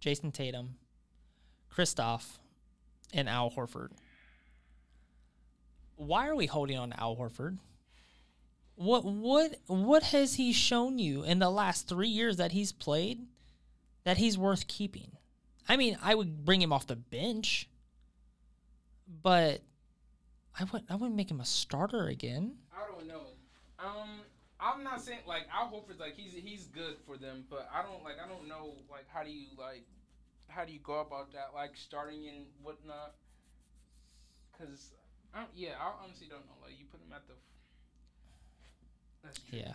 Jayson 0.00 0.32
Tatum, 0.32 0.76
Kristaps, 1.74 2.38
and 3.12 3.28
Al 3.28 3.50
Horford. 3.50 3.90
Why 5.96 6.28
are 6.28 6.34
we 6.34 6.46
holding 6.46 6.78
on 6.78 6.90
to 6.90 7.00
Al 7.00 7.16
Horford? 7.16 7.58
What 8.74 9.04
what 9.04 9.56
what 9.66 10.02
has 10.04 10.34
he 10.34 10.52
shown 10.52 10.98
you 10.98 11.24
in 11.24 11.38
the 11.38 11.48
last 11.48 11.88
three 11.88 12.08
years 12.08 12.36
that 12.36 12.52
he's 12.52 12.72
played 12.72 13.26
that 14.04 14.18
he's 14.18 14.36
worth 14.36 14.68
keeping? 14.68 15.12
I 15.68 15.76
mean, 15.76 15.98
I 16.02 16.14
would 16.14 16.44
bring 16.44 16.60
him 16.60 16.72
off 16.72 16.86
the 16.86 16.96
bench, 16.96 17.68
but 19.22 19.62
I 20.58 20.64
wouldn't. 20.64 20.90
I 20.90 20.96
wouldn't 20.96 21.16
make 21.16 21.30
him 21.30 21.40
a 21.40 21.44
starter 21.44 22.06
again. 22.06 22.56
I 22.72 22.86
don't 22.90 23.08
know. 23.08 23.22
Um, 23.78 24.20
I'm 24.60 24.84
not 24.84 25.00
saying 25.00 25.20
like 25.26 25.46
Al 25.52 25.68
Horford's 25.68 26.00
like 26.00 26.14
he's 26.14 26.32
he's 26.32 26.66
good 26.66 26.96
for 27.06 27.16
them, 27.16 27.44
but 27.50 27.68
I 27.72 27.82
don't 27.82 28.02
like 28.04 28.16
I 28.22 28.28
don't 28.28 28.48
know 28.48 28.74
like 28.90 29.06
how 29.12 29.22
do 29.22 29.30
you 29.30 29.46
like 29.58 29.84
how 30.56 30.64
do 30.64 30.72
you 30.72 30.80
go 30.82 31.00
about 31.00 31.32
that 31.32 31.50
like 31.54 31.72
starting 31.76 32.28
and 32.28 32.46
whatnot? 32.62 33.14
Cause 34.58 34.92
I 35.34 35.40
don't, 35.40 35.50
yeah, 35.54 35.72
I 35.78 36.02
honestly 36.02 36.28
don't 36.28 36.46
know. 36.46 36.54
Like 36.62 36.78
you 36.78 36.86
put 36.90 37.00
him 37.00 37.12
at 37.14 37.26
the. 37.26 37.34
That's 39.22 39.38
true. 39.38 39.58
Yeah. 39.58 39.74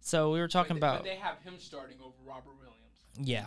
So 0.00 0.30
we 0.30 0.40
were 0.40 0.48
talking 0.48 0.78
but 0.78 0.80
they, 0.80 0.86
about. 0.86 0.98
But 0.98 1.04
they 1.04 1.16
have 1.16 1.42
him 1.42 1.54
starting 1.58 1.96
over 2.02 2.14
Robert 2.26 2.54
Williams. 2.58 2.76
yeah. 3.18 3.46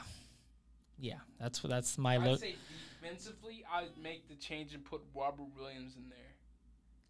Yeah. 0.99 1.19
That's 1.39 1.59
that's 1.59 1.97
my 1.99 2.15
I'd 2.15 2.23
look. 2.23 2.39
say 2.39 2.55
defensively, 2.99 3.63
I'd 3.71 3.95
make 4.01 4.27
the 4.27 4.35
change 4.35 4.73
and 4.73 4.83
put 4.83 5.01
Robert 5.15 5.47
Williams 5.55 5.95
in 5.95 6.09
there. 6.09 6.17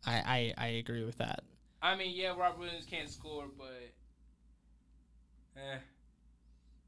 I, 0.05 0.53
I 0.57 0.65
I 0.65 0.67
agree 0.67 1.05
with 1.05 1.19
that. 1.19 1.43
I 1.81 1.95
mean, 1.95 2.13
yeah, 2.15 2.35
Robert 2.37 2.59
Williams 2.59 2.85
can't 2.85 3.09
score, 3.09 3.45
but. 3.57 3.91
Eh. 5.55 5.77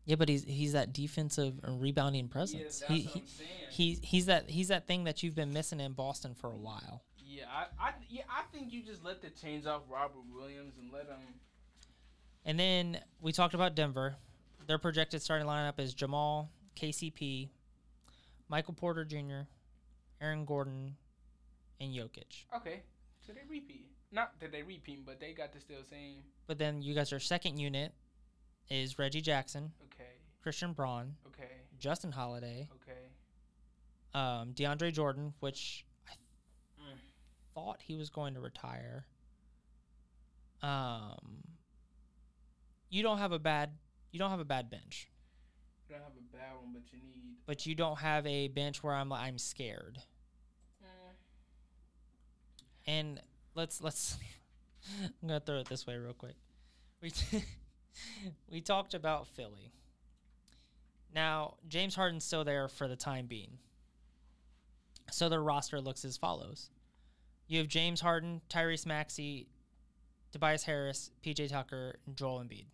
Yeah, 0.06 0.16
but 0.16 0.28
he's 0.28 0.44
he's 0.44 0.74
that 0.74 0.92
defensive 0.94 1.60
and 1.64 1.82
rebounding 1.82 2.26
Yeah, 2.26 2.32
presence. 2.32 2.80
that's 2.80 2.92
he, 2.92 3.02
he 3.02 3.24
he's 3.70 4.00
he's 4.04 4.26
that 4.26 4.50
he's 4.50 4.68
that 4.68 4.86
thing 4.86 5.06
that 5.06 5.24
you've 5.24 5.36
been 5.36 5.54
missing 5.54 5.80
in 5.80 5.94
Boston 5.94 6.36
for 6.36 6.52
a 6.52 6.58
while. 6.58 7.04
Yeah, 7.18 7.46
I, 7.52 7.88
I, 7.88 7.94
yeah, 8.10 8.24
I 8.30 8.44
think 8.52 8.72
you 8.72 8.84
just 8.84 9.04
let 9.04 9.22
the 9.22 9.30
chains 9.30 9.66
off 9.66 9.82
Robert 9.90 10.22
Williams 10.32 10.76
and 10.80 10.92
let 10.92 11.08
him. 11.08 11.20
And 12.46 12.60
then 12.60 13.00
we 13.22 13.32
talked 13.32 13.54
about 13.54 13.76
Denver. 13.76 14.18
Their 14.68 14.78
projected 14.78 15.22
starting 15.22 15.48
lineup 15.48 15.80
is 15.80 15.94
Jamal, 15.94 16.52
KCP, 16.80 17.50
Michael 18.50 18.74
Porter 18.74 19.04
Jr., 19.04 19.48
Aaron 20.22 20.46
Gordon, 20.46 20.96
and 21.80 21.94
Jokic. 21.94 22.46
Okay, 22.56 22.84
so 23.26 23.34
they 23.34 23.42
repeat. 23.50 23.88
Not 24.12 24.40
that 24.40 24.52
they 24.52 24.62
repeat, 24.62 25.06
but 25.06 25.20
they 25.20 25.34
got 25.34 25.54
the 25.54 25.60
still 25.60 25.84
same. 25.90 26.18
But 26.46 26.60
then 26.60 26.82
you 26.82 26.94
guys, 26.94 27.12
are 27.14 27.20
second 27.20 27.58
unit 27.58 27.94
is 28.70 28.98
Reggie 29.00 29.22
Jackson, 29.22 29.72
Okay, 29.94 30.10
Christian 30.42 30.74
Braun, 30.74 31.16
okay, 31.28 31.50
Justin 31.80 32.12
Holiday, 32.12 32.68
okay. 32.76 33.10
um, 34.14 34.54
DeAndre 34.54 34.92
Jordan, 34.94 35.34
which 35.40 35.86
I 36.08 36.14
Mm. 36.82 36.98
thought 37.54 37.82
he 37.82 37.96
was 37.96 38.10
going 38.10 38.34
to 38.36 38.40
retire. 38.40 39.06
Um, 40.62 41.44
you 42.90 43.04
don't 43.04 43.18
have 43.18 43.32
a 43.32 43.40
bad 43.40 43.72
you 44.12 44.20
don't 44.20 44.30
have 44.30 44.40
a 44.40 44.46
bad 44.46 44.70
bench, 44.70 45.10
You 45.90 45.96
don't 45.96 46.04
have 46.04 46.14
a 46.18 46.36
bad 46.38 46.56
one, 46.62 46.72
but 46.74 46.84
you 46.94 47.00
need. 47.00 47.38
but 47.46 47.66
you 47.66 47.74
don't 47.76 47.98
have 48.00 48.26
a 48.28 48.48
bench 48.48 48.82
where 48.84 48.94
I'm 48.94 49.12
I'm 49.12 49.38
scared. 49.38 49.98
Mm. 50.84 51.16
And 52.86 53.22
let's 53.56 53.82
let's 53.82 54.18
I'm 55.04 55.28
gonna 55.28 55.40
throw 55.40 55.60
it 55.60 55.68
this 55.68 55.86
way 55.88 55.98
real 55.98 56.14
quick. 56.14 56.36
We 57.02 57.12
we 58.52 58.62
talked 58.62 58.94
about 58.94 59.28
Philly. 59.28 59.72
Now 61.14 61.56
James 61.68 61.96
Harden's 61.96 62.26
still 62.26 62.44
there 62.44 62.68
for 62.68 62.88
the 62.88 62.96
time 62.96 63.26
being. 63.28 63.58
So 65.12 65.30
their 65.30 65.44
roster 65.44 65.80
looks 65.80 66.06
as 66.06 66.18
follows: 66.18 66.70
you 67.48 67.60
have 67.60 67.68
James 67.68 68.02
Harden, 68.02 68.42
Tyrese 68.50 68.86
Maxey, 68.86 69.48
Tobias 70.32 70.64
Harris, 70.64 71.12
PJ 71.24 71.50
Tucker, 71.50 72.00
and 72.08 72.16
Joel 72.16 72.40
Embiid. 72.40 72.66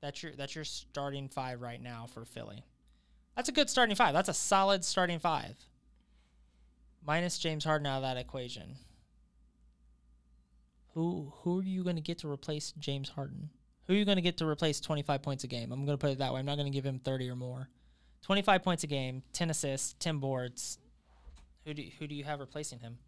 That's 0.00 0.22
your 0.22 0.32
that's 0.32 0.54
your 0.54 0.64
starting 0.64 1.28
five 1.28 1.60
right 1.60 1.82
now 1.82 2.06
for 2.06 2.24
Philly. 2.24 2.64
That's 3.34 3.48
a 3.48 3.52
good 3.52 3.70
starting 3.70 3.96
five. 3.96 4.14
That's 4.14 4.28
a 4.28 4.34
solid 4.34 4.84
starting 4.84 5.18
five. 5.18 5.56
Minus 7.04 7.38
James 7.38 7.64
Harden 7.64 7.86
out 7.86 7.98
of 7.98 8.02
that 8.02 8.16
equation. 8.16 8.76
Who 10.94 11.32
who 11.36 11.60
are 11.60 11.64
you 11.64 11.82
going 11.82 11.96
to 11.96 12.02
get 12.02 12.18
to 12.18 12.30
replace 12.30 12.72
James 12.78 13.10
Harden? 13.10 13.50
Who 13.88 13.94
are 13.94 13.96
you 13.96 14.04
going 14.04 14.16
to 14.16 14.22
get 14.22 14.36
to 14.36 14.46
replace 14.46 14.80
25 14.80 15.22
points 15.22 15.44
a 15.44 15.46
game? 15.46 15.72
I'm 15.72 15.86
going 15.86 15.96
to 15.96 16.00
put 16.00 16.10
it 16.10 16.18
that 16.18 16.32
way. 16.32 16.40
I'm 16.40 16.46
not 16.46 16.56
going 16.56 16.70
to 16.70 16.76
give 16.76 16.84
him 16.84 16.98
30 16.98 17.30
or 17.30 17.36
more. 17.36 17.70
25 18.22 18.62
points 18.62 18.84
a 18.84 18.86
game, 18.86 19.22
10 19.32 19.48
assists, 19.48 19.94
10 19.98 20.18
boards. 20.18 20.78
Who 21.64 21.72
do 21.72 21.82
you, 21.82 21.90
who 21.98 22.06
do 22.06 22.14
you 22.14 22.24
have 22.24 22.40
replacing 22.40 22.80
him? 22.80 22.98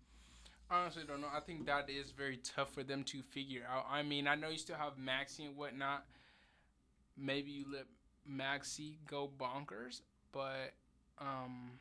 Honestly, 0.71 1.03
don't 1.07 1.21
know. 1.21 1.29
I 1.35 1.41
think 1.41 1.67
that 1.67 1.91
is 1.91 2.13
very 2.13 2.39
tough 2.39 2.73
for 2.73 2.83
them 2.83 3.05
to 3.05 3.21
figure 3.21 3.63
out. 3.71 3.87
I 3.91 4.03
mean, 4.03 4.27
I 4.27 4.37
know 4.37 4.49
you 4.49 4.57
still 4.57 4.77
have 4.77 4.97
Maxey 4.97 5.45
and 5.45 5.57
whatnot. 5.57 6.07
Maybe 7.19 7.51
you 7.51 7.67
let 7.71 7.85
Maxey 8.27 8.97
go 9.07 9.29
bonkers, 9.39 10.01
but 10.33 10.73
um, 11.19 11.73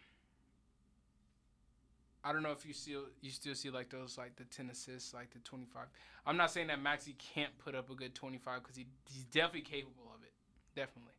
I 2.23 2.33
don't 2.33 2.43
know 2.43 2.51
if 2.51 2.65
you 2.65 2.73
still 2.73 3.03
you 3.21 3.31
still 3.31 3.55
see 3.55 3.69
like 3.69 3.89
those 3.89 4.17
like 4.17 4.35
the 4.35 4.43
ten 4.45 4.69
assists, 4.69 5.13
like 5.13 5.31
the 5.31 5.39
twenty 5.39 5.65
five. 5.65 5.85
I'm 6.25 6.35
not 6.37 6.51
saying 6.51 6.67
that 6.67 6.81
Maxey 6.81 7.15
can't 7.33 7.57
put 7.59 7.75
up 7.75 7.89
a 7.89 7.95
good 7.95 8.13
twenty 8.15 8.37
five 8.37 8.61
because 8.61 8.75
he 8.75 8.87
he's 9.09 9.23
definitely 9.25 9.61
capable 9.61 10.11
of 10.13 10.21
it, 10.23 10.33
definitely. 10.75 11.13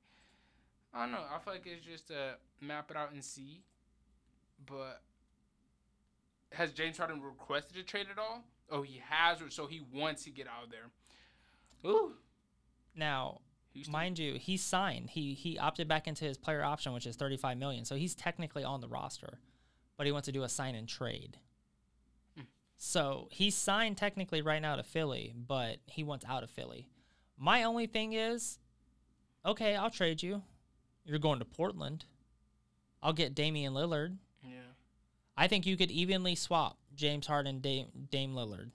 I 0.92 1.02
don't 1.02 1.12
know. 1.12 1.22
I 1.34 1.38
feel 1.38 1.52
like 1.54 1.66
it's 1.66 1.84
just 1.86 2.08
to 2.08 2.34
map 2.60 2.90
it 2.90 2.96
out 2.96 3.12
and 3.12 3.22
see, 3.24 3.62
but 4.66 5.00
has 6.52 6.72
James 6.72 6.98
Harden 6.98 7.22
requested 7.22 7.76
a 7.76 7.82
trade 7.82 8.06
at 8.10 8.18
all? 8.18 8.42
Oh, 8.70 8.82
he 8.82 9.00
has, 9.08 9.40
or 9.40 9.50
so 9.50 9.66
he 9.66 9.80
wants 9.92 10.24
to 10.24 10.30
get 10.30 10.46
out 10.48 10.64
of 10.64 10.70
there. 10.70 10.90
Ooh, 11.90 12.14
Now, 12.94 13.40
Houston. 13.72 13.92
mind 13.92 14.18
you, 14.18 14.34
he 14.34 14.56
signed. 14.56 15.10
He 15.10 15.34
he 15.34 15.58
opted 15.58 15.88
back 15.88 16.06
into 16.06 16.24
his 16.24 16.36
player 16.36 16.62
option, 16.62 16.92
which 16.92 17.06
is 17.06 17.16
35 17.16 17.56
million. 17.56 17.84
So 17.84 17.94
he's 17.94 18.14
technically 18.14 18.64
on 18.64 18.80
the 18.80 18.88
roster, 18.88 19.38
but 20.00 20.06
he 20.06 20.12
wants 20.12 20.24
to 20.24 20.32
do 20.32 20.44
a 20.44 20.48
sign 20.48 20.74
and 20.74 20.88
trade. 20.88 21.36
So 22.78 23.28
he's 23.30 23.54
signed 23.54 23.98
technically 23.98 24.40
right 24.40 24.62
now 24.62 24.76
to 24.76 24.82
Philly, 24.82 25.34
but 25.36 25.76
he 25.84 26.02
wants 26.02 26.24
out 26.26 26.42
of 26.42 26.48
Philly. 26.48 26.88
My 27.36 27.64
only 27.64 27.86
thing 27.86 28.14
is, 28.14 28.58
okay, 29.44 29.76
I'll 29.76 29.90
trade 29.90 30.22
you. 30.22 30.42
You're 31.04 31.18
going 31.18 31.40
to 31.40 31.44
Portland. 31.44 32.06
I'll 33.02 33.12
get 33.12 33.34
Damian 33.34 33.74
Lillard. 33.74 34.16
yeah. 34.42 34.54
I 35.36 35.48
think 35.48 35.66
you 35.66 35.76
could 35.76 35.90
evenly 35.90 36.34
swap 36.34 36.78
James 36.94 37.26
Harden, 37.26 37.60
Dame, 37.60 37.88
Dame 38.10 38.32
Lillard. 38.34 38.70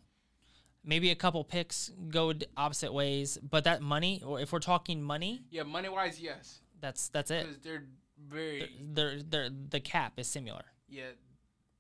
Maybe 0.84 1.10
a 1.10 1.16
couple 1.16 1.44
picks 1.44 1.90
go 2.10 2.34
opposite 2.56 2.94
ways, 2.94 3.40
but 3.42 3.64
that 3.64 3.82
money, 3.82 4.22
or 4.24 4.40
if 4.40 4.52
we're 4.54 4.60
talking 4.60 5.02
money, 5.02 5.42
Yeah, 5.50 5.64
money 5.64 5.90
wise, 5.90 6.20
yes, 6.20 6.60
that's 6.80 7.08
that's 7.10 7.32
it. 7.32 7.48
because 7.48 7.62
they're 7.64 7.86
very 8.30 8.70
They're, 8.94 9.24
they're, 9.24 9.50
the 9.50 9.80
cap 9.80 10.14
is 10.20 10.28
similar. 10.28 10.62
Yeah, 10.88 11.12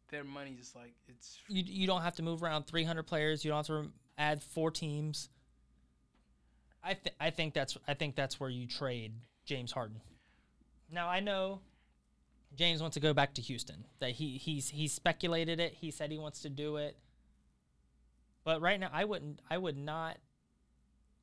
their 0.09 0.23
money 0.23 0.57
is 0.59 0.73
like 0.75 0.93
it's 1.07 1.39
You 1.47 1.63
you 1.65 1.87
don't 1.87 2.01
have 2.01 2.15
to 2.15 2.23
move 2.23 2.43
around 2.43 2.67
300 2.67 3.03
players. 3.03 3.43
You 3.43 3.51
don't 3.51 3.57
have 3.67 3.83
to 3.83 3.91
add 4.17 4.41
four 4.41 4.71
teams. 4.71 5.29
I 6.83 6.93
th- 6.93 7.15
I 7.19 7.29
think 7.31 7.53
that's 7.53 7.77
I 7.87 7.93
think 7.93 8.15
that's 8.15 8.39
where 8.39 8.49
you 8.49 8.67
trade 8.67 9.13
James 9.45 9.71
Harden. 9.71 10.01
Now 10.91 11.09
I 11.09 11.19
know 11.19 11.61
James 12.55 12.81
wants 12.81 12.93
to 12.93 12.99
go 12.99 13.13
back 13.13 13.33
to 13.35 13.41
Houston. 13.41 13.85
That 13.99 14.11
he 14.11 14.37
he's 14.37 14.69
he's 14.69 14.93
speculated 14.93 15.59
it. 15.59 15.73
He 15.73 15.91
said 15.91 16.11
he 16.11 16.17
wants 16.19 16.41
to 16.41 16.49
do 16.49 16.77
it. 16.77 16.95
But 18.43 18.61
right 18.61 18.79
now 18.79 18.89
I 18.93 19.05
wouldn't 19.05 19.39
I 19.49 19.57
would 19.57 19.77
not 19.77 20.17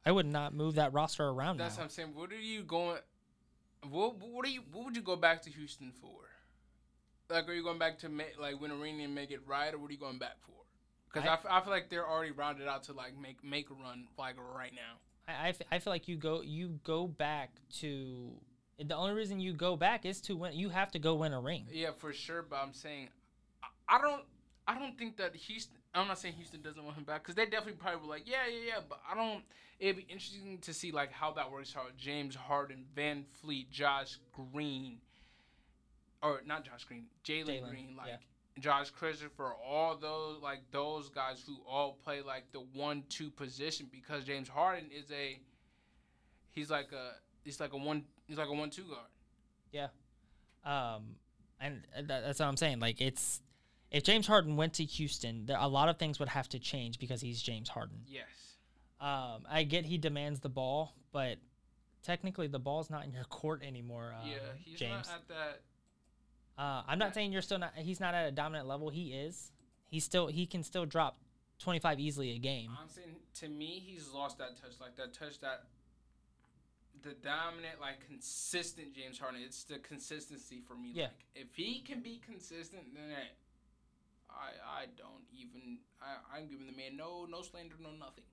I 0.05 0.11
would 0.11 0.27
not 0.27 0.53
move 0.53 0.75
that 0.75 0.93
roster 0.93 1.29
around 1.29 1.59
that's 1.59 1.77
now. 1.77 1.83
what 1.83 1.85
I'm 1.85 1.91
saying. 1.91 2.09
What 2.15 2.33
are 2.33 2.37
you 2.37 2.63
going? 2.65 2.99
What 3.89 4.17
what 4.19 4.45
are 4.45 4.51
you? 4.51 4.63
What 4.73 4.85
would 4.87 4.97
you 4.97 5.03
go 5.03 5.15
back 5.17 5.43
to 5.43 5.51
Houston 5.51 5.93
for? 5.93 6.09
Like, 7.33 7.49
are 7.49 7.53
you 7.55 7.63
going 7.63 7.79
back 7.79 7.99
to 8.01 8.09
make 8.09 8.39
like 8.41 8.61
win 8.61 8.71
a 8.71 8.77
ring 8.77 9.01
and 9.03 9.15
make 9.15 9.31
it 9.31 9.41
right, 9.47 9.73
or 9.75 9.79
what 9.79 9.89
are 9.91 9.93
you 9.93 9.99
going 9.99 10.19
back 10.19 10.37
for? 10.47 10.53
Because 11.13 11.29
I- 11.29 11.33
I, 11.33 11.35
f- 11.35 11.47
I 11.51 11.61
feel 11.61 11.73
like 11.73 11.89
they're 11.91 12.09
already 12.09 12.33
rounded 12.33 12.69
out 12.69 12.85
to 12.85 12.93
like 12.93 13.17
make 13.21 13.43
make 13.45 13.71
a 13.71 13.75
run 13.75 14.07
like 14.19 14.37
right 14.55 14.73
now. 14.75 14.99
I, 15.29 15.47
I, 15.47 15.49
f- 15.51 15.63
I 15.71 15.79
feel 15.79 15.93
like 15.93 16.09
you 16.09 16.17
go 16.17 16.43
you 16.43 16.81
go 16.85 17.07
back 17.07 17.51
to 17.81 18.33
the 18.85 18.97
only 18.97 19.15
reason 19.15 19.39
you 19.39 19.53
go 19.53 19.77
back 19.77 20.05
is 20.05 20.21
to 20.23 20.37
win. 20.37 20.55
You 20.55 20.69
have 20.71 20.91
to 20.93 20.99
go 20.99 21.15
win 21.15 21.33
a 21.33 21.41
ring. 21.41 21.67
Yeah, 21.71 21.91
for 21.97 22.13
sure. 22.13 22.43
But 22.43 22.57
I'm 22.63 22.73
saying, 22.73 23.09
I, 23.63 23.97
I 23.97 24.01
don't, 24.01 24.23
I 24.67 24.79
don't 24.79 24.99
think 24.99 25.17
that 25.19 25.35
Houston. 25.37 25.77
I'm 25.95 26.09
not 26.09 26.19
saying 26.19 26.35
Houston 26.35 26.63
doesn't 26.63 26.83
want 26.83 26.97
him 26.97 27.05
back 27.05 27.23
because 27.23 27.35
they 27.35 27.45
definitely 27.45 27.75
probably 27.75 28.01
were 28.01 28.15
like, 28.15 28.23
yeah, 28.27 28.47
yeah, 28.51 28.61
yeah. 28.67 28.81
But 28.89 29.01
I 29.11 29.15
don't. 29.15 29.45
It'd 29.79 29.97
be 29.97 30.03
interesting 30.11 30.59
to 30.63 30.73
see 30.73 30.91
like 30.93 31.13
how 31.13 31.33
that 31.33 31.51
works 31.53 31.75
out. 31.77 31.97
James 31.99 32.35
Harden, 32.35 32.85
Van 32.97 33.25
Fleet, 33.41 33.71
Josh 33.71 34.19
Green, 34.33 34.99
or 36.23 36.43
not 36.47 36.65
Josh 36.65 36.85
Green, 36.85 37.07
Jalen 37.25 37.69
Green, 37.69 37.95
like. 37.97 38.09
yeah. 38.09 38.17
Josh 38.59 38.91
Christopher, 38.91 39.31
for 39.35 39.55
all 39.67 39.97
those 39.97 40.43
like 40.43 40.61
those 40.73 41.09
guys 41.09 41.43
who 41.47 41.57
all 41.67 41.99
play 42.05 42.21
like 42.21 42.45
the 42.53 42.61
one-two 42.75 43.31
position 43.31 43.89
because 43.91 44.25
James 44.25 44.47
Harden 44.47 44.91
is 44.91 45.11
a, 45.11 45.41
he's 46.51 46.71
like 46.71 46.93
a 46.93 47.13
he's 47.45 47.61
like 47.61 47.73
a 47.73 47.79
one 47.79 48.05
he's 48.27 48.37
like 48.37 48.49
a 48.49 48.53
one-two 48.53 48.83
guard. 48.83 49.09
Yeah. 49.73 49.89
Um, 50.65 51.17
and 51.61 51.83
that, 51.97 52.25
that's 52.25 52.41
what 52.41 52.47
I'm 52.47 52.59
saying. 52.59 52.79
Like 52.79 53.01
it's 53.01 53.41
if 53.91 54.05
James 54.05 54.27
Harden 54.27 54.57
went 54.57 54.75
to 54.75 54.85
Houston, 54.85 55.47
there 55.47 55.57
a 55.59 55.67
lot 55.67 55.89
of 55.89 55.99
things 55.99 56.19
would 56.19 56.29
have 56.29 56.49
to 56.51 56.59
change 56.59 56.99
because 56.99 57.23
he's 57.23 57.41
James 57.41 57.71
Harden. 57.71 58.01
Yes. 58.07 58.27
Um, 59.01 59.47
I 59.51 59.65
get 59.65 59.87
he 59.87 59.99
demands 59.99 60.41
the 60.41 60.49
ball, 60.49 60.95
but 61.11 61.39
technically 62.03 62.49
the 62.49 62.59
ball's 62.59 62.91
not 62.91 63.05
in 63.05 63.13
your 63.13 63.25
court 63.25 63.63
anymore. 63.67 64.15
Um, 64.21 64.29
yeah, 64.29 64.37
he's 64.63 64.79
James. 64.79 65.09
not 65.09 65.17
at 65.17 65.29
that. 65.29 65.61
Uh, 66.63 66.83
I'm 66.87 66.99
not 67.01 67.13
saying 67.13 67.33
you're 67.33 67.43
still 67.43 67.59
not. 67.59 67.73
He's 67.75 67.99
not 67.99 68.15
at 68.15 68.29
a 68.29 68.31
dominant 68.31 68.69
level. 68.69 68.89
He 68.89 69.13
is. 69.13 69.51
He's 69.89 70.05
still. 70.05 70.29
He 70.29 70.47
can 70.47 70.63
still 70.63 70.87
drop 70.87 71.19
25 71.59 71.99
easily 71.99 72.31
a 72.37 72.39
game. 72.39 72.71
I'm 72.81 72.89
saying 72.89 73.17
to 73.41 73.49
me, 73.49 73.83
he's 73.85 74.13
lost 74.15 74.39
that 74.39 74.61
touch, 74.63 74.79
like 74.81 74.95
that 74.95 75.13
touch 75.13 75.41
that 75.41 75.65
the 77.03 77.15
dominant, 77.15 77.81
like 77.81 78.07
consistent 78.07 78.95
James 78.95 79.19
Harden. 79.19 79.41
It's 79.45 79.65
the 79.65 79.79
consistency 79.81 80.61
for 80.61 80.77
me. 80.77 80.93
Yeah. 80.95 81.05
Like 81.05 81.13
if 81.35 81.49
he 81.57 81.81
can 81.81 82.01
be 82.01 82.21
consistent, 82.25 82.95
then 82.95 83.11
I 84.31 84.83
I 84.83 84.85
don't 84.97 85.25
even 85.37 85.79
I 86.01 86.39
I'm 86.39 86.47
giving 86.47 86.67
the 86.67 86.77
man 86.77 86.97
no 86.97 87.27
no 87.29 87.43
slander, 87.43 87.75
no 87.83 87.91
nothing. 87.91 88.25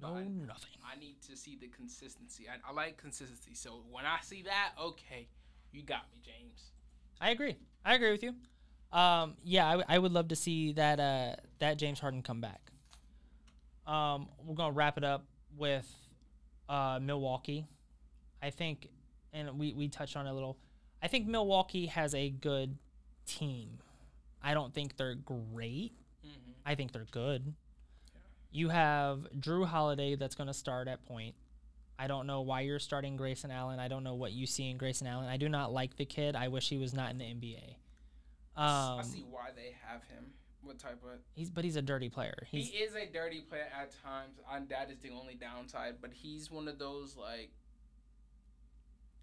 No, 0.00 0.14
Fine. 0.14 0.46
nothing. 0.46 0.70
I 0.86 1.00
need 1.00 1.16
to 1.22 1.36
see 1.36 1.56
the 1.56 1.66
consistency. 1.68 2.44
I, 2.48 2.70
I 2.70 2.72
like 2.72 2.96
consistency. 2.96 3.54
So 3.54 3.80
when 3.90 4.04
I 4.04 4.18
see 4.22 4.42
that, 4.42 4.72
okay, 4.78 5.26
you 5.72 5.82
got 5.82 6.02
me, 6.12 6.20
James. 6.22 6.72
I 7.20 7.30
agree. 7.30 7.56
I 7.84 7.94
agree 7.94 8.10
with 8.12 8.22
you. 8.22 8.34
Um, 8.92 9.34
yeah, 9.44 9.66
I, 9.66 9.70
w- 9.72 9.86
I 9.88 9.98
would 9.98 10.12
love 10.12 10.28
to 10.28 10.36
see 10.36 10.72
that 10.72 11.00
uh, 11.00 11.36
that 11.58 11.78
James 11.78 11.98
Harden 12.00 12.22
come 12.22 12.40
back. 12.40 12.60
Um, 13.86 14.28
we're 14.44 14.54
gonna 14.54 14.72
wrap 14.72 14.98
it 14.98 15.04
up 15.04 15.24
with 15.56 15.90
uh, 16.68 16.98
Milwaukee. 17.02 17.66
I 18.42 18.50
think, 18.50 18.88
and 19.32 19.58
we 19.58 19.72
we 19.72 19.88
touched 19.88 20.16
on 20.16 20.26
it 20.26 20.30
a 20.30 20.34
little. 20.34 20.56
I 21.02 21.08
think 21.08 21.26
Milwaukee 21.26 21.86
has 21.86 22.14
a 22.14 22.30
good 22.30 22.76
team. 23.26 23.78
I 24.42 24.54
don't 24.54 24.72
think 24.72 24.96
they're 24.96 25.14
great. 25.14 25.92
Mm-hmm. 26.24 26.52
I 26.64 26.74
think 26.74 26.92
they're 26.92 27.06
good. 27.10 27.54
You 28.50 28.68
have 28.70 29.26
Jrue 29.38 29.66
Holiday 29.66 30.14
that's 30.16 30.34
going 30.34 30.46
to 30.46 30.54
start 30.54 30.88
at 30.88 31.04
point. 31.04 31.34
I 31.98 32.06
don't 32.06 32.26
know 32.26 32.42
why 32.42 32.60
you're 32.60 32.78
starting 32.78 33.16
Grayson 33.16 33.50
Allen. 33.50 33.78
I 33.80 33.88
don't 33.88 34.04
know 34.04 34.14
what 34.14 34.32
you 34.32 34.46
see 34.46 34.68
in 34.70 34.76
Grayson 34.76 35.06
Allen. 35.06 35.28
I 35.28 35.36
do 35.38 35.48
not 35.48 35.72
like 35.72 35.96
the 35.96 36.04
kid. 36.04 36.36
I 36.36 36.48
wish 36.48 36.68
he 36.68 36.76
was 36.76 36.92
not 36.92 37.10
in 37.10 37.18
the 37.18 37.24
NBA. 37.24 37.76
I 38.56 38.98
Um, 38.98 39.04
see 39.04 39.24
why 39.30 39.50
they 39.54 39.74
have 39.86 40.02
him. 40.04 40.32
What 40.62 40.78
type 40.80 41.00
of 41.04 41.20
he's 41.34 41.48
but 41.48 41.62
he's 41.64 41.76
a 41.76 41.82
dirty 41.82 42.08
player. 42.08 42.34
He's 42.50 42.70
he 42.70 42.78
is 42.78 42.94
a 42.96 43.06
dirty 43.06 43.40
player 43.42 43.68
at 43.80 43.92
times, 44.02 44.40
and 44.50 44.68
that 44.70 44.90
is 44.90 44.98
the 44.98 45.10
only 45.10 45.36
downside. 45.36 45.96
But 46.00 46.12
he's 46.12 46.50
one 46.50 46.66
of 46.66 46.78
those 46.78 47.16
like 47.16 47.50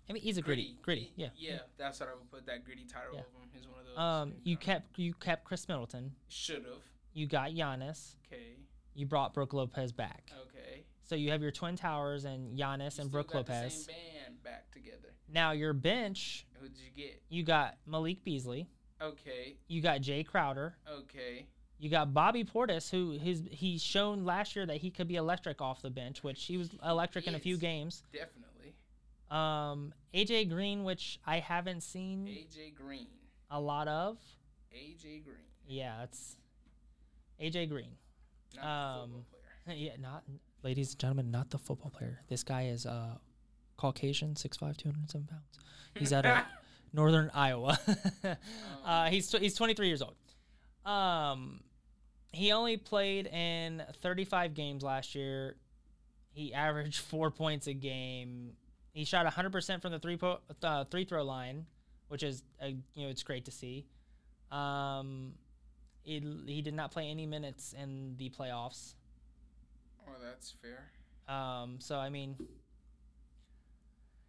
I 0.09 0.13
mean 0.13 0.21
he's 0.21 0.38
a 0.38 0.41
gritty, 0.41 0.78
gritty. 0.82 1.11
He- 1.15 1.24
Yeah. 1.24 1.30
yeah. 1.36 1.59
That's 1.78 1.99
what 1.99 2.09
I 2.09 2.13
would 2.15 2.30
put 2.32 2.45
that 2.45 2.63
gritty 2.63 2.86
title 2.86 3.15
Yeah. 3.15 3.21
of 3.21 3.26
him. 3.28 3.49
He's 3.53 3.67
one 3.67 3.80
of 3.82 3.86
those. 3.88 3.97
Um, 3.97 4.34
you 4.43 4.55
kept 4.57 4.97
you 4.97 5.13
kept 5.15 5.43
Khris 5.43 5.67
Middleton. 5.67 6.15
should 6.30 6.63
have. 6.65 6.82
You 7.13 7.28
got 7.28 7.51
Giannis. 7.51 8.15
Okay. 8.28 8.55
You 8.95 9.05
brought 9.05 9.34
Brook 9.34 9.51
Lopez 9.53 9.91
back. 9.91 10.32
Okay. 10.47 10.53
So 11.06 11.16
you 11.16 11.32
have 11.32 11.41
your 11.41 11.51
twin 11.51 11.76
towers 11.76 12.26
and 12.26 12.58
Giannis 12.58 12.97
You 12.97 13.04
and 13.04 13.12
Brook 13.12 13.34
Lopez. 13.34 13.86
same 13.86 13.95
band 14.24 14.43
back 14.43 14.72
together. 14.72 15.14
Now 15.32 15.51
your 15.51 15.74
bench, 15.74 16.45
Who 16.60 16.68
did 16.70 16.78
you 16.80 16.89
get? 16.95 17.22
you 17.30 17.43
got 17.43 17.78
Malik 17.86 18.24
Beasley. 18.24 18.68
Okay. 19.01 19.58
You 19.68 19.82
got 19.82 20.01
Jae 20.01 20.26
Crowder. 20.26 20.76
Okay. 20.89 21.47
You 21.80 21.89
got 21.89 22.14
Bobby 22.14 22.45
Portis, 22.45 22.89
who 22.89 23.12
his 23.20 23.41
he's 23.51 23.84
shown 23.84 24.24
last 24.24 24.56
year 24.56 24.66
that 24.66 24.78
he 24.78 24.89
could 24.89 25.08
be 25.10 25.16
electric 25.18 25.62
off 25.62 25.82
the 25.82 25.89
bench, 25.89 26.24
which 26.24 26.45
he 26.45 26.56
was 26.58 26.70
electric 26.86 27.28
in 27.28 27.36
a 27.36 27.39
few 27.39 27.58
games. 27.58 28.04
Definitely. 28.14 28.76
Um, 29.30 29.93
AJ 30.14 30.49
Green, 30.49 30.84
which 30.86 31.20
I 31.26 31.39
haven't 31.39 31.82
seen 31.82 32.28
AJ 32.28 32.76
Green. 32.76 33.08
a 33.51 33.60
lot 33.60 33.88
of. 33.89 34.18
AJ 34.74 35.24
Green. 35.26 35.36
Yeah, 35.68 36.04
it's 36.04 36.38
AJ 37.41 37.68
Green. 37.70 37.89
Not 38.56 38.64
Um, 38.66 39.10
the 39.12 39.18
football 39.18 39.24
player. 39.66 39.78
Yeah, 39.78 39.91
not 39.99 40.24
ladies 40.64 40.91
and 40.91 40.99
gentlemen, 40.99 41.32
not 41.32 41.49
the 41.49 41.57
football 41.57 41.91
player. 41.91 42.22
This 42.30 42.43
guy 42.43 42.68
is 42.68 42.86
uh 42.86 43.18
Caucasian, 43.78 44.36
6'5", 44.36 44.78
207 44.78 45.28
pounds. 45.28 45.43
He's 45.95 46.14
out 46.14 46.26
of 46.26 46.43
northern 46.93 47.30
Iowa. 47.34 47.78
uh, 48.86 49.09
he's 49.09 49.30
tw- 49.30 49.39
he's 49.39 49.55
23 49.55 49.88
years 49.88 50.01
old. 50.01 50.16
Um, 50.86 51.61
he 52.32 52.51
only 52.51 52.78
played 52.78 53.28
in 53.28 53.84
35 54.01 54.53
games 54.53 54.84
last 54.84 55.16
year. 55.16 55.55
He 56.32 56.53
averaged 56.53 56.99
four 57.09 57.32
points 57.32 57.68
a 57.68 57.74
game. 57.74 58.53
He 58.93 59.05
shot 59.05 59.26
100% 59.26 59.82
from 59.82 59.91
the 59.91 59.99
three 59.99 60.18
po- 60.18 60.39
uh, 60.61 60.86
three 60.86 61.03
throw 61.03 61.24
line, 61.24 61.66
which 62.09 62.24
is 62.24 62.43
uh, 62.61 62.68
you 62.68 63.03
know 63.03 63.09
it's 63.09 63.24
great 63.24 63.45
to 63.45 63.51
see. 63.51 63.86
Um, 64.51 65.34
he, 66.03 66.24
he 66.45 66.61
did 66.61 66.76
not 66.76 66.91
play 66.91 67.09
any 67.09 67.26
minutes 67.26 67.74
in 67.74 68.16
the 68.18 68.30
playoffs. 68.30 68.93
Oh, 70.08 70.12
that's 70.24 70.54
fair. 70.62 70.91
Um, 71.34 71.78
so 71.80 71.97
I 71.97 72.10
mean, 72.10 72.36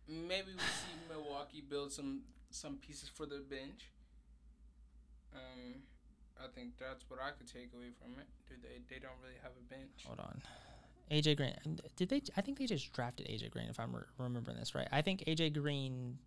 Maybe 0.09 0.49
we 0.53 0.59
see 0.61 0.95
Milwaukee 1.09 1.62
build 1.68 1.93
some 1.93 2.22
some 2.51 2.77
pieces 2.77 3.09
for 3.09 3.27
the 3.27 3.39
bench. 3.39 3.91
Um, 5.35 5.83
I 6.39 6.47
think 6.55 6.79
that's 6.79 7.05
what 7.09 7.18
I 7.20 7.31
could 7.31 7.53
take 7.53 7.70
away 7.75 7.91
from 8.01 8.18
it. 8.20 8.27
Do 8.49 8.55
they? 8.62 8.81
They 8.89 9.01
don't 9.01 9.18
really 9.22 9.39
have 9.43 9.53
a 9.59 9.64
bench. 9.75 10.05
hold 10.07 10.20
on. 10.20 10.43
AJ 11.11 11.37
Green. 11.37 11.55
Did 11.97 12.09
they? 12.09 12.22
I 12.37 12.41
think 12.41 12.59
they 12.59 12.66
just 12.66 12.93
drafted 12.93 13.27
AJ 13.27 13.51
Green. 13.51 13.66
If 13.68 13.79
I'm 13.81 13.95
re- 13.95 14.03
remembering 14.18 14.57
this 14.59 14.75
right, 14.75 14.89
I 14.93 15.03
think 15.03 15.25
AJ 15.27 15.55
Green. 15.61 16.18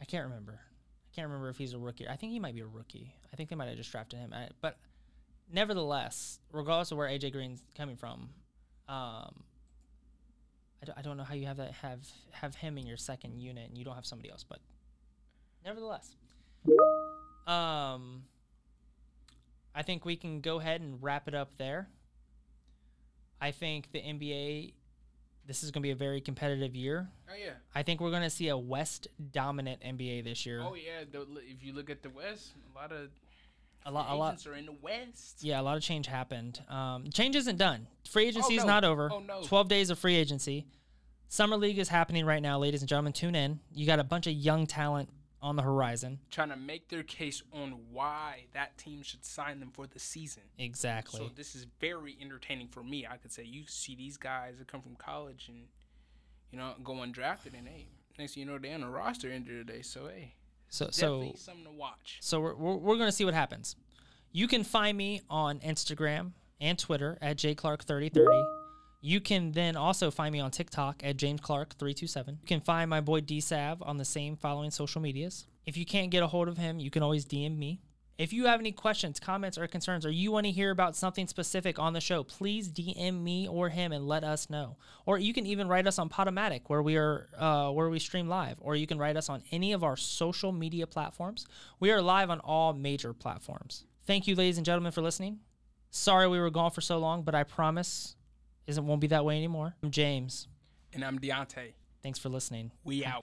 I 0.00 0.04
can't 0.04 0.24
remember. 0.24 0.60
I 0.60 1.14
can't 1.14 1.26
remember 1.28 1.48
if 1.48 1.56
he's 1.56 1.72
a 1.72 1.78
rookie. 1.78 2.06
I 2.08 2.16
think 2.16 2.32
he 2.32 2.38
might 2.38 2.54
be 2.54 2.60
a 2.60 2.66
rookie. 2.66 3.14
I 3.32 3.36
think 3.36 3.48
they 3.48 3.56
might 3.56 3.68
have 3.68 3.76
just 3.76 3.90
drafted 3.90 4.18
him. 4.18 4.32
I, 4.34 4.48
but 4.60 4.76
nevertheless, 5.52 6.40
regardless 6.52 6.90
of 6.90 6.98
where 6.98 7.08
AJ 7.08 7.32
Green's 7.32 7.62
coming 7.76 7.96
from, 7.96 8.30
um, 8.88 9.44
I 10.82 10.86
don't, 10.86 10.98
I 10.98 11.02
don't 11.02 11.16
know 11.16 11.24
how 11.24 11.34
you 11.34 11.46
have 11.46 11.56
that 11.56 11.72
have 11.72 12.00
have 12.32 12.54
him 12.54 12.78
in 12.78 12.86
your 12.86 12.96
second 12.96 13.38
unit 13.38 13.68
and 13.68 13.78
you 13.78 13.84
don't 13.84 13.94
have 13.94 14.06
somebody 14.06 14.30
else. 14.30 14.44
But 14.48 14.58
nevertheless, 15.64 16.14
um, 17.46 18.24
I 19.74 19.82
think 19.82 20.04
we 20.04 20.16
can 20.16 20.40
go 20.40 20.58
ahead 20.58 20.80
and 20.80 21.02
wrap 21.02 21.28
it 21.28 21.34
up 21.34 21.56
there. 21.58 21.88
I 23.40 23.50
think 23.50 23.92
the 23.92 23.98
NBA, 23.98 24.72
this 25.46 25.62
is 25.62 25.70
going 25.70 25.82
to 25.82 25.86
be 25.86 25.90
a 25.90 25.96
very 25.96 26.20
competitive 26.20 26.74
year. 26.74 27.08
Oh 27.30 27.34
yeah. 27.38 27.52
I 27.74 27.82
think 27.82 28.00
we're 28.00 28.10
going 28.10 28.22
to 28.22 28.30
see 28.30 28.48
a 28.48 28.56
West 28.56 29.08
dominant 29.32 29.82
NBA 29.82 30.24
this 30.24 30.46
year. 30.46 30.62
Oh 30.64 30.74
yeah. 30.74 31.04
If 31.12 31.62
you 31.62 31.72
look 31.72 31.90
at 31.90 32.02
the 32.02 32.10
West, 32.10 32.54
a 32.74 32.78
lot 32.78 32.92
of 32.92 33.10
a 33.84 33.90
lot, 33.90 34.10
a 34.10 34.14
lot. 34.14 34.46
are 34.46 34.54
in 34.54 34.66
the 34.66 34.76
West. 34.82 35.42
Yeah, 35.42 35.60
a 35.60 35.62
lot 35.62 35.76
of 35.76 35.82
change 35.82 36.06
happened. 36.06 36.60
Um, 36.68 37.10
change 37.10 37.36
isn't 37.36 37.56
done. 37.56 37.86
Free 38.08 38.26
agency 38.26 38.56
is 38.56 38.64
no. 38.64 38.72
not 38.72 38.84
over. 38.84 39.10
Oh, 39.12 39.20
no. 39.20 39.42
12 39.42 39.68
days 39.68 39.90
of 39.90 39.98
free 39.98 40.16
agency. 40.16 40.66
Summer 41.28 41.56
League 41.56 41.78
is 41.78 41.88
happening 41.88 42.24
right 42.24 42.42
now, 42.42 42.58
ladies 42.58 42.82
and 42.82 42.88
gentlemen. 42.88 43.12
Tune 43.12 43.34
in. 43.34 43.60
You 43.72 43.86
got 43.86 43.98
a 43.98 44.04
bunch 44.04 44.26
of 44.26 44.32
young 44.32 44.66
talent 44.66 45.08
on 45.42 45.56
the 45.56 45.62
horizon. 45.62 46.18
Trying 46.30 46.48
to 46.50 46.56
make 46.56 46.88
their 46.88 47.02
case 47.02 47.42
on 47.52 47.76
why 47.92 48.46
that 48.52 48.76
team 48.78 49.02
should 49.02 49.24
sign 49.24 49.60
them 49.60 49.70
for 49.72 49.86
the 49.86 49.98
season. 49.98 50.42
Exactly. 50.58 51.20
So 51.20 51.30
this 51.34 51.54
is 51.54 51.66
very 51.80 52.16
entertaining 52.20 52.68
for 52.68 52.82
me. 52.82 53.06
I 53.06 53.16
could 53.16 53.32
say 53.32 53.44
you 53.44 53.64
see 53.66 53.94
these 53.94 54.16
guys 54.16 54.58
that 54.58 54.66
come 54.66 54.82
from 54.82 54.96
college 54.96 55.46
and 55.48 55.66
you 56.50 56.58
know 56.58 56.74
go 56.82 56.94
undrafted 56.94 57.56
and 57.56 57.68
hey, 57.68 57.86
next 58.18 58.34
thing 58.34 58.42
you 58.42 58.50
know 58.50 58.58
they're 58.58 58.74
on 58.74 58.82
a 58.82 58.90
roster 58.90 59.30
end 59.30 59.48
of 59.48 59.54
the 59.54 59.72
day. 59.72 59.82
So 59.82 60.06
hey, 60.06 60.34
so, 60.68 60.88
so 60.90 61.20
definitely 61.20 61.38
something 61.38 61.64
to 61.64 61.70
watch. 61.70 62.18
So 62.20 62.40
we're, 62.40 62.54
we're, 62.54 62.76
we're 62.76 62.96
going 62.96 63.08
to 63.08 63.12
see 63.12 63.24
what 63.24 63.34
happens. 63.34 63.76
You 64.32 64.48
can 64.48 64.64
find 64.64 64.96
me 64.96 65.22
on 65.30 65.60
Instagram 65.60 66.32
and 66.60 66.78
Twitter 66.78 67.16
at 67.20 67.36
jclark3030. 67.36 68.44
You 69.00 69.20
can 69.20 69.52
then 69.52 69.76
also 69.76 70.10
find 70.10 70.32
me 70.32 70.40
on 70.40 70.50
TikTok 70.50 71.02
at 71.04 71.16
James 71.16 71.40
Clark 71.40 71.74
327. 71.78 72.38
You 72.42 72.46
can 72.46 72.60
find 72.60 72.90
my 72.90 73.00
boy 73.00 73.20
DSav 73.20 73.78
on 73.86 73.98
the 73.98 74.04
same 74.04 74.36
following 74.36 74.70
social 74.70 75.00
medias. 75.00 75.46
If 75.64 75.76
you 75.76 75.86
can't 75.86 76.10
get 76.10 76.22
a 76.22 76.26
hold 76.26 76.48
of 76.48 76.58
him, 76.58 76.78
you 76.78 76.90
can 76.90 77.02
always 77.02 77.24
DM 77.24 77.56
me. 77.56 77.80
If 78.18 78.32
you 78.32 78.46
have 78.46 78.60
any 78.60 78.72
questions, 78.72 79.20
comments, 79.20 79.58
or 79.58 79.66
concerns, 79.66 80.06
or 80.06 80.10
you 80.10 80.32
want 80.32 80.46
to 80.46 80.52
hear 80.52 80.70
about 80.70 80.96
something 80.96 81.26
specific 81.26 81.78
on 81.78 81.92
the 81.92 82.00
show, 82.00 82.24
please 82.24 82.70
DM 82.70 83.22
me 83.22 83.46
or 83.46 83.68
him 83.68 83.92
and 83.92 84.06
let 84.08 84.24
us 84.24 84.48
know. 84.48 84.78
Or 85.04 85.18
you 85.18 85.34
can 85.34 85.44
even 85.44 85.68
write 85.68 85.86
us 85.86 85.98
on 85.98 86.08
Podomatic, 86.08 86.62
where 86.68 86.80
we 86.80 86.96
are 86.96 87.28
uh, 87.36 87.70
where 87.72 87.90
we 87.90 87.98
stream 87.98 88.26
live, 88.26 88.56
or 88.60 88.74
you 88.74 88.86
can 88.86 88.98
write 88.98 89.18
us 89.18 89.28
on 89.28 89.42
any 89.52 89.74
of 89.74 89.84
our 89.84 89.98
social 89.98 90.50
media 90.50 90.86
platforms. 90.86 91.46
We 91.78 91.90
are 91.90 92.00
live 92.00 92.30
on 92.30 92.40
all 92.40 92.72
major 92.72 93.12
platforms. 93.12 93.84
Thank 94.06 94.26
you, 94.26 94.34
ladies 94.34 94.56
and 94.56 94.64
gentlemen, 94.64 94.92
for 94.92 95.02
listening. 95.02 95.40
Sorry 95.90 96.26
we 96.26 96.40
were 96.40 96.50
gone 96.50 96.70
for 96.70 96.80
so 96.80 96.98
long, 96.98 97.22
but 97.22 97.34
I 97.34 97.44
promise 97.44 98.16
it 98.66 98.82
won't 98.82 99.00
be 99.00 99.08
that 99.08 99.26
way 99.26 99.36
anymore. 99.36 99.74
I'm 99.82 99.90
James. 99.90 100.48
And 100.94 101.04
I'm 101.04 101.18
Deonte. 101.18 101.74
Thanks 102.02 102.18
for 102.18 102.30
listening. 102.30 102.70
We 102.82 103.04
out. 103.04 103.14